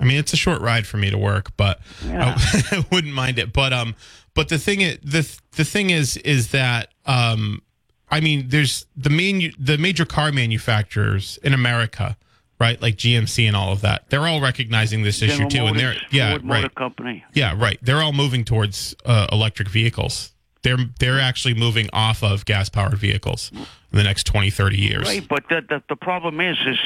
I 0.00 0.04
mean, 0.04 0.16
it's 0.16 0.32
a 0.32 0.36
short 0.36 0.60
ride 0.60 0.86
for 0.86 0.96
me 0.98 1.10
to 1.10 1.18
work, 1.18 1.56
but 1.56 1.80
Yeah. 2.06 2.34
I, 2.38 2.62
I 2.76 2.86
wouldn't 2.92 3.12
mind 3.14 3.38
it. 3.40 3.52
But 3.52 3.72
um, 3.72 3.96
but 4.34 4.48
the 4.48 4.58
thing 4.58 4.80
is, 4.80 4.98
the 5.02 5.28
the 5.56 5.64
thing 5.64 5.90
is, 5.90 6.16
is 6.18 6.52
that 6.52 6.90
um, 7.06 7.62
I 8.10 8.20
mean, 8.20 8.44
there's 8.48 8.86
the 8.96 9.10
main 9.10 9.52
the 9.58 9.76
major 9.76 10.04
car 10.04 10.30
manufacturers 10.30 11.36
in 11.42 11.52
America, 11.52 12.16
right? 12.58 12.80
Like 12.80 12.96
GMC 12.96 13.46
and 13.46 13.56
all 13.56 13.72
of 13.72 13.80
that. 13.82 14.08
They're 14.10 14.26
all 14.26 14.40
recognizing 14.40 15.02
this 15.02 15.22
issue 15.22 15.48
General 15.48 15.50
too, 15.50 15.64
and 15.66 15.78
they're 15.78 15.94
yeah, 16.10 16.30
Ford 16.32 16.44
Motor 16.44 16.62
right, 16.62 16.74
Company. 16.74 17.24
yeah, 17.34 17.54
right. 17.56 17.78
They're 17.82 18.02
all 18.02 18.12
moving 18.12 18.44
towards 18.44 18.94
uh, 19.04 19.26
electric 19.32 19.68
vehicles. 19.68 20.32
They're 20.62 20.78
they're 20.98 21.20
actually 21.20 21.54
moving 21.54 21.88
off 21.92 22.22
of 22.24 22.44
gas 22.44 22.68
powered 22.68 22.98
vehicles 22.98 23.50
in 23.52 23.66
the 23.92 24.02
next 24.02 24.24
20, 24.24 24.50
30 24.50 24.76
years. 24.76 25.04
Right, 25.06 25.26
but 25.28 25.44
the, 25.48 25.60
the, 25.68 25.82
the 25.88 25.96
problem 25.96 26.40
is, 26.40 26.56
is 26.66 26.78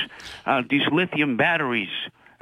uh, 0.47 0.63
these 0.69 0.83
lithium 0.93 1.37
batteries. 1.37 1.89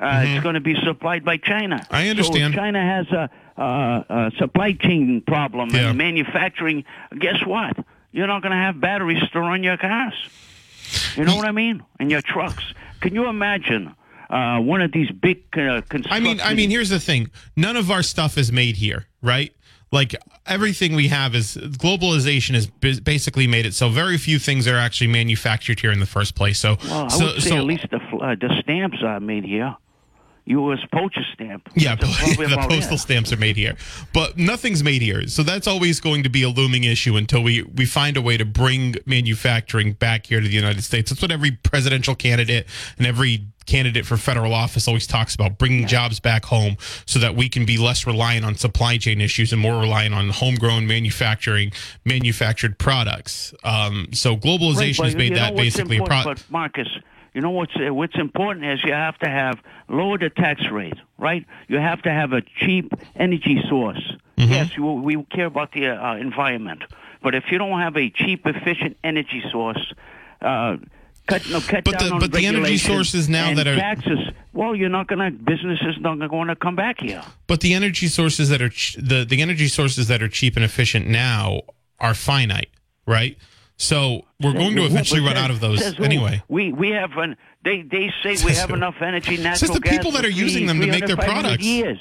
Uh, 0.01 0.23
It's 0.27 0.43
going 0.45 0.55
to 0.55 0.61
be 0.61 0.77
supplied 0.85 1.25
by 1.25 1.37
China. 1.39 1.77
Mm-hmm. 1.77 1.95
I 1.95 2.09
understand. 2.09 2.55
So 2.55 2.61
China 2.61 2.81
has 2.81 3.07
a, 3.11 3.31
a, 3.57 4.05
a 4.09 4.33
supply 4.39 4.73
chain 4.73 5.23
problem 5.27 5.71
Yeah. 5.71 5.89
and 5.91 5.99
manufacturing. 5.99 6.85
Guess 7.19 7.45
what? 7.45 7.77
You're 8.13 8.29
not 8.29 8.43
going 8.43 8.53
to 8.53 8.57
have 8.59 8.81
batteries 8.81 9.23
to 9.33 9.41
run 9.41 9.63
your 9.65 9.77
cars. 9.77 10.15
You 11.17 11.25
know 11.25 11.35
what 11.37 11.47
I 11.47 11.53
mean? 11.53 11.83
And 11.99 12.11
your 12.11 12.23
trucks. 12.23 12.63
Can 13.01 13.15
you 13.15 13.27
imagine 13.29 13.95
uh, 14.31 14.61
one 14.61 14.81
of 14.81 14.93
these 14.93 15.11
big 15.11 15.43
uh? 15.57 15.83
I 16.11 16.21
mean, 16.21 16.41
I 16.43 16.55
mean, 16.55 16.71
here's 16.71 16.89
the 16.91 17.01
thing: 17.01 17.31
none 17.57 17.77
of 17.77 17.91
our 17.91 18.03
stuff 18.03 18.37
is 18.39 18.53
made 18.53 18.77
here, 18.77 19.07
right? 19.23 19.53
Like 19.91 20.15
everything 20.47 20.95
we 20.95 21.09
have 21.09 21.35
is 21.35 21.57
globalization 21.57 22.55
has 22.55 22.67
basically 23.01 23.47
made 23.47 23.65
it 23.65 23.75
so 23.75 23.89
very 23.89 24.19
few 24.19 24.39
things 24.39 24.69
are 24.69 24.77
actually 24.77 25.07
manufactured 25.07 25.81
here 25.81 25.91
in 25.93 26.01
the 26.01 26.07
first 26.07 26.35
place. 26.35 26.59
So, 26.59 26.77
Well, 26.85 27.05
I 27.05 27.09
so, 27.09 27.25
would 27.27 27.43
say 27.43 27.49
so 27.51 27.57
at 27.57 27.65
least 27.65 27.87
the 27.91 27.97
uh, 27.97 28.35
the 28.35 28.55
stamps 28.61 29.03
are 29.03 29.19
made 29.21 29.45
here. 29.45 29.75
U.S. 30.49 30.79
postage 30.93 31.25
stamp. 31.35 31.69
yeah, 31.77 31.95
the 31.97 32.67
postal 32.69 32.95
it. 32.95 32.99
stamps 32.99 33.33
are 33.33 33.37
made 33.37 33.57
here, 33.57 33.77
but 34.13 34.37
nothing's 34.37 34.83
made 34.83 35.03
here. 35.03 35.27
So 35.29 35.43
that's 35.43 35.67
always 35.67 36.01
going 36.01 36.23
to 36.23 36.29
be 36.29 36.43
a 36.43 36.49
looming 36.49 36.85
issue 36.85 37.17
until 37.17 37.43
we 37.43 37.63
we 37.63 37.85
find 37.85 38.17
a 38.17 38.23
way 38.23 38.37
to 38.37 38.45
bring 38.45 38.97
manufacturing 39.07 39.93
back 39.93 40.27
here 40.27 40.41
to 40.41 40.49
the 40.49 40.55
United 40.55 40.83
States. 40.83 41.11
That's 41.11 41.23
what 41.23 41.31
every 41.31 41.53
presidential 41.53 42.15
candidate 42.15 42.67
and 42.97 43.07
every 43.07 43.47
candidate 43.67 44.07
for 44.07 44.17
federal 44.17 44.55
office 44.55 44.89
always 44.89 45.07
talks 45.07 45.35
about 45.35 45.59
bringing 45.59 45.87
jobs 45.87 46.19
back 46.19 46.47
home 46.47 46.77
so 47.05 47.19
that 47.19 47.37
we 47.37 47.51
can 47.51 47.67
be 47.67 47.77
less 47.77 48.07
reliant 48.07 48.45
on 48.45 48.55
supply 48.55 48.97
chain 48.97 49.21
issues 49.21 49.53
and 49.53 49.61
more 49.61 49.79
reliant 49.79 50.15
on 50.15 50.31
homegrown 50.31 50.87
manufacturing 50.87 51.71
manufactured 52.07 52.79
products 52.79 53.53
um, 53.65 54.09
so 54.13 54.35
globalization 54.37 55.01
Right, 55.01 55.07
has 55.09 55.17
made 55.17 55.37
that 55.37 55.55
basically 55.55 55.99
a 55.99 56.03
product 56.05 56.45
But 56.47 56.51
Marcus, 56.51 56.89
you 57.39 57.43
know 57.43 57.51
what's 57.61 57.77
uh, 57.77 57.95
what's 57.95 58.17
important 58.19 58.65
is 58.67 58.83
you 58.83 58.93
have 58.93 59.17
to 59.21 59.29
have 59.29 59.61
lower 59.89 60.19
the 60.19 60.29
tax 60.29 60.59
rate, 60.73 60.99
right? 61.19 61.47
You 61.69 61.79
have 61.79 62.03
to 62.03 62.11
have 62.11 62.33
a 62.33 62.43
cheap 62.43 62.93
energy 63.15 63.63
source. 63.69 64.03
Mm-hmm. 64.37 64.51
Yes, 64.53 64.77
you, 64.77 64.83
we 65.09 65.23
care 65.37 65.47
about 65.47 65.71
the 65.71 65.87
uh, 65.87 66.17
environment, 66.17 66.83
but 67.23 67.37
if 67.37 67.45
you 67.53 67.59
don't 67.59 67.79
have 67.81 67.97
a 67.97 68.11
cheap, 68.11 68.45
efficient 68.45 68.97
energy 69.05 69.41
source. 69.53 69.85
Uh, 70.43 70.79
Cut, 71.29 71.43
no, 71.51 71.61
cut 71.61 71.85
But 71.85 71.99
down 71.99 72.09
the- 72.09 72.15
on 72.15 72.21
but 72.21 72.33
the 72.33 72.47
energy 72.47 72.79
sources 72.79 73.29
now 73.29 73.55
that 73.55 73.67
are- 73.69 73.77
taxes. 73.77 74.19
Well, 74.55 74.75
you're 74.75 74.89
not 74.89 75.07
gonna 75.07 75.31
businesses 75.31 75.95
not 76.01 76.19
going 76.31 76.49
to 76.49 76.57
come 76.57 76.75
back 76.75 76.97
here. 77.01 77.23
But 77.47 77.61
the 77.61 77.75
energy 77.75 78.09
sources 78.09 78.49
that 78.49 78.61
are 78.63 78.71
ch- 78.71 78.97
the 78.99 79.25
the 79.33 79.43
energy 79.43 79.69
sources 79.69 80.09
that 80.09 80.21
are 80.23 80.29
cheap 80.39 80.57
and 80.57 80.65
efficient 80.65 81.07
now 81.07 81.61
are 82.01 82.15
finite, 82.15 82.71
right? 83.07 83.37
So 83.79 84.23
we're 84.41 84.53
going 84.53 84.75
to 84.75 84.85
eventually 84.85 85.21
run 85.21 85.37
out 85.37 85.51
of 85.51 85.61
those 85.61 85.99
anyway. 86.01 86.43
We 86.49 86.73
we 86.73 86.91
have 86.91 87.13
an 87.17 87.37
they 87.65 87.83
they 87.83 88.13
say 88.23 88.45
we 88.45 88.53
have 88.55 88.71
enough 88.71 88.97
energy, 89.01 89.37
natural 89.37 89.57
Says 89.57 89.71
the 89.71 89.81
gas 89.81 89.97
people 89.97 90.11
that 90.13 90.25
are 90.25 90.31
using 90.31 90.67
them 90.67 90.81
to 90.81 90.87
make 90.87 91.07
their 91.07 91.17
products. 91.17 91.65
Years. 91.65 91.99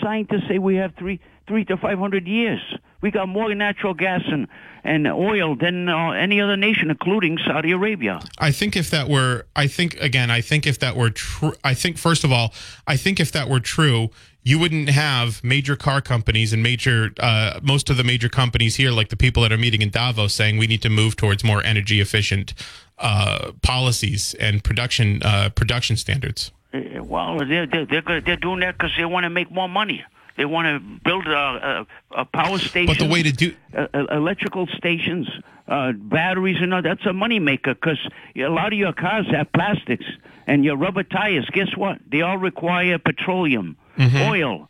Scientists 0.00 0.48
say 0.48 0.58
we 0.58 0.76
have 0.76 0.94
three 0.96 1.20
three 1.46 1.64
to 1.66 1.76
five 1.76 1.98
hundred 1.98 2.26
years. 2.26 2.60
We 3.00 3.10
got 3.10 3.28
more 3.28 3.54
natural 3.54 3.94
gas 3.94 4.22
and 4.26 4.48
and 4.84 5.06
oil 5.06 5.56
than 5.56 5.88
uh, 5.88 6.10
any 6.10 6.40
other 6.40 6.56
nation, 6.56 6.90
including 6.90 7.38
Saudi 7.38 7.72
Arabia. 7.72 8.20
I 8.38 8.52
think 8.52 8.76
if 8.76 8.90
that 8.90 9.08
were, 9.08 9.46
I 9.56 9.66
think 9.66 9.96
again, 10.00 10.30
I 10.30 10.40
think 10.40 10.66
if 10.66 10.78
that 10.78 10.96
were 10.96 11.10
true, 11.10 11.54
I 11.64 11.74
think 11.74 11.98
first 11.98 12.24
of 12.24 12.32
all, 12.32 12.54
I 12.86 12.96
think 12.96 13.18
if 13.20 13.32
that 13.32 13.48
were 13.48 13.60
true, 13.60 14.10
you 14.42 14.60
wouldn't 14.60 14.88
have 14.90 15.42
major 15.42 15.74
car 15.74 16.00
companies 16.00 16.52
and 16.52 16.62
major, 16.62 17.10
uh, 17.18 17.58
most 17.62 17.90
of 17.90 17.96
the 17.96 18.04
major 18.04 18.28
companies 18.28 18.76
here, 18.76 18.92
like 18.92 19.08
the 19.08 19.16
people 19.16 19.42
that 19.42 19.50
are 19.50 19.58
meeting 19.58 19.82
in 19.82 19.90
Davos, 19.90 20.34
saying 20.34 20.56
we 20.56 20.68
need 20.68 20.82
to 20.82 20.88
move 20.88 21.16
towards 21.16 21.42
more 21.42 21.60
energy 21.64 22.00
efficient 22.00 22.54
uh, 22.98 23.50
policies 23.62 24.34
and 24.38 24.62
production 24.62 25.20
uh, 25.24 25.50
production 25.50 25.96
standards. 25.96 26.52
Uh, 26.72 27.02
Well, 27.02 27.38
they're 27.38 27.66
they're 27.66 27.86
they're, 27.86 28.20
they're 28.20 28.36
doing 28.36 28.60
that 28.60 28.78
because 28.78 28.92
they 28.96 29.04
want 29.04 29.24
to 29.24 29.30
make 29.30 29.50
more 29.50 29.68
money. 29.68 30.04
They 30.36 30.44
want 30.44 30.66
to 30.66 31.00
build 31.04 31.26
a, 31.26 31.86
a, 32.14 32.20
a 32.20 32.24
power 32.24 32.58
station. 32.58 32.86
But 32.86 32.98
the 32.98 33.08
way 33.10 33.22
to 33.22 33.32
do 33.32 33.54
uh, 33.76 33.86
electrical 34.10 34.66
stations, 34.66 35.28
uh, 35.66 35.92
batteries, 35.92 36.58
and 36.60 36.74
all 36.74 36.82
that's 36.82 37.04
a 37.06 37.10
moneymaker 37.10 37.74
because 37.74 37.98
a 38.36 38.48
lot 38.48 38.72
of 38.72 38.78
your 38.78 38.92
cars 38.92 39.26
have 39.30 39.50
plastics 39.52 40.04
and 40.46 40.64
your 40.64 40.76
rubber 40.76 41.02
tires. 41.02 41.48
Guess 41.52 41.76
what? 41.76 41.98
They 42.10 42.20
all 42.22 42.38
require 42.38 42.98
petroleum, 42.98 43.76
Mm-hmm. 43.98 44.16
oil. 44.30 44.68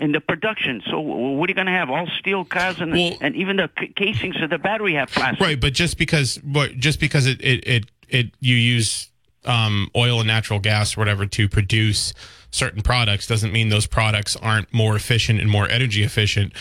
In 0.00 0.12
the 0.12 0.20
production, 0.20 0.80
so 0.88 1.00
what 1.00 1.48
are 1.48 1.50
you 1.50 1.54
going 1.56 1.66
to 1.66 1.72
have? 1.72 1.90
All 1.90 2.06
steel 2.20 2.44
cars, 2.44 2.80
and 2.80 2.92
Well- 2.92 3.18
and 3.20 3.34
even 3.34 3.56
the 3.56 3.68
c- 3.80 3.88
casings 3.96 4.40
of 4.40 4.48
the 4.50 4.56
battery 4.58 4.94
have 4.94 5.10
plastic. 5.10 5.40
right, 5.40 5.60
but 5.60 5.72
just 5.72 5.98
because 5.98 6.36
what 6.44 6.76
just 6.76 7.00
because 7.00 7.26
it 7.26 7.40
it 7.42 7.66
it, 7.66 7.84
it 8.08 8.26
you 8.38 8.54
use 8.54 9.10
um, 9.44 9.90
oil 9.96 10.20
and 10.20 10.28
natural 10.28 10.60
gas 10.60 10.96
or 10.96 11.00
whatever 11.00 11.26
to 11.26 11.48
produce 11.48 12.14
certain 12.50 12.82
products 12.82 13.26
doesn't 13.26 13.52
mean 13.52 13.68
those 13.68 13.86
products 13.86 14.36
aren't 14.36 14.72
more 14.72 14.96
efficient 14.96 15.40
and 15.40 15.50
more 15.50 15.68
energy 15.68 16.02
efficient 16.02 16.52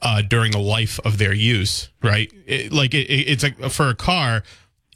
uh, 0.00 0.22
during 0.22 0.52
the 0.52 0.58
life 0.58 0.98
of 1.04 1.18
their 1.18 1.32
use, 1.32 1.90
right? 2.02 2.32
It, 2.46 2.72
like 2.72 2.94
it, 2.94 3.08
it, 3.10 3.28
it's 3.28 3.42
like 3.42 3.58
for 3.70 3.88
a 3.88 3.94
car, 3.94 4.42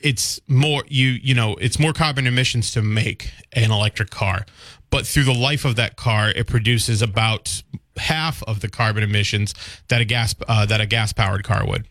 it's 0.01 0.41
more 0.49 0.83
you 0.89 1.09
you 1.09 1.35
know 1.35 1.55
it's 1.57 1.79
more 1.79 1.93
carbon 1.93 2.27
emissions 2.27 2.71
to 2.73 2.83
make 2.83 3.31
an 3.53 3.71
electric 3.71 4.11
car, 4.11 4.45
but 4.91 5.07
through 5.07 5.25
the 5.25 5.35
life 5.35 5.65
of 5.65 5.77
that 5.77 5.97
car, 5.97 6.31
it 6.31 6.47
produces 6.47 7.03
about 7.03 7.63
half 7.97 8.43
of 8.45 8.61
the 8.61 8.69
carbon 8.69 9.03
emissions 9.03 9.55
that 9.89 10.01
a 10.01 10.05
gas 10.05 10.35
uh, 10.49 10.67
that 10.67 10.81
a 10.81 10.87
gas 10.87 11.13
powered 11.13 11.45
car 11.45 11.67
would. 11.67 11.87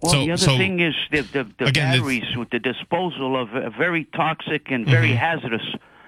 Well, 0.00 0.12
So- 0.12 0.24
the 0.24 0.30
other 0.32 0.36
so- 0.42 0.56
thing 0.56 0.80
is 0.80 0.94
the, 1.10 1.20
the, 1.22 1.44
the 1.58 1.64
Again, 1.66 1.98
batteries 1.98 2.36
with 2.36 2.50
the 2.50 2.58
disposal 2.58 3.40
of 3.40 3.54
uh, 3.54 3.70
very 3.70 4.04
toxic 4.06 4.70
and 4.70 4.86
very 4.86 5.08
Mm-hmm. 5.08 5.16
hazardous 5.16 5.66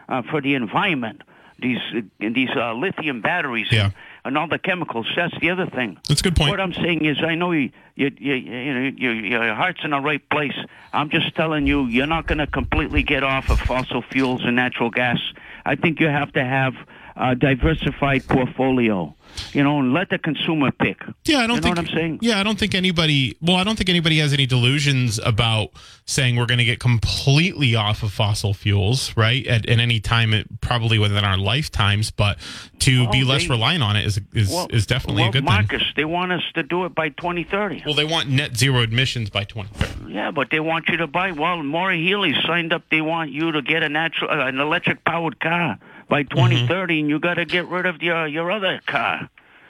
uh, 0.08 0.22
for 0.30 0.40
the 0.40 0.54
environment. 0.54 1.22
These 1.58 1.78
uh, 1.96 2.00
these 2.18 2.50
uh, 2.54 2.74
lithium 2.74 3.22
batteries 3.22 3.68
Yeah. 3.70 3.84
and, 3.86 3.94
and 4.26 4.38
all 4.38 4.46
the 4.48 4.58
chemicals. 4.58 5.06
That's 5.16 5.32
the 5.40 5.50
other 5.50 5.66
thing. 5.66 5.98
That's 6.08 6.20
a 6.20 6.24
good 6.24 6.36
point. 6.36 6.50
What 6.50 6.60
I'm 6.60 6.74
saying 6.74 7.04
is, 7.04 7.16
I 7.22 7.34
know 7.34 7.52
you, 7.52 7.70
you, 7.94 8.10
you, 8.18 8.34
you 8.34 8.74
know, 8.74 8.90
your, 8.96 9.14
your 9.14 9.54
heart's 9.54 9.80
in 9.84 9.90
the 9.90 10.00
right 10.00 10.26
place. 10.28 10.56
I'm 10.92 11.08
just 11.10 11.34
telling 11.34 11.66
you, 11.66 11.86
you're 11.86 12.06
not 12.06 12.26
going 12.26 12.38
to 12.38 12.46
completely 12.46 13.02
get 13.02 13.22
off 13.22 13.48
of 13.50 13.58
fossil 13.60 14.02
fuels 14.02 14.42
and 14.44 14.54
natural 14.56 14.90
gas. 14.90 15.18
I 15.64 15.76
think 15.76 15.98
you 16.00 16.08
have 16.08 16.32
to 16.34 16.44
have 16.44 16.74
a 17.16 17.34
diversified 17.34 18.26
portfolio. 18.28 19.14
You 19.52 19.62
know, 19.64 19.80
and 19.80 19.92
let 19.92 20.08
the 20.08 20.18
consumer 20.18 20.70
pick. 20.70 20.98
Yeah, 21.26 21.40
I 21.40 21.46
don't 21.46 21.56
you 21.56 21.56
know 21.56 21.62
think. 21.62 21.76
what 21.76 21.78
I'm 21.90 21.94
saying. 21.94 22.18
Yeah, 22.22 22.40
I 22.40 22.42
don't 22.42 22.58
think 22.58 22.74
anybody. 22.74 23.36
Well, 23.42 23.56
I 23.56 23.64
don't 23.64 23.76
think 23.76 23.90
anybody 23.90 24.18
has 24.18 24.32
any 24.32 24.46
delusions 24.46 25.18
about 25.22 25.70
saying 26.06 26.36
we're 26.36 26.46
going 26.46 26.56
to 26.58 26.64
get 26.64 26.78
completely 26.80 27.74
off 27.74 28.02
of 28.02 28.12
fossil 28.12 28.54
fuels, 28.54 29.14
right? 29.14 29.46
At, 29.46 29.66
at 29.68 29.78
any 29.78 30.00
time, 30.00 30.32
it, 30.32 30.60
probably 30.62 30.98
within 30.98 31.22
our 31.24 31.36
lifetimes. 31.36 32.10
But 32.10 32.38
to 32.80 33.10
be 33.10 33.24
Oh, 33.24 33.26
less 33.26 33.42
they- 33.42 33.48
reliant 33.50 33.82
on 33.82 33.96
it 33.96 34.06
is 34.06 34.18
is, 34.32 34.48
Well, 34.50 34.68
is 34.70 34.86
definitely 34.86 35.22
well, 35.22 35.30
a 35.30 35.32
good 35.32 35.44
Marcus, 35.44 35.82
thing. 35.82 35.92
they 35.96 36.04
want 36.06 36.32
us 36.32 36.42
to 36.54 36.62
do 36.62 36.86
it 36.86 36.94
by 36.94 37.10
2030. 37.10 37.82
Well, 37.84 37.94
they 37.94 38.04
want 38.04 38.30
net 38.30 38.56
zero 38.56 38.82
emissions 38.82 39.28
by 39.28 39.44
2030. 39.44 40.14
Yeah, 40.14 40.30
but 40.30 40.50
they 40.50 40.60
want 40.60 40.88
you 40.88 40.96
to 40.98 41.06
buy. 41.06 41.32
Well, 41.32 41.62
Maury 41.62 42.02
Healey 42.02 42.34
signed 42.46 42.72
up. 42.72 42.84
They 42.90 43.02
want 43.02 43.32
you 43.32 43.52
to 43.52 43.60
get 43.60 43.82
a 43.82 43.88
natural, 43.90 44.30
uh, 44.30 44.46
an 44.46 44.60
electric 44.60 45.04
powered 45.04 45.40
car 45.40 45.78
by 46.08 46.22
Mm-hmm. 46.22 46.36
2030, 46.36 47.00
and 47.00 47.08
you 47.10 47.18
got 47.18 47.34
to 47.34 47.44
get 47.44 47.66
rid 47.68 47.86
of 47.86 48.02
your 48.02 48.26
your 48.26 48.50
other 48.50 48.80
car, 48.86 49.28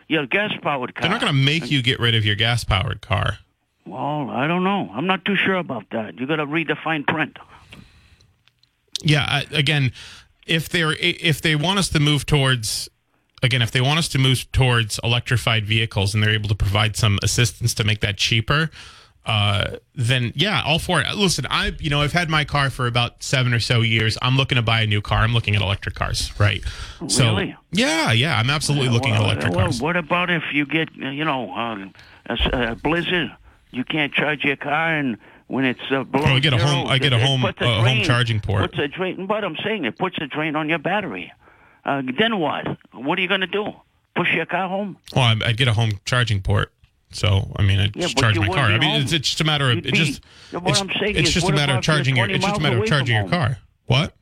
your 0.09 0.27
gas 0.27 0.53
powered 0.63 0.95
car. 0.95 1.03
They're 1.03 1.11
not 1.11 1.21
going 1.21 1.33
to 1.33 1.39
make 1.45 1.71
you 1.71 1.83
get 1.83 1.99
rid 2.01 2.15
of 2.15 2.25
your 2.25 2.37
gas 2.37 2.65
powered 2.65 3.01
car. 3.01 3.39
Well, 3.87 4.31
I 4.31 4.47
don't 4.47 4.65
know. 4.65 4.91
I'm 4.93 5.07
not 5.07 5.25
too 5.25 5.37
sure 5.37 5.55
about 5.55 5.85
that. 5.93 6.19
You 6.19 6.27
got 6.27 6.37
to 6.37 6.47
read 6.47 6.69
the 6.69 6.77
fine 6.83 7.05
print. 7.05 7.39
Yeah, 9.03 9.25
I, 9.29 9.47
again, 9.53 9.93
if 10.47 10.69
they're 10.69 10.93
if 10.93 11.41
they 11.43 11.55
want 11.57 11.79
us 11.79 11.89
to 11.91 12.01
move 12.01 12.27
towards 12.27 12.89
again, 13.43 13.63
if 13.63 13.71
they 13.71 13.81
want 13.81 13.99
us 13.99 14.09
to 14.09 14.19
move 14.19 14.51
towards 14.53 14.99
electrified 15.05 15.67
vehicles 15.67 16.15
and 16.15 16.23
they're 16.23 16.31
able 16.35 16.49
to 16.49 16.55
provide 16.55 16.97
some 16.97 17.19
assistance 17.23 17.75
to 17.75 17.85
make 17.85 18.01
that 18.01 18.17
cheaper, 18.17 18.71
uh, 19.27 19.77
then 19.95 20.33
yeah, 20.37 20.63
all 20.65 20.79
for 20.79 21.01
it. 21.01 21.07
Listen, 21.15 21.47
I 21.51 21.73
you 21.81 21.91
know 21.91 22.01
I've 22.03 22.13
had 22.13 22.31
my 22.31 22.45
car 22.45 22.71
for 22.71 22.87
about 22.87 23.23
seven 23.23 23.53
or 23.53 23.61
so 23.61 23.81
years. 23.81 24.17
I'm 24.23 24.37
looking 24.37 24.57
to 24.57 24.63
buy 24.63 24.81
a 24.83 24.87
new 24.87 25.01
car. 25.03 25.19
I'm 25.23 25.35
looking 25.35 25.55
at 25.57 25.63
electric 25.63 25.95
cars, 25.97 26.33
right? 26.39 26.63
So 27.09 27.25
Really? 27.25 27.57
yeah, 27.73 28.13
yeah, 28.13 28.39
I'm 28.39 28.51
absolutely 28.51 28.89
looking 28.89 29.13
well, 29.13 29.25
at 29.25 29.31
electric 29.33 29.55
well, 29.55 29.65
cars. 29.67 29.83
what 29.83 29.97
about 29.97 30.31
if 30.31 30.45
you 30.53 30.65
get, 30.65 30.89
uh, 31.03 31.09
you 31.11 31.25
know, 31.25 31.51
a 31.55 31.93
a, 32.33 32.73
a 32.73 32.75
blizzard? 32.77 33.35
You 33.73 33.85
can't 33.85 34.13
charge 34.13 34.45
your 34.45 34.57
car, 34.57 34.97
and 34.97 35.19
when 35.49 35.65
it's 35.65 35.81
uh, 35.91 36.05
below 36.05 36.25
Oh, 36.29 36.35
I 36.37 36.39
get 36.41 36.55
a 36.55 36.59
zero, 36.59 36.71
home- 36.71 36.87
I 36.89 36.99
get 36.99 37.13
a 37.13 37.19
home- 37.19 37.45
a 37.45 37.53
home 37.83 38.03
charging 38.03 38.41
port. 38.41 38.63
Puts 38.71 38.79
a 38.79 38.89
drain. 38.89 39.27
But 39.27 39.45
I'm 39.45 39.57
saying 39.63 39.85
it 39.85 39.99
puts 39.99 40.17
a 40.21 40.27
drain 40.27 40.57
on 40.57 40.69
your 40.69 40.79
battery. 40.79 41.33
Uh, 41.85 42.03
then 42.19 42.39
what? 42.39 42.65
What 42.93 43.19
are 43.19 43.23
you 43.23 43.29
going 43.29 43.43
to 43.43 43.47
do? 43.47 43.67
Push 44.15 44.33
your 44.35 44.47
car 44.47 44.69
home? 44.69 44.97
Well, 45.15 45.37
I'd 45.45 45.57
get 45.59 45.69
a 45.69 45.73
home 45.75 45.93
charging 46.07 46.41
port. 46.41 46.73
So 47.13 47.53
I 47.57 47.63
mean, 47.63 47.79
I'd 47.81 47.95
Yeah, 47.97 48.03
just 48.03 48.19
charge 48.19 48.39
my 48.39 48.49
car. 48.49 48.59
I 48.67 48.79
mean, 48.79 48.91
home. 48.91 49.03
it's, 49.03 49.13
it's 49.13 49.29
just 49.29 49.41
a 49.41 49.45
matter 49.45 49.71
of 49.71 49.77
You'd 49.77 49.87
it 49.87 49.93
be- 49.93 49.99
just. 49.99 50.23
what 50.53 50.69
it's, 50.71 50.81
I'm 50.81 50.91
saying 51.01 51.17
it's 51.17 51.29
is, 51.29 51.35
just 51.35 51.49
a 51.49 51.53
matter 51.53 51.75
of 51.75 51.83
charging 51.83 52.17
your. 52.17 52.27
20 52.27 52.35
It's 52.37 52.45
just 52.45 52.59
a 52.59 52.63
matter 52.63 52.79
of 52.83 52.87
charging 52.87 53.17
your 53.17 53.29
car. 53.29 53.59
What? 53.87 54.13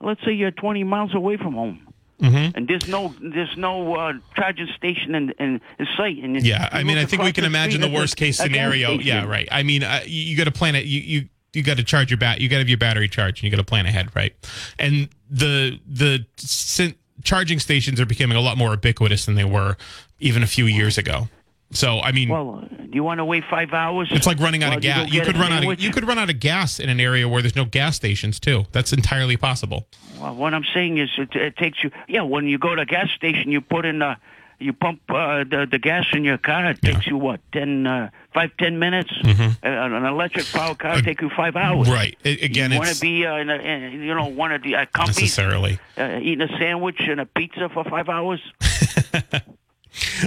Let's 0.00 0.24
say 0.24 0.32
you're 0.32 0.52
20 0.52 0.84
miles 0.84 1.14
away 1.14 1.36
from 1.36 1.54
home. 1.54 1.80
Mm-hmm. 2.22 2.56
And 2.56 2.66
there's 2.68 2.88
no 2.88 3.14
there's 3.20 3.56
no 3.56 3.94
uh, 3.94 4.12
charging 4.34 4.66
station 4.76 5.14
in, 5.14 5.30
in, 5.38 5.60
in 5.78 5.86
sight. 5.96 6.16
And 6.22 6.40
Yeah, 6.44 6.68
I 6.72 6.82
mean, 6.82 6.98
I 6.98 7.04
think 7.04 7.22
we 7.22 7.32
can 7.32 7.44
imagine 7.44 7.80
the 7.80 7.88
worst 7.90 8.16
case 8.16 8.38
scenario. 8.38 8.92
Yeah, 8.98 9.24
right. 9.24 9.48
I 9.52 9.62
mean, 9.62 9.82
uh, 9.84 10.00
you, 10.04 10.22
you 10.22 10.36
got 10.36 10.44
to 10.44 10.50
plan 10.52 10.74
it. 10.74 10.84
You 10.84 11.00
you 11.00 11.28
you 11.52 11.62
got 11.62 11.76
to 11.76 11.84
charge 11.84 12.10
your 12.10 12.18
bat. 12.18 12.40
You 12.40 12.48
got 12.48 12.56
to 12.56 12.60
have 12.60 12.68
your 12.68 12.78
battery 12.78 13.08
charged, 13.08 13.38
and 13.38 13.44
you 13.44 13.50
got 13.50 13.62
to 13.62 13.68
plan 13.68 13.86
ahead, 13.86 14.14
right? 14.16 14.34
And 14.80 15.08
the 15.30 15.78
the 15.86 16.26
sin- 16.38 16.96
charging 17.22 17.58
stations 17.60 18.00
are 18.00 18.06
becoming 18.06 18.36
a 18.36 18.40
lot 18.40 18.58
more 18.58 18.70
ubiquitous 18.72 19.24
than 19.26 19.34
they 19.36 19.44
were 19.44 19.76
even 20.18 20.42
a 20.42 20.46
few 20.48 20.66
years 20.66 20.98
ago. 20.98 21.28
So 21.70 22.00
I 22.00 22.12
mean, 22.12 22.28
Well, 22.30 22.66
do 22.70 22.88
you 22.92 23.04
want 23.04 23.18
to 23.18 23.24
wait 23.24 23.44
five 23.50 23.72
hours? 23.74 24.08
it's 24.10 24.26
like 24.26 24.38
running 24.40 24.62
out 24.64 24.74
of 24.76 24.82
gas. 24.82 25.06
You 25.08 25.20
get 25.20 25.26
could 25.26 25.36
a 25.36 25.38
run 25.38 25.52
out 25.52 25.64
of 25.64 25.80
you 25.80 25.90
could 25.90 26.06
run 26.06 26.18
out 26.18 26.30
of 26.30 26.40
gas 26.40 26.80
in 26.80 26.88
an 26.88 26.98
area 27.00 27.28
where 27.28 27.42
there's 27.42 27.56
no 27.56 27.66
gas 27.66 27.96
stations 27.96 28.40
too. 28.40 28.64
That's 28.72 28.92
entirely 28.92 29.36
possible. 29.36 29.86
Well, 30.18 30.34
what 30.34 30.54
I'm 30.54 30.64
saying 30.74 30.98
is, 30.98 31.10
it, 31.18 31.34
it 31.36 31.56
takes 31.56 31.84
you. 31.84 31.90
Yeah, 32.08 32.22
when 32.22 32.46
you 32.46 32.58
go 32.58 32.74
to 32.74 32.82
a 32.82 32.86
gas 32.86 33.10
station, 33.10 33.50
you 33.52 33.60
put 33.60 33.84
in 33.84 34.00
uh 34.02 34.16
you 34.60 34.72
pump 34.72 35.02
uh, 35.10 35.44
the 35.44 35.68
the 35.70 35.78
gas 35.78 36.06
in 36.12 36.24
your 36.24 36.38
car. 36.38 36.64
It 36.70 36.82
takes 36.82 37.06
you 37.06 37.16
what 37.16 37.40
ten, 37.52 37.86
uh, 37.86 38.10
five, 38.34 38.50
ten 38.58 38.78
minutes. 38.80 39.12
Uh, 39.24 39.52
an 39.62 40.04
electric 40.04 40.46
power 40.46 40.74
car 40.74 40.92
Uh, 40.94 41.00
take 41.02 41.20
you 41.20 41.30
five 41.30 41.54
hours. 41.54 41.88
Right. 41.88 42.16
A- 42.24 42.44
again, 42.44 42.72
you 42.72 42.78
want 42.78 42.90
to 42.90 43.00
be 43.00 43.24
uh, 43.24 43.36
in 43.36 43.50
a, 43.50 43.54
in, 43.54 43.92
you 44.02 44.14
know 44.14 44.26
one 44.26 44.50
of 44.52 44.62
the 44.62 44.74
uh, 44.74 44.86
companies 44.86 45.20
necessarily. 45.20 45.78
uh, 45.96 46.18
eating 46.20 46.40
a 46.40 46.58
sandwich 46.58 46.96
and 47.00 47.20
a 47.20 47.26
pizza 47.26 47.68
for 47.68 47.84
five 47.84 48.08
hours. 48.08 48.40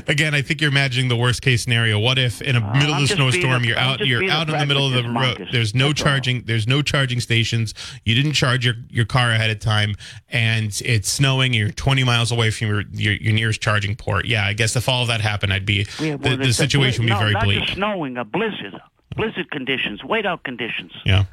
Again, 0.07 0.34
I 0.34 0.41
think 0.41 0.62
you're 0.62 0.71
imagining 0.71 1.07
the 1.10 1.15
worst 1.15 1.41
case 1.41 1.63
scenario. 1.63 1.99
What 1.99 2.17
if 2.17 2.41
in 2.41 2.55
a 2.55 2.62
middle 2.73 2.93
of 2.93 2.97
Uh, 2.97 3.01
the 3.01 3.07
snowstorm 3.07 3.63
you're 3.63 3.77
out 3.77 3.99
you're 4.05 4.29
out 4.29 4.49
in 4.49 4.57
the 4.57 4.65
middle 4.65 4.86
of 4.88 4.93
the 4.93 5.10
road. 5.10 5.47
There's 5.51 5.73
no. 5.75 5.89
That's 5.89 6.01
all. 6.01 6.05
charging 6.07 6.43
there's 6.45 6.67
no 6.67 6.81
charging 6.81 7.19
stations. 7.19 7.73
You 8.05 8.15
didn't 8.15 8.34
charge 8.34 8.65
your, 8.65 8.75
your 8.89 9.05
car 9.05 9.31
ahead 9.31 9.49
of 9.49 9.60
time 9.60 9.95
and 10.29 10.79
it's 10.86 11.10
snowing, 11.10 11.53
you're 11.53 11.71
20 11.71 12.03
miles 12.03 12.31
away 12.31 12.51
from 12.51 12.67
your, 12.67 12.84
your 12.91 13.13
your 13.13 13.34
nearest 13.34 13.62
charging 13.62 13.95
port. 13.95 14.25
Yeah, 14.25 14.45
I 14.45 14.53
guess 14.53 14.75
if 14.75 14.88
all 14.89 15.01
of 15.01 15.07
that 15.07 15.21
happened, 15.21 15.53
I'd 15.53 15.65
be 15.65 15.86
Yeah, 15.99 16.17
the, 16.17 16.29
well, 16.29 16.38
the 16.38 16.49
a 16.49 16.53
situation 16.53 17.05
would 17.05 17.12
be 17.13 17.17
very 17.17 17.31
no, 17.34 17.39
not 17.39 17.43
bleak. 17.45 17.62
just 17.62 17.73
snowing, 17.73 18.17
a 18.17 18.25
blizzard, 18.25 18.79
blizzard 19.15 19.51
conditions, 19.51 20.01
whiteout 20.01 20.43
conditions. 20.43 20.91
Yeah. 21.05 21.25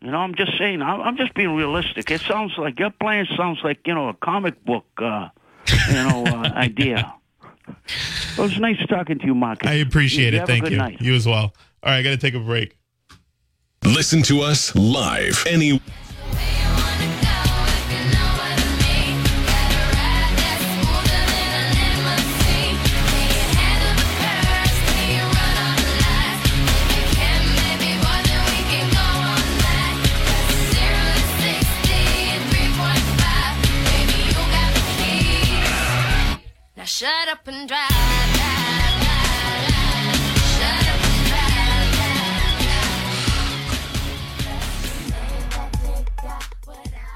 You 0.00 0.10
know, 0.10 0.18
I'm 0.18 0.34
just 0.34 0.58
saying. 0.58 0.82
I'm, 0.82 1.00
I'm 1.00 1.16
just 1.16 1.32
being 1.34 1.54
realistic. 1.54 2.10
It 2.10 2.20
sounds 2.20 2.52
like 2.58 2.78
your 2.78 2.90
plan 2.90 3.26
sounds 3.36 3.60
like 3.64 3.86
you 3.86 3.94
know 3.94 4.08
a 4.10 4.14
comic 4.14 4.62
book, 4.64 4.84
uh, 4.98 5.28
you 5.88 5.94
know, 5.94 6.24
uh, 6.26 6.52
idea. 6.54 7.14
It 7.68 8.38
was 8.38 8.58
nice 8.58 8.84
talking 8.88 9.18
to 9.18 9.26
you, 9.26 9.34
Marcus. 9.34 9.68
I 9.68 9.74
appreciate 9.74 10.32
you 10.32 10.38
it. 10.38 10.40
Have 10.40 10.48
Thank 10.48 10.70
you. 10.70 10.76
Night. 10.76 11.00
You 11.00 11.14
as 11.14 11.26
well. 11.26 11.54
All 11.82 11.90
right, 11.90 11.98
I 11.98 12.02
got 12.02 12.10
to 12.10 12.16
take 12.16 12.34
a 12.34 12.40
break. 12.40 12.76
Listen 13.84 14.22
to 14.22 14.40
us 14.40 14.74
live 14.74 15.44
any 15.46 15.80
shut 37.04 37.28
up 37.28 37.46
and 37.48 37.68
drive. 37.68 37.90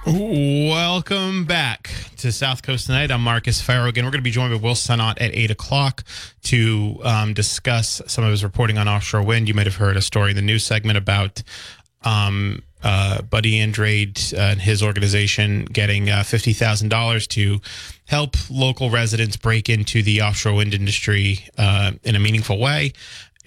Welcome 0.06 1.46
back 1.46 1.90
to 2.18 2.30
South 2.32 2.62
Coast 2.62 2.84
tonight. 2.84 3.10
I'm 3.10 3.22
Marcus 3.22 3.62
Farrow. 3.62 3.88
Again, 3.88 4.04
we're 4.04 4.10
going 4.10 4.20
to 4.20 4.24
be 4.24 4.30
joined 4.30 4.52
by 4.52 4.60
Will 4.60 4.74
Sennott 4.74 5.22
at 5.22 5.34
8 5.34 5.52
o'clock 5.52 6.04
to 6.42 7.00
um, 7.02 7.32
discuss 7.32 8.02
some 8.06 8.24
of 8.24 8.30
his 8.30 8.44
reporting 8.44 8.76
on 8.76 8.88
offshore 8.88 9.22
wind. 9.22 9.48
You 9.48 9.54
might 9.54 9.66
have 9.66 9.76
heard 9.76 9.96
a 9.96 10.02
story 10.02 10.30
in 10.30 10.36
the 10.36 10.42
news 10.42 10.64
segment 10.64 10.98
about 10.98 11.42
um, 12.02 12.62
uh, 12.82 13.22
Buddy 13.22 13.58
Andrade 13.58 14.20
uh, 14.32 14.40
and 14.40 14.60
his 14.60 14.82
organization 14.82 15.64
getting 15.64 16.10
uh, 16.10 16.18
$50,000 16.18 17.28
to 17.28 17.60
help 18.06 18.36
local 18.50 18.90
residents 18.90 19.36
break 19.36 19.68
into 19.68 20.02
the 20.02 20.22
offshore 20.22 20.54
wind 20.54 20.74
industry 20.74 21.46
uh, 21.56 21.92
in 22.04 22.14
a 22.14 22.18
meaningful 22.18 22.58
way 22.58 22.92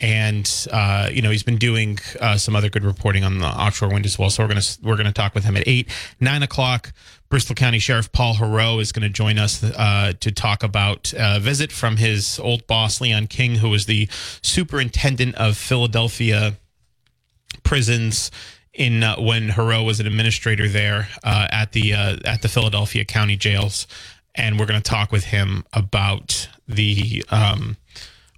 and 0.03 0.67
uh, 0.71 1.09
you 1.11 1.21
know 1.21 1.29
he's 1.29 1.43
been 1.43 1.59
doing 1.59 1.99
some 2.35 2.55
other 2.55 2.69
good 2.69 2.83
reporting 2.83 3.23
on 3.23 3.37
the 3.37 3.45
offshore 3.45 3.89
wind 3.89 4.03
as 4.03 4.17
well. 4.17 4.31
So 4.31 4.41
we're 4.41 4.47
gonna 4.47 4.61
we're 4.81 4.97
gonna 4.97 5.13
talk 5.13 5.35
with 5.35 5.43
him 5.43 5.55
at 5.55 5.67
eight 5.67 5.91
nine 6.19 6.41
o'clock. 6.41 6.91
Bristol 7.29 7.55
County 7.55 7.79
Sheriff 7.79 8.11
Paul 8.11 8.33
Heroux 8.33 8.81
is 8.81 8.91
going 8.91 9.03
to 9.03 9.09
join 9.09 9.39
us 9.39 9.63
uh, 9.63 10.11
to 10.19 10.31
talk 10.33 10.63
about 10.63 11.13
a 11.17 11.39
visit 11.39 11.71
from 11.71 11.95
his 11.95 12.37
old 12.39 12.67
boss 12.67 12.99
Leon 12.99 13.27
King, 13.27 13.55
who 13.55 13.69
was 13.69 13.85
the 13.85 14.09
superintendent 14.41 15.35
of 15.35 15.55
Philadelphia 15.55 16.57
prisons 17.63 18.31
in 18.73 19.03
uh, 19.03 19.17
when 19.17 19.49
Heroux 19.49 19.85
was 19.85 19.99
an 19.99 20.07
administrator 20.07 20.67
there 20.67 21.09
uh, 21.23 21.47
at 21.51 21.73
the 21.73 21.93
uh, 21.93 22.17
at 22.25 22.41
the 22.41 22.47
Philadelphia 22.47 23.05
County 23.05 23.35
jails, 23.35 23.87
and 24.35 24.59
we're 24.59 24.65
going 24.65 24.81
to 24.81 24.89
talk 24.89 25.11
with 25.11 25.25
him 25.25 25.65
about 25.73 26.49
the. 26.67 27.23
Um, 27.29 27.77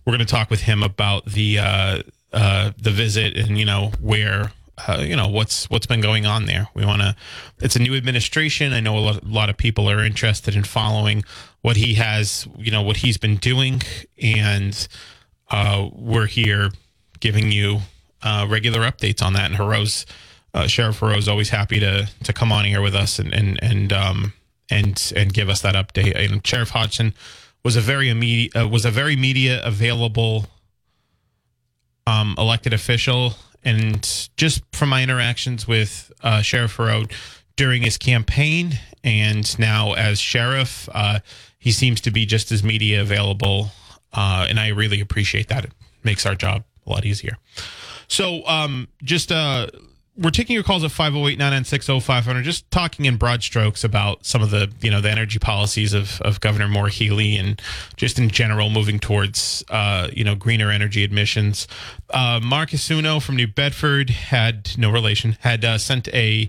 we're 0.06 0.12
going 0.12 0.26
to 0.26 0.34
talk 0.34 0.50
with 0.50 0.62
him 0.62 0.84
about 0.84 1.26
the 1.26 1.60
uh, 1.60 2.04
uh, 2.34 2.72
the 2.78 2.92
visit 2.92 3.38
and 3.38 3.58
you 3.58 3.66
know 3.66 3.92
where 4.02 4.52
uh, 4.88 5.04
you 5.06 5.16
know 5.16 5.28
what's 5.28 5.70
what's 5.70 5.86
been 5.86 6.02
going 6.02 6.26
on 6.26 6.46
there. 6.46 6.68
We 6.74 6.86
want 6.86 7.02
to. 7.02 7.16
It's 7.60 7.76
a 7.76 7.80
new 7.80 7.96
administration. 7.96 8.74
I 8.74 8.80
know 8.80 8.98
a 8.98 9.00
lot, 9.00 9.24
a 9.24 9.28
lot 9.28 9.50
of 9.50 9.58
people 9.58 9.90
are 9.90 10.04
interested 10.04 10.56
in 10.56 10.64
following 10.64 11.24
what 11.62 11.78
he 11.78 11.94
has, 11.96 12.48
you 12.58 12.72
know, 12.72 12.82
what 12.82 12.98
he's 12.98 13.18
been 13.18 13.38
doing, 13.38 13.82
and 14.22 14.88
uh, 15.52 15.90
we're 15.94 16.26
here 16.26 16.72
giving 17.20 17.52
you 17.52 17.80
uh, 18.24 18.48
regular 18.50 18.82
updates 18.82 19.22
on 19.22 19.34
that. 19.34 19.52
And 19.52 19.56
Heroux, 19.56 20.06
uh, 20.54 20.68
Sheriff 20.68 21.00
Heroux, 21.00 21.18
is 21.18 21.28
always 21.28 21.50
happy 21.50 21.80
to 21.80 22.10
to 22.24 22.34
come 22.34 22.52
on 22.52 22.66
here 22.66 22.82
with 22.82 22.96
us 22.96 23.20
and 23.20 23.34
and 23.34 23.60
and 23.62 23.94
um 23.94 24.34
and 24.70 25.14
and 25.16 25.34
give 25.34 25.50
us 25.50 25.62
that 25.62 25.76
update. 25.76 26.16
And 26.16 26.46
Sheriff 26.46 26.70
Hodgson 26.70 27.14
was 27.64 27.76
a 27.76 27.82
very 27.82 28.10
immediate 28.10 28.56
uh, 28.56 28.68
was 28.68 28.86
a 28.86 28.92
very 28.92 29.16
media 29.16 29.64
available 29.64 30.48
um, 32.06 32.36
elected 32.38 32.74
official, 32.74 33.36
and 33.64 34.30
just 34.36 34.64
from 34.74 34.90
my 34.90 35.04
interactions 35.04 35.68
with 35.68 36.12
uh, 36.22 36.42
Sheriff 36.42 36.76
Farode 36.76 37.12
during 37.56 37.84
his 37.84 37.98
campaign 37.98 38.80
and 39.04 39.58
now 39.60 39.94
as 39.94 40.20
sheriff, 40.20 40.90
uh, 40.94 41.20
he 41.60 41.72
seems 41.72 42.02
to 42.02 42.12
be 42.12 42.26
just 42.26 42.52
as 42.52 42.64
media 42.64 43.02
available, 43.02 43.72
uh, 44.12 44.46
and 44.50 44.60
I 44.60 44.70
really 44.70 45.00
appreciate 45.00 45.48
that. 45.50 45.66
It 45.66 45.72
makes 46.04 46.26
our 46.26 46.36
job 46.36 46.64
a 46.86 46.90
lot 46.90 47.06
easier. 47.06 47.38
So, 48.08 48.46
um, 48.48 48.88
just 49.04 49.32
uh, 49.32 49.68
we're 50.16 50.30
taking 50.30 50.54
your 50.54 50.64
calls 50.64 50.84
at 50.84 50.92
508-996-0500 50.92 52.44
just 52.44 52.70
talking 52.70 53.06
in 53.06 53.18
broad 53.18 53.42
strokes 53.42 53.84
about 53.84 54.26
some 54.26 54.44
of 54.44 54.52
the 54.52 54.72
you 54.82 54.92
know 54.92 55.02
the 55.02 55.10
energy 55.10 55.40
policies 55.40 55.94
of, 55.94 56.22
of 56.22 56.40
governor 56.40 56.68
Maura 56.68 56.92
Healey 56.92 57.38
and 57.38 57.62
just 57.96 58.20
in 58.20 58.30
general 58.30 58.70
moving 58.70 59.00
towards 59.00 59.64
uh, 59.70 60.10
you 60.14 60.24
know 60.24 60.36
greener 60.36 60.70
energy 60.70 61.04
admissions. 61.04 61.68
Uh, 62.12 62.40
marcus 62.44 62.90
uno 62.92 63.20
from 63.20 63.36
new 63.36 63.48
bedford 63.48 64.12
had 64.12 64.78
no 64.78 64.92
relation 64.92 65.38
had 65.42 65.66
uh, 65.66 65.78
sent 65.78 66.08
a 66.10 66.48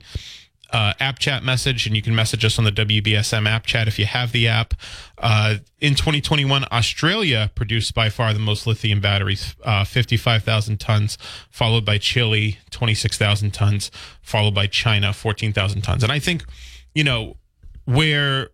uh, 0.74 0.92
app 0.98 1.20
chat 1.20 1.44
message, 1.44 1.86
and 1.86 1.94
you 1.94 2.02
can 2.02 2.16
message 2.16 2.44
us 2.44 2.58
on 2.58 2.64
the 2.64 2.72
WBSM 2.72 3.48
app 3.48 3.64
chat 3.64 3.86
if 3.86 3.96
you 3.96 4.06
have 4.06 4.32
the 4.32 4.48
app. 4.48 4.74
Uh, 5.18 5.56
in 5.78 5.94
2021, 5.94 6.64
Australia 6.72 7.48
produced 7.54 7.94
by 7.94 8.10
far 8.10 8.32
the 8.32 8.40
most 8.40 8.66
lithium 8.66 9.00
batteries, 9.00 9.54
uh, 9.62 9.84
55,000 9.84 10.80
tons, 10.80 11.16
followed 11.48 11.84
by 11.84 11.96
Chile, 11.96 12.58
26,000 12.72 13.54
tons, 13.54 13.92
followed 14.20 14.52
by 14.52 14.66
China, 14.66 15.12
14,000 15.12 15.82
tons. 15.82 16.02
And 16.02 16.10
I 16.10 16.18
think, 16.18 16.44
you 16.92 17.04
know, 17.04 17.36
where 17.84 18.50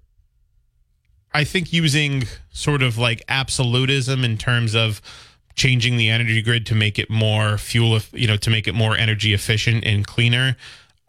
I 1.32 1.44
think 1.44 1.72
using 1.72 2.24
sort 2.50 2.82
of 2.82 2.98
like 2.98 3.22
absolutism 3.28 4.24
in 4.24 4.36
terms 4.36 4.74
of 4.74 5.00
changing 5.54 5.96
the 5.96 6.10
energy 6.10 6.42
grid 6.42 6.66
to 6.66 6.74
make 6.74 6.98
it 6.98 7.08
more 7.08 7.56
fuel, 7.56 7.98
you 8.12 8.26
know, 8.26 8.36
to 8.36 8.50
make 8.50 8.68
it 8.68 8.74
more 8.74 8.94
energy 8.94 9.32
efficient 9.32 9.84
and 9.86 10.06
cleaner 10.06 10.56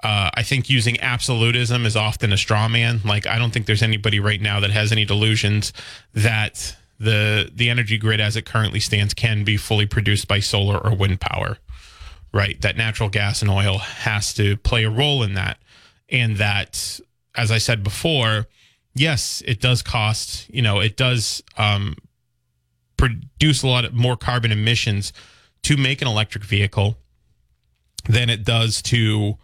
uh, 0.03 0.31
I 0.33 0.43
think 0.43 0.69
using 0.69 0.99
absolutism 0.99 1.85
is 1.85 1.95
often 1.95 2.33
a 2.33 2.37
straw 2.37 2.67
man. 2.67 3.01
Like 3.05 3.27
I 3.27 3.37
don't 3.37 3.51
think 3.51 3.65
there's 3.65 3.83
anybody 3.83 4.19
right 4.19 4.41
now 4.41 4.59
that 4.59 4.71
has 4.71 4.91
any 4.91 5.05
delusions 5.05 5.73
that 6.13 6.75
the 6.99 7.51
the 7.53 7.69
energy 7.69 7.97
grid 7.97 8.19
as 8.19 8.35
it 8.35 8.45
currently 8.45 8.79
stands 8.79 9.13
can 9.13 9.43
be 9.43 9.57
fully 9.57 9.85
produced 9.85 10.27
by 10.27 10.39
solar 10.39 10.77
or 10.77 10.95
wind 10.95 11.21
power. 11.21 11.57
Right? 12.33 12.59
That 12.61 12.77
natural 12.77 13.09
gas 13.09 13.41
and 13.41 13.51
oil 13.51 13.77
has 13.79 14.33
to 14.35 14.57
play 14.57 14.85
a 14.85 14.89
role 14.89 15.21
in 15.21 15.33
that. 15.33 15.57
And 16.09 16.37
that 16.37 16.99
as 17.35 17.51
I 17.51 17.57
said 17.57 17.83
before, 17.83 18.47
yes, 18.93 19.41
it 19.45 19.59
does 19.59 19.81
cost, 19.81 20.49
you 20.49 20.61
know, 20.61 20.79
it 20.79 20.97
does 20.97 21.43
um, 21.57 21.95
produce 22.97 23.63
a 23.63 23.67
lot 23.67 23.85
of 23.85 23.93
more 23.93 24.15
carbon 24.15 24.51
emissions 24.51 25.13
to 25.63 25.77
make 25.77 26.01
an 26.01 26.07
electric 26.07 26.43
vehicle 26.43 26.97
than 28.07 28.29
it 28.29 28.43
does 28.43 28.81
to 28.81 29.37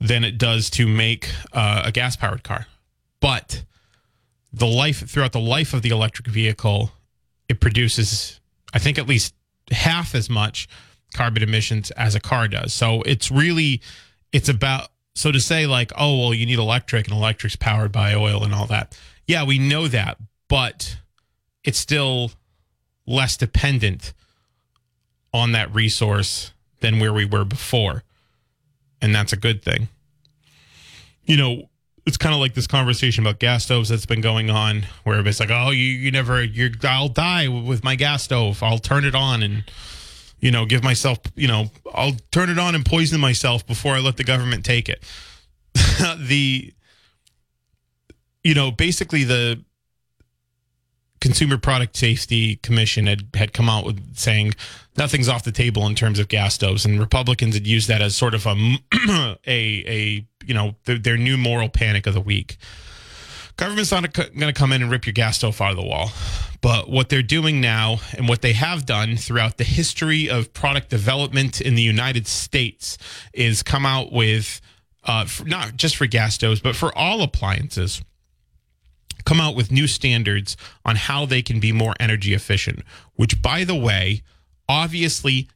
than 0.00 0.24
it 0.24 0.38
does 0.38 0.70
to 0.70 0.86
make 0.86 1.30
uh, 1.52 1.82
a 1.84 1.92
gas 1.92 2.16
powered 2.16 2.42
car. 2.42 2.66
But 3.20 3.64
the 4.52 4.66
life 4.66 5.08
throughout 5.08 5.32
the 5.32 5.40
life 5.40 5.74
of 5.74 5.82
the 5.82 5.88
electric 5.90 6.28
vehicle, 6.28 6.92
it 7.48 7.60
produces, 7.60 8.40
I 8.72 8.78
think, 8.78 8.98
at 8.98 9.08
least 9.08 9.34
half 9.70 10.14
as 10.14 10.28
much 10.28 10.68
carbon 11.14 11.42
emissions 11.42 11.90
as 11.92 12.14
a 12.14 12.20
car 12.20 12.48
does. 12.48 12.74
So 12.74 13.02
it's 13.02 13.30
really, 13.30 13.80
it's 14.32 14.48
about, 14.48 14.88
so 15.14 15.32
to 15.32 15.40
say, 15.40 15.66
like, 15.66 15.92
oh, 15.96 16.18
well, 16.18 16.34
you 16.34 16.44
need 16.44 16.58
electric 16.58 17.06
and 17.06 17.16
electric's 17.16 17.56
powered 17.56 17.92
by 17.92 18.14
oil 18.14 18.44
and 18.44 18.52
all 18.52 18.66
that. 18.66 18.98
Yeah, 19.26 19.44
we 19.44 19.58
know 19.58 19.88
that, 19.88 20.18
but 20.48 20.98
it's 21.62 21.78
still 21.78 22.32
less 23.06 23.36
dependent 23.36 24.12
on 25.32 25.52
that 25.52 25.74
resource 25.74 26.52
than 26.80 26.98
where 26.98 27.12
we 27.12 27.24
were 27.24 27.44
before 27.44 28.02
and 29.04 29.14
that's 29.14 29.34
a 29.34 29.36
good 29.36 29.62
thing. 29.62 29.88
You 31.24 31.36
know, 31.36 31.68
it's 32.06 32.16
kind 32.16 32.34
of 32.34 32.40
like 32.40 32.54
this 32.54 32.66
conversation 32.66 33.22
about 33.22 33.38
gas 33.38 33.64
stoves 33.64 33.90
that's 33.90 34.06
been 34.06 34.22
going 34.22 34.48
on, 34.48 34.86
where 35.04 35.26
it's 35.26 35.40
like, 35.40 35.50
oh, 35.50 35.70
you, 35.70 35.84
you 35.84 36.10
never, 36.10 36.42
you're, 36.42 36.70
I'll 36.82 37.10
die 37.10 37.48
with 37.48 37.84
my 37.84 37.96
gas 37.96 38.22
stove. 38.22 38.62
I'll 38.62 38.78
turn 38.78 39.04
it 39.04 39.14
on 39.14 39.42
and, 39.42 39.64
you 40.40 40.50
know, 40.50 40.64
give 40.64 40.82
myself, 40.82 41.18
you 41.34 41.46
know, 41.46 41.70
I'll 41.94 42.16
turn 42.32 42.48
it 42.48 42.58
on 42.58 42.74
and 42.74 42.84
poison 42.84 43.20
myself 43.20 43.66
before 43.66 43.94
I 43.94 44.00
let 44.00 44.16
the 44.16 44.24
government 44.24 44.64
take 44.64 44.88
it. 44.88 45.04
the, 46.18 46.72
you 48.42 48.54
know, 48.54 48.70
basically 48.70 49.24
the 49.24 49.62
Consumer 51.20 51.58
Product 51.58 51.94
Safety 51.94 52.56
Commission 52.56 53.06
had, 53.06 53.28
had 53.34 53.52
come 53.52 53.68
out 53.68 53.84
with 53.84 54.16
saying 54.16 54.54
nothing's 54.96 55.28
off 55.28 55.44
the 55.44 55.52
table 55.52 55.86
in 55.86 55.94
terms 55.94 56.18
of 56.18 56.28
gas 56.28 56.54
stoves, 56.54 56.84
and 56.84 57.00
Republicans 57.00 57.54
had 57.54 57.66
used 57.66 57.88
that 57.88 58.02
as 58.02 58.16
sort 58.16 58.34
of 58.34 58.46
a 58.46 58.54
a, 59.46 59.84
a 59.86 60.26
you 60.44 60.54
know 60.54 60.74
their, 60.84 60.98
their 60.98 61.16
new 61.16 61.36
moral 61.36 61.68
panic 61.68 62.06
of 62.06 62.14
the 62.14 62.20
week. 62.20 62.56
Government's 63.56 63.92
not 63.92 64.12
going 64.12 64.40
to 64.40 64.52
come 64.52 64.72
in 64.72 64.82
and 64.82 64.90
rip 64.90 65.06
your 65.06 65.12
gas 65.12 65.36
stove 65.36 65.60
out 65.60 65.70
of 65.70 65.76
the 65.76 65.82
wall. 65.84 66.10
But 66.60 66.88
what 66.88 67.08
they're 67.08 67.22
doing 67.22 67.60
now 67.60 67.98
and 68.16 68.28
what 68.28 68.42
they 68.42 68.54
have 68.54 68.84
done 68.86 69.16
throughout 69.16 69.58
the 69.58 69.64
history 69.64 70.28
of 70.28 70.52
product 70.54 70.88
development 70.88 71.60
in 71.60 71.74
the 71.74 71.82
United 71.82 72.26
States 72.26 72.98
is 73.32 73.62
come 73.62 73.86
out 73.86 74.12
with, 74.12 74.60
uh, 75.04 75.26
not 75.44 75.76
just 75.76 75.94
for 75.96 76.06
gas 76.06 76.34
stoves, 76.34 76.60
but 76.60 76.74
for 76.74 76.96
all 76.96 77.22
appliances, 77.22 78.02
come 79.24 79.40
out 79.40 79.54
with 79.54 79.70
new 79.70 79.86
standards 79.86 80.56
on 80.84 80.96
how 80.96 81.26
they 81.26 81.42
can 81.42 81.60
be 81.60 81.70
more 81.70 81.94
energy 82.00 82.34
efficient, 82.34 82.80
which, 83.14 83.40
by 83.40 83.62
the 83.62 83.76
way, 83.76 84.22
obviously 84.68 85.48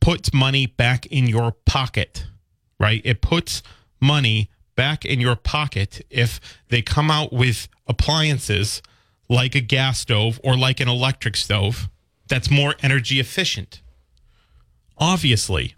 puts 0.00 0.32
money 0.32 0.66
back 0.66 1.06
in 1.06 1.26
your 1.26 1.52
pocket, 1.64 2.26
right? 2.78 3.02
It 3.04 3.20
puts 3.20 3.62
money 4.00 4.50
back 4.76 5.04
in 5.04 5.20
your 5.20 5.36
pocket 5.36 6.04
if 6.10 6.40
they 6.68 6.82
come 6.82 7.10
out 7.10 7.32
with 7.32 7.68
appliances 7.86 8.82
like 9.28 9.54
a 9.54 9.60
gas 9.60 10.00
stove 10.00 10.40
or 10.44 10.56
like 10.56 10.80
an 10.80 10.88
electric 10.88 11.36
stove 11.36 11.88
that's 12.28 12.50
more 12.50 12.74
energy 12.82 13.20
efficient. 13.20 13.82
Obviously. 14.98 15.74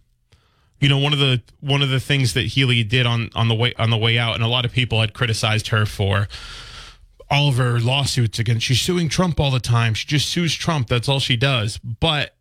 You 0.81 0.90
know, 0.90 0.98
one 0.98 1.14
of 1.14 1.18
the 1.18 1.42
one 1.61 1.81
of 1.81 1.88
the 1.88 2.00
things 2.00 2.35
that 2.35 2.48
Healey 2.48 2.85
did 2.85 3.07
on 3.07 3.31
on 3.35 3.48
the 3.48 3.55
way 3.55 3.72
on 3.79 3.88
the 3.88 3.96
way 3.96 4.18
out, 4.18 4.35
and 4.35 4.44
a 4.44 4.48
lot 4.48 4.66
of 4.66 4.72
people 4.72 5.00
had 5.00 5.14
criticized 5.14 5.68
her 5.68 5.87
for 5.87 6.29
all 7.31 7.48
of 7.48 7.57
her 7.57 7.81
lawsuits 7.81 8.38
against 8.38 8.66
she's 8.66 8.81
suing 8.81 9.09
Trump 9.09 9.40
all 9.40 9.50
the 9.50 9.59
time. 9.59 9.94
She 9.94 10.07
just 10.07 10.29
sues 10.29 10.55
Trump. 10.55 10.88
That's 10.88 11.09
all 11.09 11.18
she 11.18 11.37
does. 11.37 11.79
But 11.79 12.36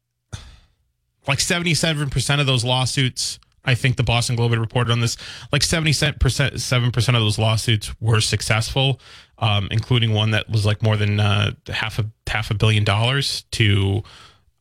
like 1.27 1.39
77% 1.39 2.39
of 2.39 2.45
those 2.45 2.63
lawsuits, 2.63 3.39
I 3.65 3.75
think 3.75 3.97
the 3.97 4.03
Boston 4.03 4.35
Globe 4.35 4.51
had 4.51 4.59
reported 4.59 4.91
on 4.91 5.01
this, 5.01 5.17
like 5.51 5.63
77% 5.63 6.17
7% 6.19 6.95
of 7.07 7.13
those 7.13 7.39
lawsuits 7.39 7.99
were 7.99 8.21
successful, 8.21 8.99
um, 9.39 9.67
including 9.71 10.13
one 10.13 10.31
that 10.31 10.49
was 10.49 10.65
like 10.65 10.83
more 10.83 10.95
than 10.95 11.19
uh, 11.19 11.51
half 11.67 11.99
a 11.99 12.05
half 12.27 12.51
a 12.51 12.53
billion 12.53 12.83
dollars 12.83 13.43
to 13.51 14.03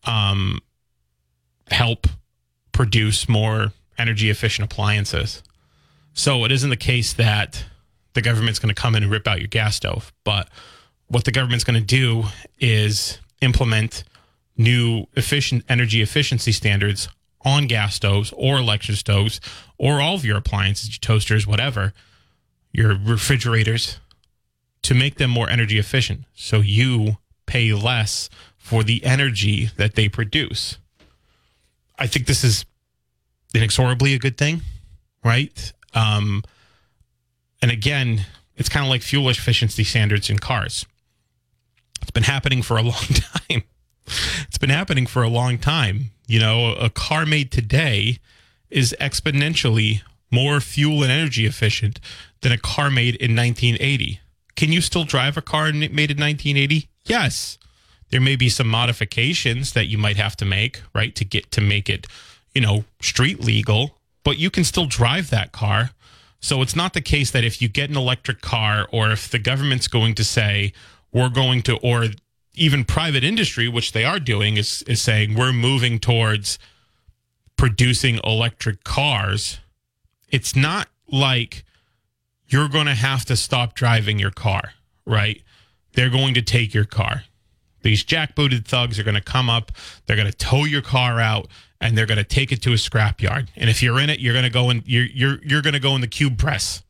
um, 0.04 0.60
help 1.70 2.06
produce 2.72 3.28
more 3.28 3.72
energy 3.98 4.30
efficient 4.30 4.70
appliances. 4.70 5.42
So 6.14 6.44
it 6.44 6.52
isn't 6.52 6.70
the 6.70 6.76
case 6.76 7.12
that 7.14 7.64
the 8.14 8.22
government's 8.22 8.58
going 8.58 8.74
to 8.74 8.80
come 8.80 8.94
in 8.94 9.02
and 9.02 9.12
rip 9.12 9.26
out 9.26 9.40
your 9.40 9.48
gas 9.48 9.76
stove, 9.76 10.12
but 10.24 10.48
what 11.08 11.24
the 11.24 11.32
government's 11.32 11.64
going 11.64 11.78
to 11.78 11.86
do 11.86 12.24
is 12.58 13.18
implement 13.40 14.04
new 14.56 15.06
efficient 15.14 15.64
energy 15.68 16.00
efficiency 16.02 16.52
standards 16.52 17.08
on 17.44 17.66
gas 17.66 17.94
stoves 17.94 18.32
or 18.36 18.58
electric 18.58 18.96
stoves 18.96 19.40
or 19.78 20.00
all 20.00 20.14
of 20.14 20.24
your 20.24 20.38
appliances, 20.38 20.90
your 20.90 21.00
toasters, 21.00 21.46
whatever, 21.46 21.92
your 22.72 22.96
refrigerators, 22.96 23.98
to 24.82 24.94
make 24.94 25.16
them 25.16 25.30
more 25.30 25.48
energy 25.48 25.78
efficient. 25.78 26.24
So 26.34 26.60
you 26.60 27.18
pay 27.46 27.72
less 27.72 28.30
for 28.56 28.82
the 28.82 29.04
energy 29.04 29.70
that 29.76 29.94
they 29.94 30.08
produce. 30.08 30.78
I 31.98 32.06
think 32.06 32.26
this 32.26 32.44
is 32.44 32.64
inexorably 33.54 34.14
a 34.14 34.18
good 34.18 34.36
thing, 34.36 34.62
right? 35.22 35.72
Um, 35.94 36.42
and 37.62 37.70
again, 37.70 38.26
it's 38.56 38.68
kind 38.68 38.84
of 38.84 38.90
like 38.90 39.02
fuel 39.02 39.28
efficiency 39.28 39.84
standards 39.84 40.28
in 40.28 40.38
cars. 40.38 40.86
It's 42.02 42.10
been 42.10 42.24
happening 42.24 42.62
for 42.62 42.76
a 42.76 42.82
long 42.82 42.94
time 43.48 43.62
it's 44.06 44.58
been 44.58 44.70
happening 44.70 45.06
for 45.06 45.22
a 45.22 45.28
long 45.28 45.58
time. 45.58 46.10
You 46.26 46.40
know, 46.40 46.74
a 46.74 46.90
car 46.90 47.26
made 47.26 47.50
today 47.52 48.18
is 48.70 48.94
exponentially 49.00 50.02
more 50.30 50.60
fuel 50.60 51.02
and 51.02 51.12
energy 51.12 51.46
efficient 51.46 52.00
than 52.40 52.52
a 52.52 52.58
car 52.58 52.90
made 52.90 53.14
in 53.16 53.36
1980. 53.36 54.20
Can 54.56 54.72
you 54.72 54.80
still 54.80 55.04
drive 55.04 55.36
a 55.36 55.42
car 55.42 55.72
made 55.72 56.10
in 56.10 56.18
1980? 56.18 56.88
Yes. 57.04 57.58
There 58.10 58.20
may 58.20 58.36
be 58.36 58.48
some 58.48 58.68
modifications 58.68 59.72
that 59.72 59.86
you 59.86 59.98
might 59.98 60.16
have 60.16 60.36
to 60.36 60.44
make, 60.44 60.82
right, 60.94 61.14
to 61.16 61.24
get 61.24 61.50
to 61.52 61.60
make 61.60 61.88
it, 61.88 62.06
you 62.54 62.60
know, 62.60 62.84
street 63.00 63.40
legal, 63.40 63.98
but 64.24 64.38
you 64.38 64.50
can 64.50 64.64
still 64.64 64.86
drive 64.86 65.30
that 65.30 65.52
car. 65.52 65.90
So 66.40 66.62
it's 66.62 66.76
not 66.76 66.92
the 66.92 67.00
case 67.00 67.30
that 67.30 67.44
if 67.44 67.62
you 67.62 67.68
get 67.68 67.90
an 67.90 67.96
electric 67.96 68.40
car 68.40 68.86
or 68.92 69.10
if 69.10 69.30
the 69.30 69.38
government's 69.38 69.88
going 69.88 70.14
to 70.16 70.24
say 70.24 70.72
we're 71.12 71.30
going 71.30 71.62
to 71.62 71.76
or 71.78 72.08
even 72.54 72.84
private 72.84 73.24
industry, 73.24 73.68
which 73.68 73.92
they 73.92 74.04
are 74.04 74.18
doing, 74.18 74.56
is 74.56 74.82
is 74.82 75.00
saying 75.00 75.34
we're 75.34 75.52
moving 75.52 75.98
towards 75.98 76.58
producing 77.56 78.20
electric 78.24 78.84
cars. 78.84 79.58
It's 80.30 80.56
not 80.56 80.88
like 81.10 81.64
you're 82.46 82.68
going 82.68 82.86
to 82.86 82.94
have 82.94 83.24
to 83.26 83.36
stop 83.36 83.74
driving 83.74 84.18
your 84.18 84.30
car, 84.30 84.72
right? 85.06 85.42
They're 85.92 86.10
going 86.10 86.34
to 86.34 86.42
take 86.42 86.74
your 86.74 86.84
car. 86.84 87.24
These 87.82 88.04
jackbooted 88.04 88.66
thugs 88.66 88.98
are 88.98 89.04
going 89.04 89.14
to 89.14 89.20
come 89.20 89.50
up, 89.50 89.72
they're 90.06 90.16
going 90.16 90.30
to 90.30 90.36
tow 90.36 90.64
your 90.64 90.82
car 90.82 91.20
out 91.20 91.48
and 91.80 91.98
they're 91.98 92.06
going 92.06 92.18
to 92.18 92.24
take 92.24 92.50
it 92.50 92.62
to 92.62 92.70
a 92.70 92.76
scrapyard. 92.76 93.48
And 93.56 93.68
if 93.68 93.82
you're 93.82 94.00
in 94.00 94.08
it, 94.08 94.20
you're 94.20 94.32
going 94.32 94.44
to 94.44 94.50
go 94.50 94.70
in 94.70 94.82
you're 94.86 95.04
you're 95.04 95.38
you're 95.44 95.62
going 95.62 95.74
to 95.74 95.80
go 95.80 95.94
in 95.94 96.00
the 96.00 96.08
cube 96.08 96.38
press. 96.38 96.82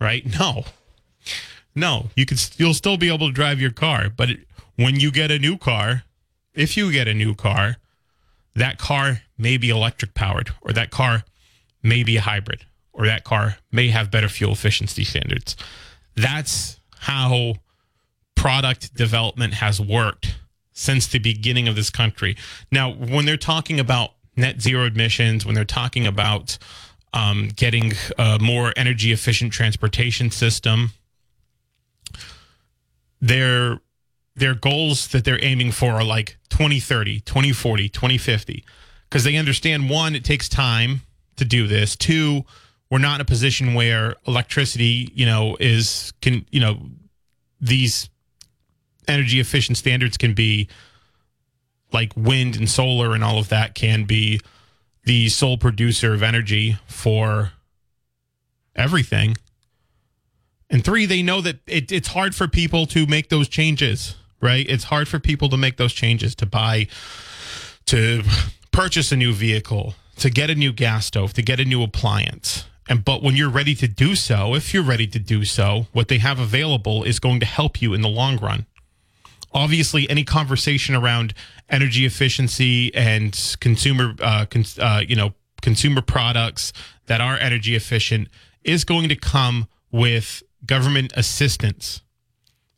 Right? 0.00 0.24
No. 0.38 0.64
No, 1.74 2.10
you 2.16 2.26
can 2.26 2.36
you'll 2.56 2.74
still 2.74 2.96
be 2.96 3.12
able 3.12 3.28
to 3.28 3.32
drive 3.32 3.60
your 3.60 3.70
car, 3.70 4.10
but 4.10 4.30
it, 4.30 4.47
when 4.78 5.00
you 5.00 5.10
get 5.10 5.30
a 5.32 5.38
new 5.40 5.58
car, 5.58 6.04
if 6.54 6.76
you 6.76 6.92
get 6.92 7.08
a 7.08 7.14
new 7.14 7.34
car, 7.34 7.76
that 8.54 8.78
car 8.78 9.22
may 9.36 9.56
be 9.56 9.70
electric 9.70 10.14
powered 10.14 10.50
or 10.62 10.72
that 10.72 10.90
car 10.90 11.24
may 11.82 12.04
be 12.04 12.16
a 12.16 12.20
hybrid 12.20 12.64
or 12.92 13.04
that 13.06 13.24
car 13.24 13.56
may 13.72 13.88
have 13.88 14.10
better 14.10 14.28
fuel 14.28 14.52
efficiency 14.52 15.02
standards. 15.02 15.56
That's 16.14 16.78
how 17.00 17.54
product 18.36 18.94
development 18.94 19.54
has 19.54 19.80
worked 19.80 20.38
since 20.72 21.08
the 21.08 21.18
beginning 21.18 21.66
of 21.66 21.74
this 21.74 21.90
country. 21.90 22.36
Now, 22.70 22.92
when 22.92 23.24
they're 23.24 23.36
talking 23.36 23.80
about 23.80 24.12
net 24.36 24.62
zero 24.62 24.86
emissions, 24.86 25.44
when 25.44 25.56
they're 25.56 25.64
talking 25.64 26.06
about 26.06 26.56
um, 27.12 27.48
getting 27.56 27.94
a 28.16 28.38
more 28.38 28.72
energy 28.76 29.10
efficient 29.10 29.52
transportation 29.52 30.30
system, 30.30 30.92
their 33.20 33.80
their 34.38 34.54
goals 34.54 35.08
that 35.08 35.24
they're 35.24 35.42
aiming 35.42 35.72
for 35.72 35.92
are 35.92 36.04
like 36.04 36.36
2030, 36.50 37.20
2040, 37.20 37.88
2050 37.88 38.64
because 39.08 39.24
they 39.24 39.36
understand 39.36 39.88
one 39.88 40.14
it 40.14 40.24
takes 40.24 40.48
time 40.48 41.02
to 41.36 41.44
do 41.44 41.66
this. 41.66 41.96
Two, 41.96 42.44
we're 42.90 42.98
not 42.98 43.16
in 43.16 43.20
a 43.20 43.24
position 43.24 43.74
where 43.74 44.16
electricity, 44.26 45.10
you 45.14 45.26
know, 45.26 45.56
is 45.60 46.12
can, 46.20 46.46
you 46.50 46.60
know, 46.60 46.78
these 47.60 48.08
energy 49.06 49.40
efficient 49.40 49.78
standards 49.78 50.16
can 50.16 50.34
be 50.34 50.68
like 51.92 52.12
wind 52.16 52.56
and 52.56 52.68
solar 52.68 53.14
and 53.14 53.24
all 53.24 53.38
of 53.38 53.48
that 53.48 53.74
can 53.74 54.04
be 54.04 54.40
the 55.04 55.28
sole 55.28 55.56
producer 55.56 56.12
of 56.12 56.22
energy 56.22 56.76
for 56.86 57.52
everything. 58.76 59.36
And 60.70 60.84
three, 60.84 61.06
they 61.06 61.22
know 61.22 61.40
that 61.40 61.60
it, 61.66 61.90
it's 61.90 62.08
hard 62.08 62.34
for 62.34 62.46
people 62.46 62.84
to 62.86 63.06
make 63.06 63.30
those 63.30 63.48
changes, 63.48 64.16
right? 64.40 64.66
It's 64.68 64.84
hard 64.84 65.08
for 65.08 65.18
people 65.18 65.48
to 65.48 65.56
make 65.56 65.76
those 65.76 65.92
changes 65.92 66.34
to 66.36 66.46
buy, 66.46 66.88
to 67.86 68.22
purchase 68.72 69.12
a 69.12 69.16
new 69.16 69.32
vehicle, 69.32 69.94
to 70.16 70.30
get 70.30 70.50
a 70.50 70.54
new 70.54 70.72
gas 70.72 71.06
stove, 71.06 71.32
to 71.34 71.42
get 71.42 71.60
a 71.60 71.64
new 71.64 71.82
appliance. 71.82 72.66
And 72.88 73.04
but 73.04 73.22
when 73.22 73.36
you're 73.36 73.50
ready 73.50 73.74
to 73.76 73.88
do 73.88 74.14
so, 74.14 74.54
if 74.54 74.72
you're 74.72 74.82
ready 74.82 75.06
to 75.08 75.18
do 75.18 75.44
so, 75.44 75.86
what 75.92 76.08
they 76.08 76.18
have 76.18 76.38
available 76.38 77.04
is 77.04 77.18
going 77.18 77.40
to 77.40 77.46
help 77.46 77.82
you 77.82 77.92
in 77.92 78.00
the 78.00 78.08
long 78.08 78.38
run. 78.38 78.66
Obviously, 79.52 80.08
any 80.08 80.24
conversation 80.24 80.94
around 80.94 81.34
energy 81.68 82.04
efficiency 82.04 82.94
and 82.94 83.56
consumer, 83.60 84.14
uh, 84.20 84.46
uh, 84.78 85.02
you 85.06 85.16
know, 85.16 85.34
consumer 85.62 86.02
products 86.02 86.72
that 87.06 87.20
are 87.20 87.36
energy 87.36 87.74
efficient 87.74 88.28
is 88.62 88.84
going 88.84 89.08
to 89.08 89.16
come 89.16 89.66
with 89.90 90.42
government 90.64 91.12
assistance. 91.16 92.02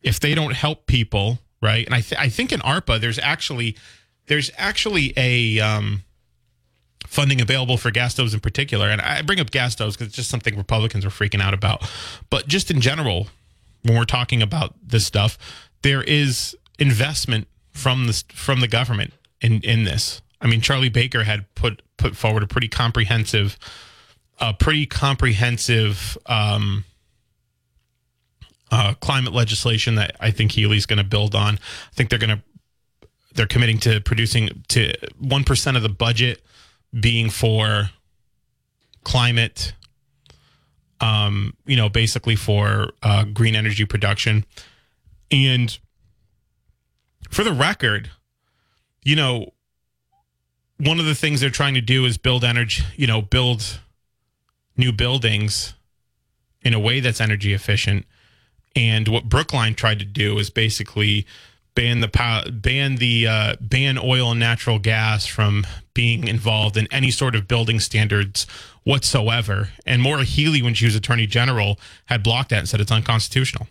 If 0.03 0.21
they 0.21 0.35
don't 0.35 0.55
help 0.55 0.87
people, 0.87 1.39
right? 1.63 1.85
And 1.87 1.95
I, 1.95 2.01
th- 2.01 2.21
I 2.21 2.29
think 2.29 2.53
in 2.53 2.61
ARPA, 2.61 3.01
there's 3.01 3.19
actually 3.19 3.77
there's 4.27 4.51
actually 4.57 5.13
a 5.17 5.59
um, 5.61 6.05
funding 7.07 7.41
available 7.41 7.77
for 7.77 7.91
gas 7.91 8.13
stoves 8.13 8.33
in 8.35 8.41
particular. 8.41 8.89
And 8.89 9.01
I 9.01 9.23
bring 9.23 9.41
up 9.41 9.51
gas 9.51 9.73
stoves 9.73 9.97
because 9.97 10.09
it's 10.09 10.17
just 10.17 10.31
something 10.31 10.57
Republicans 10.57 11.05
are 11.05 11.11
freaking 11.11 11.41
out 11.41 11.55
about. 11.55 11.89
But 12.31 12.47
just 12.47 12.71
in 12.71 12.81
general, 12.81 13.29
when 13.83 13.99
we're 13.99 14.05
talking 14.05 14.43
about 14.43 14.75
this 14.83 15.05
stuff, 15.05 15.37
there 15.83 16.03
is 16.03 16.57
investment 16.79 17.49
from 17.73 18.07
the 18.07 18.25
from 18.33 18.61
the 18.61 18.69
government 18.69 19.13
in 19.41 19.61
in 19.63 19.85
this. 19.85 20.23
I 20.41 20.47
mean, 20.47 20.61
Charlie 20.61 20.89
Baker 20.89 21.25
had 21.25 21.53
put 21.55 21.83
put 21.97 22.17
forward 22.17 22.43
a 22.43 22.47
pretty 22.47 22.69
comprehensive, 22.69 23.59
a 24.39 24.55
pretty 24.55 24.87
comprehensive 24.87 26.17
um, 26.27 26.85
uh, 28.71 28.95
climate 28.95 29.33
legislation 29.33 29.97
that 29.97 30.17
I 30.21 30.31
think 30.31 30.53
Healey's 30.53 30.87
going 30.87 30.99
to 30.99 31.05
build 31.05 31.35
on. 31.35 31.55
I 31.55 31.95
think 31.95 32.11
they're 32.11 32.19
going 32.19 32.37
to 32.39 32.43
they're 33.35 33.47
committing 33.47 33.79
to 33.79 34.01
producing 34.01 34.65
to 34.69 34.93
one 35.19 35.45
percent 35.45 35.77
of 35.77 35.83
the 35.83 35.89
budget 35.89 36.43
being 36.99 37.31
for 37.31 37.91
climate. 39.05 39.75
Um, 41.03 41.55
you 41.65 41.77
know, 41.77 41.89
basically 41.89 42.37
for 42.37 42.93
uh, 43.03 43.25
green 43.25 43.57
energy 43.57 43.87
production, 43.87 44.45
and 45.31 45.79
for 47.31 47.43
the 47.43 47.55
record, 47.55 48.11
you 49.03 49.17
know, 49.17 49.55
one 50.77 51.01
of 51.01 51.07
the 51.07 51.15
things 51.15 51.41
they're 51.41 51.49
trying 51.49 51.73
to 51.75 51.81
do 51.81 52.05
is 52.05 52.19
build 52.19 52.45
energy, 52.45 52.83
you 52.97 53.07
know, 53.07 53.23
build 53.23 53.81
new 54.77 54.93
buildings 54.93 55.75
in 56.63 56.75
a 56.75 56.79
way 56.79 57.01
that's 57.01 57.21
energy 57.21 57.53
efficient. 57.53 58.05
And 58.77 59.09
what 59.09 59.29
Brookline 59.29 59.75
tried 59.75 59.99
to 59.99 60.05
do 60.05 60.39
is 60.39 60.51
basically 60.51 61.27
ban 61.75 62.01
the 62.01 62.09
pow- 62.09 62.45
ban 62.51 62.97
the 62.97 63.27
uh, 63.27 63.57
ban 63.61 63.99
oil 63.99 64.31
and 64.31 64.41
natural 64.41 64.79
gas 64.79 65.27
from 65.27 65.67
being 65.95 66.29
involved 66.29 66.77
in 66.77 66.87
any 66.91 67.11
sort 67.11 67.35
of 67.35 67.49
building 67.49 67.81
standards 67.81 68.47
whatsoever. 68.85 69.71
And 69.87 70.01
Maura 70.03 70.25
Healey, 70.25 70.63
when 70.63 70.75
she 70.75 70.85
was 70.85 70.95
Attorney 70.95 71.27
General, 71.27 71.79
had 72.07 72.23
blocked 72.23 72.51
that 72.51 72.61
and 72.61 72.69
said 72.69 72.81
it's 72.81 72.93
unconstitutional. 72.93 73.67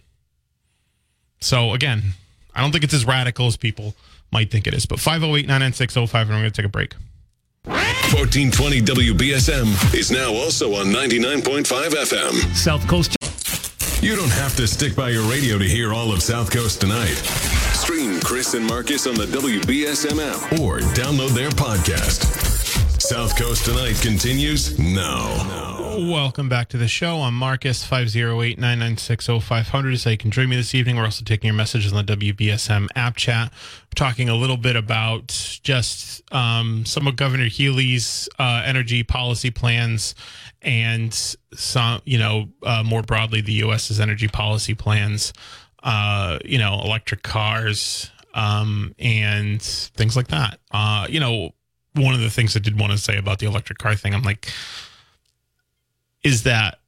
So 1.40 1.74
again, 1.74 2.14
I 2.54 2.62
don't 2.62 2.72
think 2.72 2.84
it's 2.84 2.94
as 2.94 3.06
radical 3.06 3.48
as 3.48 3.58
people 3.58 3.96
might 4.32 4.52
think 4.52 4.68
it 4.68 4.74
is. 4.74 4.86
But 4.86 5.00
508 5.00 5.48
996 5.48 5.94
05, 5.94 6.28
and 6.28 6.36
I'm 6.36 6.42
going 6.42 6.52
to 6.52 6.62
take 6.62 6.66
a 6.66 6.70
break. 6.70 6.94
1420 7.64 8.82
WBSM 8.82 9.94
is 9.94 10.12
now 10.12 10.34
also 10.34 10.74
on 10.76 10.88
99.5 10.88 11.64
FM. 11.64 12.56
South 12.56 12.88
Coast. 12.88 13.16
You 14.02 14.16
don't 14.16 14.32
have 14.32 14.56
to 14.56 14.66
stick 14.66 14.96
by 14.96 15.10
your 15.10 15.30
radio 15.30 15.58
to 15.58 15.66
hear 15.66 15.94
all 15.94 16.14
of 16.14 16.24
South 16.24 16.50
Coast 16.50 16.80
tonight. 16.80 17.18
Stream 17.76 18.22
Chris 18.22 18.54
and 18.54 18.66
Marcus 18.66 19.06
on 19.06 19.16
the 19.16 19.26
WBSM 19.26 20.20
app 20.22 20.54
or 20.62 20.80
download 20.96 21.32
their 21.32 21.50
podcast. 21.50 22.24
South 23.02 23.38
Coast 23.38 23.66
Tonight 23.66 24.00
continues 24.02 24.80
now. 24.80 25.28
Welcome 25.98 26.48
back 26.48 26.70
to 26.70 26.78
the 26.78 26.88
show. 26.88 27.18
I'm 27.24 27.34
Marcus, 27.34 27.84
508 27.84 28.58
996 28.58 29.28
0500. 29.44 30.00
So 30.00 30.12
you 30.12 30.18
can 30.18 30.32
join 30.32 30.48
me 30.48 30.56
this 30.56 30.74
evening. 30.74 30.96
We're 30.96 31.04
also 31.04 31.26
taking 31.26 31.48
your 31.48 31.56
messages 31.56 31.92
on 31.92 32.06
the 32.06 32.16
WBSM 32.16 32.88
app 32.96 33.18
chat. 33.18 33.52
We're 33.52 33.96
talking 33.96 34.30
a 34.30 34.36
little 34.36 34.56
bit 34.58 34.78
about 34.78 35.28
just 35.62 36.22
um, 36.34 36.86
some 36.86 37.06
of 37.08 37.18
Governor 37.18 37.48
Healey's 37.48 38.30
uh, 38.38 38.64
energy 38.66 39.04
policy 39.04 39.52
plans 39.52 40.16
and 40.62 41.14
some, 41.54 42.02
you 42.06 42.18
know, 42.18 42.50
uh, 42.64 42.84
more 42.84 43.02
broadly, 43.02 43.42
the 43.42 43.54
U.S.'s 43.54 44.00
energy 44.00 44.28
policy 44.28 44.74
plans, 44.74 45.34
uh, 45.84 46.40
you 46.44 46.58
know, 46.58 46.82
electric 46.84 47.24
cars 47.24 48.12
um, 48.34 48.94
and 49.00 49.62
things 49.62 50.16
like 50.16 50.28
that. 50.28 50.60
Uh, 50.72 51.08
you 51.10 51.20
know, 51.20 51.52
one 51.96 52.14
of 52.14 52.20
the 52.20 52.30
things 52.30 52.56
I 52.56 52.60
did 52.60 52.80
want 52.80 52.92
to 52.92 52.98
say 52.98 53.18
about 53.18 53.40
the 53.40 53.46
electric 53.46 53.78
car 53.78 53.96
thing, 53.96 54.14
I'm 54.14 54.24
like, 54.24 54.52
is 56.24 56.44
that 56.44 56.80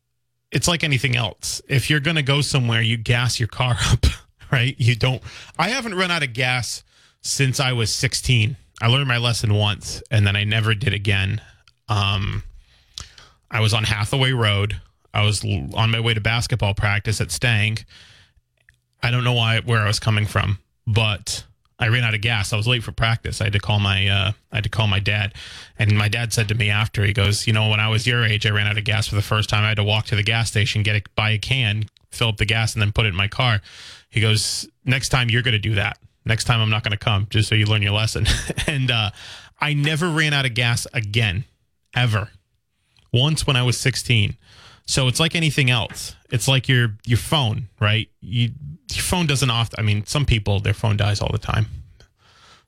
it's 0.51 0.67
like 0.67 0.83
anything 0.83 1.15
else. 1.15 1.61
If 1.67 1.89
you're 1.89 1.99
going 1.99 2.17
to 2.17 2.23
go 2.23 2.41
somewhere, 2.41 2.81
you 2.81 2.97
gas 2.97 3.39
your 3.39 3.47
car 3.47 3.77
up, 3.91 4.05
right? 4.51 4.75
You 4.77 4.95
don't. 4.95 5.21
I 5.57 5.69
haven't 5.69 5.95
run 5.95 6.11
out 6.11 6.23
of 6.23 6.33
gas 6.33 6.83
since 7.21 7.59
I 7.59 7.73
was 7.73 7.93
16. 7.93 8.57
I 8.81 8.87
learned 8.87 9.07
my 9.07 9.17
lesson 9.17 9.53
once 9.53 10.01
and 10.11 10.25
then 10.25 10.35
I 10.35 10.43
never 10.43 10.73
did 10.73 10.93
again. 10.93 11.41
Um, 11.87 12.43
I 13.51 13.59
was 13.59 13.73
on 13.73 13.83
Hathaway 13.83 14.31
Road. 14.31 14.79
I 15.13 15.23
was 15.25 15.43
on 15.43 15.91
my 15.91 15.99
way 15.99 16.13
to 16.13 16.21
basketball 16.21 16.73
practice 16.73 17.19
at 17.19 17.31
Stang. 17.31 17.77
I 19.03 19.11
don't 19.11 19.23
know 19.23 19.33
why 19.33 19.59
where 19.59 19.81
I 19.81 19.87
was 19.87 19.99
coming 19.99 20.25
from, 20.25 20.59
but 20.87 21.43
I 21.77 21.89
ran 21.89 22.03
out 22.03 22.13
of 22.13 22.21
gas. 22.21 22.53
I 22.53 22.57
was 22.57 22.67
late 22.67 22.83
for 22.83 22.91
practice. 22.91 23.41
I 23.41 23.45
had 23.45 23.53
to 23.53 23.59
call 23.59 23.79
my 23.79 24.07
uh, 24.07 24.31
I 24.51 24.55
had 24.55 24.63
to 24.63 24.69
call 24.69 24.87
my 24.87 24.99
dad, 24.99 25.33
and 25.77 25.97
my 25.97 26.07
dad 26.07 26.31
said 26.31 26.47
to 26.47 26.55
me 26.55 26.69
after 26.69 27.03
he 27.03 27.11
goes, 27.11 27.45
you 27.45 27.53
know, 27.53 27.69
when 27.69 27.79
I 27.79 27.89
was 27.89 28.07
your 28.07 28.23
age, 28.23 28.45
I 28.45 28.51
ran 28.51 28.67
out 28.67 28.77
of 28.77 28.85
gas 28.85 29.07
for 29.07 29.15
the 29.15 29.21
first 29.21 29.49
time. 29.49 29.63
I 29.63 29.69
had 29.69 29.77
to 29.77 29.83
walk 29.83 30.05
to 30.05 30.15
the 30.15 30.23
gas 30.23 30.49
station, 30.49 30.83
get 30.83 30.95
it, 30.95 31.15
buy 31.15 31.31
a 31.31 31.37
can, 31.37 31.85
fill 32.09 32.29
up 32.29 32.37
the 32.37 32.45
gas, 32.45 32.73
and 32.73 32.81
then 32.81 32.93
put 32.93 33.05
it 33.05 33.09
in 33.09 33.15
my 33.15 33.27
car. 33.27 33.61
He 34.09 34.21
goes, 34.21 34.67
next 34.85 35.09
time 35.09 35.29
you're 35.29 35.41
going 35.41 35.53
to 35.53 35.59
do 35.59 35.75
that. 35.75 35.97
Next 36.25 36.43
time 36.43 36.61
I'm 36.61 36.69
not 36.69 36.83
going 36.83 36.91
to 36.91 36.97
come, 36.97 37.27
just 37.29 37.49
so 37.49 37.55
you 37.55 37.65
learn 37.65 37.81
your 37.81 37.93
lesson. 37.93 38.27
and 38.67 38.91
uh, 38.91 39.09
I 39.59 39.73
never 39.73 40.09
ran 40.09 40.33
out 40.33 40.45
of 40.45 40.53
gas 40.53 40.85
again, 40.93 41.45
ever. 41.95 42.29
Once 43.13 43.45
when 43.45 43.55
I 43.55 43.63
was 43.63 43.77
16. 43.77 44.37
So 44.85 45.07
it's 45.07 45.19
like 45.19 45.35
anything 45.35 45.69
else. 45.69 46.15
It's 46.31 46.47
like 46.47 46.67
your 46.67 46.97
your 47.05 47.17
phone, 47.17 47.69
right? 47.79 48.09
You 48.19 48.51
your 48.91 49.03
phone 49.03 49.25
doesn't 49.25 49.49
often. 49.49 49.79
I 49.79 49.83
mean, 49.83 50.05
some 50.05 50.25
people 50.25 50.59
their 50.59 50.73
phone 50.73 50.97
dies 50.97 51.21
all 51.21 51.31
the 51.31 51.37
time. 51.37 51.67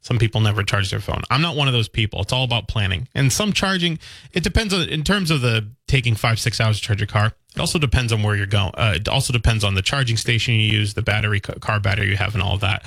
Some 0.01 0.17
people 0.17 0.41
never 0.41 0.63
charge 0.63 0.91
their 0.91 0.99
phone. 0.99 1.21
I'm 1.31 1.41
not 1.41 1.55
one 1.55 1.69
of 1.69 1.73
those 1.73 1.87
people. 1.87 2.21
It's 2.21 2.33
all 2.33 2.43
about 2.43 2.67
planning. 2.67 3.07
And 3.15 3.31
some 3.31 3.53
charging, 3.53 3.99
it 4.33 4.43
depends 4.43 4.73
on 4.73 4.81
in 4.89 5.03
terms 5.03 5.31
of 5.31 5.39
the 5.39 5.69
taking 5.87 6.13
five 6.13 6.39
six 6.39 6.59
hours 6.59 6.77
to 6.79 6.85
charge 6.85 6.99
your 6.99 7.07
car. 7.07 7.33
It 7.55 7.59
also 7.59 7.79
depends 7.79 8.11
on 8.11 8.21
where 8.21 8.35
you're 8.35 8.45
going. 8.45 8.73
Uh, 8.75 8.93
it 8.97 9.07
also 9.07 9.31
depends 9.31 9.63
on 9.63 9.75
the 9.75 9.81
charging 9.81 10.17
station 10.17 10.55
you 10.55 10.61
use, 10.61 10.93
the 10.93 11.01
battery 11.01 11.39
car 11.39 11.79
battery 11.79 12.09
you 12.09 12.17
have, 12.17 12.33
and 12.33 12.43
all 12.43 12.57
that. 12.57 12.85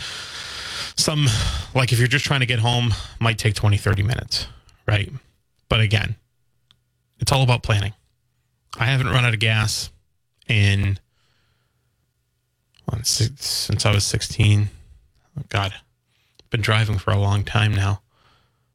Some 0.97 1.27
like 1.75 1.93
if 1.93 1.99
you're 1.99 2.09
just 2.09 2.25
trying 2.27 2.41
to 2.41 2.47
get 2.47 2.59
home, 2.59 2.93
might 3.19 3.39
take 3.39 3.55
20 3.55 3.79
30 3.79 4.03
minutes, 4.03 4.47
right? 4.87 5.11
But 5.71 5.81
again, 5.81 6.17
it's 7.19 7.33
all 7.33 7.43
about 7.43 7.63
planning. 7.63 7.93
I 8.79 8.87
haven't 8.87 9.09
run 9.09 9.25
out 9.25 9.35
of 9.35 9.41
gas 9.41 9.91
in 10.49 10.99
since, 13.03 13.47
since 13.47 13.87
I 13.87 13.93
was 13.93 14.05
16. 14.05 14.69
Oh, 15.39 15.43
God, 15.49 15.73
I've 15.75 16.51
been 16.51 16.61
driving 16.61 16.99
for 16.99 17.11
a 17.11 17.19
long 17.19 17.45
time 17.45 17.75
now. 17.75 18.01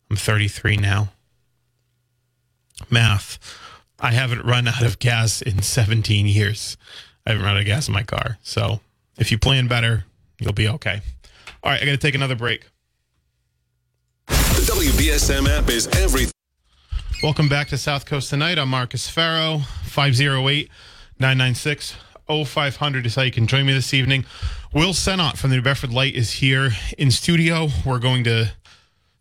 I'm 0.10 0.16
33 0.16 0.78
now. 0.78 1.10
Math. 2.90 3.40
I 4.00 4.12
haven't 4.12 4.46
run 4.46 4.68
out 4.68 4.84
of 4.84 5.00
gas 5.00 5.42
in 5.42 5.62
17 5.62 6.26
years. 6.26 6.78
I 7.26 7.32
haven't 7.32 7.46
run 7.46 7.56
out 7.56 7.62
of 7.62 7.66
gas 7.66 7.88
in 7.88 7.94
my 7.94 8.04
car. 8.04 8.38
So 8.42 8.82
if 9.18 9.32
you 9.32 9.38
plan 9.38 9.68
better, 9.68 10.06
you'll 10.40 10.54
be 10.54 10.68
okay. 10.68 11.02
All 11.64 11.72
right, 11.72 11.82
I 11.82 11.86
got 11.86 11.92
to 11.92 11.98
take 11.98 12.16
another 12.16 12.36
break. 12.36 12.68
The 14.28 14.34
WBSM 14.74 15.48
app 15.48 15.70
is 15.70 15.88
everything. 15.88 16.32
Welcome 17.24 17.50
back 17.50 17.68
to 17.68 17.78
South 17.78 18.08
Coast 18.08 18.32
Tonight. 18.32 18.58
I'm 18.58 18.70
Marcus 18.70 19.08
Ferro. 19.08 19.60
508 19.84 20.72
996 21.20 21.96
0500 22.28 23.06
is 23.06 23.14
how 23.14 23.22
you 23.22 23.32
can 23.32 23.46
join 23.46 23.68
me 23.68 23.74
this 23.74 23.94
evening. 23.94 24.26
Will 24.74 24.90
Sennott 24.90 25.38
from 25.38 25.52
the 25.52 25.58
New 25.58 25.62
Bedford 25.62 25.94
Light 25.94 26.16
is 26.16 26.32
here 26.32 26.72
in 26.98 27.12
studio. 27.12 27.68
We're 27.86 28.00
going 28.00 28.24
to 28.24 28.54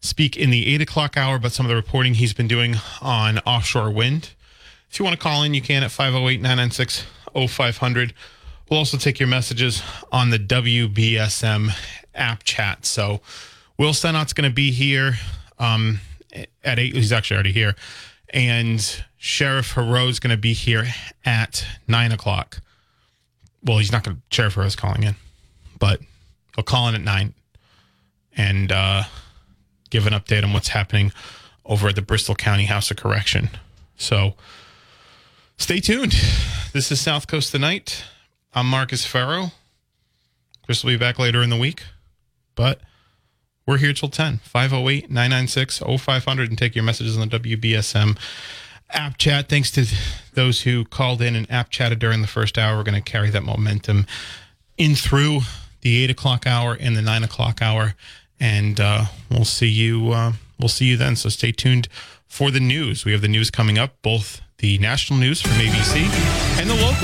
speak 0.00 0.38
in 0.38 0.48
the 0.48 0.74
8 0.74 0.80
o'clock 0.80 1.18
hour 1.18 1.36
about 1.36 1.52
some 1.52 1.66
of 1.66 1.68
the 1.68 1.76
reporting 1.76 2.14
he's 2.14 2.32
been 2.32 2.48
doing 2.48 2.76
on 3.02 3.38
offshore 3.40 3.90
wind. 3.90 4.30
If 4.90 4.98
you 4.98 5.04
want 5.04 5.18
to 5.18 5.22
call 5.22 5.42
in, 5.42 5.52
you 5.52 5.60
can 5.60 5.82
at 5.82 5.90
508 5.90 6.40
996 6.40 7.04
0500. 7.34 8.14
We'll 8.70 8.78
also 8.78 8.96
take 8.96 9.20
your 9.20 9.28
messages 9.28 9.82
on 10.10 10.30
the 10.30 10.38
WBSM 10.38 11.72
app 12.14 12.44
chat. 12.44 12.86
So, 12.86 13.20
Will 13.76 13.92
Sennott's 13.92 14.32
going 14.32 14.48
to 14.48 14.54
be 14.54 14.70
here 14.70 15.16
um, 15.58 16.00
at 16.32 16.78
8. 16.78 16.94
He's 16.94 17.12
actually 17.12 17.36
already 17.36 17.52
here. 17.52 17.74
And 18.32 19.04
Sheriff 19.16 19.74
Heroux 19.74 20.20
going 20.20 20.30
to 20.30 20.36
be 20.36 20.52
here 20.52 20.86
at 21.24 21.66
9 21.88 22.12
o'clock. 22.12 22.60
Well, 23.62 23.78
he's 23.78 23.92
not 23.92 24.04
going 24.04 24.16
to, 24.16 24.22
Sheriff 24.34 24.54
Heroux's 24.54 24.76
calling 24.76 25.02
in, 25.02 25.16
but 25.78 26.00
he'll 26.54 26.64
call 26.64 26.88
in 26.88 26.94
at 26.94 27.02
9 27.02 27.34
and 28.36 28.72
uh, 28.72 29.02
give 29.90 30.06
an 30.06 30.12
update 30.12 30.44
on 30.44 30.52
what's 30.52 30.68
happening 30.68 31.12
over 31.64 31.88
at 31.88 31.96
the 31.96 32.02
Bristol 32.02 32.34
County 32.34 32.64
House 32.64 32.90
of 32.90 32.96
Correction. 32.96 33.50
So, 33.96 34.34
stay 35.58 35.80
tuned. 35.80 36.12
This 36.72 36.90
is 36.90 37.00
South 37.00 37.26
Coast 37.26 37.52
Tonight. 37.52 38.04
I'm 38.54 38.66
Marcus 38.66 39.04
Ferro. 39.04 39.52
Chris 40.64 40.82
will 40.82 40.92
be 40.92 40.96
back 40.96 41.18
later 41.18 41.42
in 41.42 41.50
the 41.50 41.56
week, 41.56 41.82
but 42.54 42.80
we're 43.66 43.78
here 43.78 43.92
till 43.92 44.08
10, 44.08 44.38
508 44.38 45.10
996 45.10 45.78
0500, 45.78 46.48
and 46.48 46.58
take 46.58 46.74
your 46.74 46.84
messages 46.84 47.16
on 47.16 47.28
the 47.28 47.38
WBSM 47.38 48.18
app 48.90 49.16
chat. 49.18 49.48
Thanks 49.48 49.70
to 49.72 49.86
those 50.34 50.62
who 50.62 50.84
called 50.84 51.22
in 51.22 51.36
and 51.36 51.50
app 51.50 51.70
chatted 51.70 51.98
during 51.98 52.20
the 52.20 52.26
first 52.26 52.58
hour. 52.58 52.76
We're 52.76 52.84
going 52.84 53.02
to 53.02 53.10
carry 53.10 53.30
that 53.30 53.42
momentum 53.42 54.06
in 54.76 54.94
through 54.94 55.40
the 55.82 56.02
8 56.04 56.10
o'clock 56.10 56.46
hour 56.46 56.76
and 56.78 56.96
the 56.96 57.02
9 57.02 57.24
o'clock 57.24 57.62
hour. 57.62 57.94
And 58.38 58.80
uh, 58.80 59.04
we'll 59.30 59.44
see 59.44 59.68
you. 59.68 60.12
Uh, 60.12 60.32
we'll 60.58 60.68
see 60.68 60.86
you 60.86 60.96
then. 60.96 61.16
So 61.16 61.28
stay 61.28 61.52
tuned 61.52 61.88
for 62.26 62.50
the 62.50 62.60
news. 62.60 63.04
We 63.04 63.12
have 63.12 63.20
the 63.20 63.28
news 63.28 63.50
coming 63.50 63.78
up, 63.78 64.00
both 64.02 64.40
the 64.58 64.78
national 64.78 65.18
news 65.18 65.40
from 65.40 65.52
ABC 65.52 66.02
and 66.58 66.70
the 66.70 66.74
local. 66.74 66.96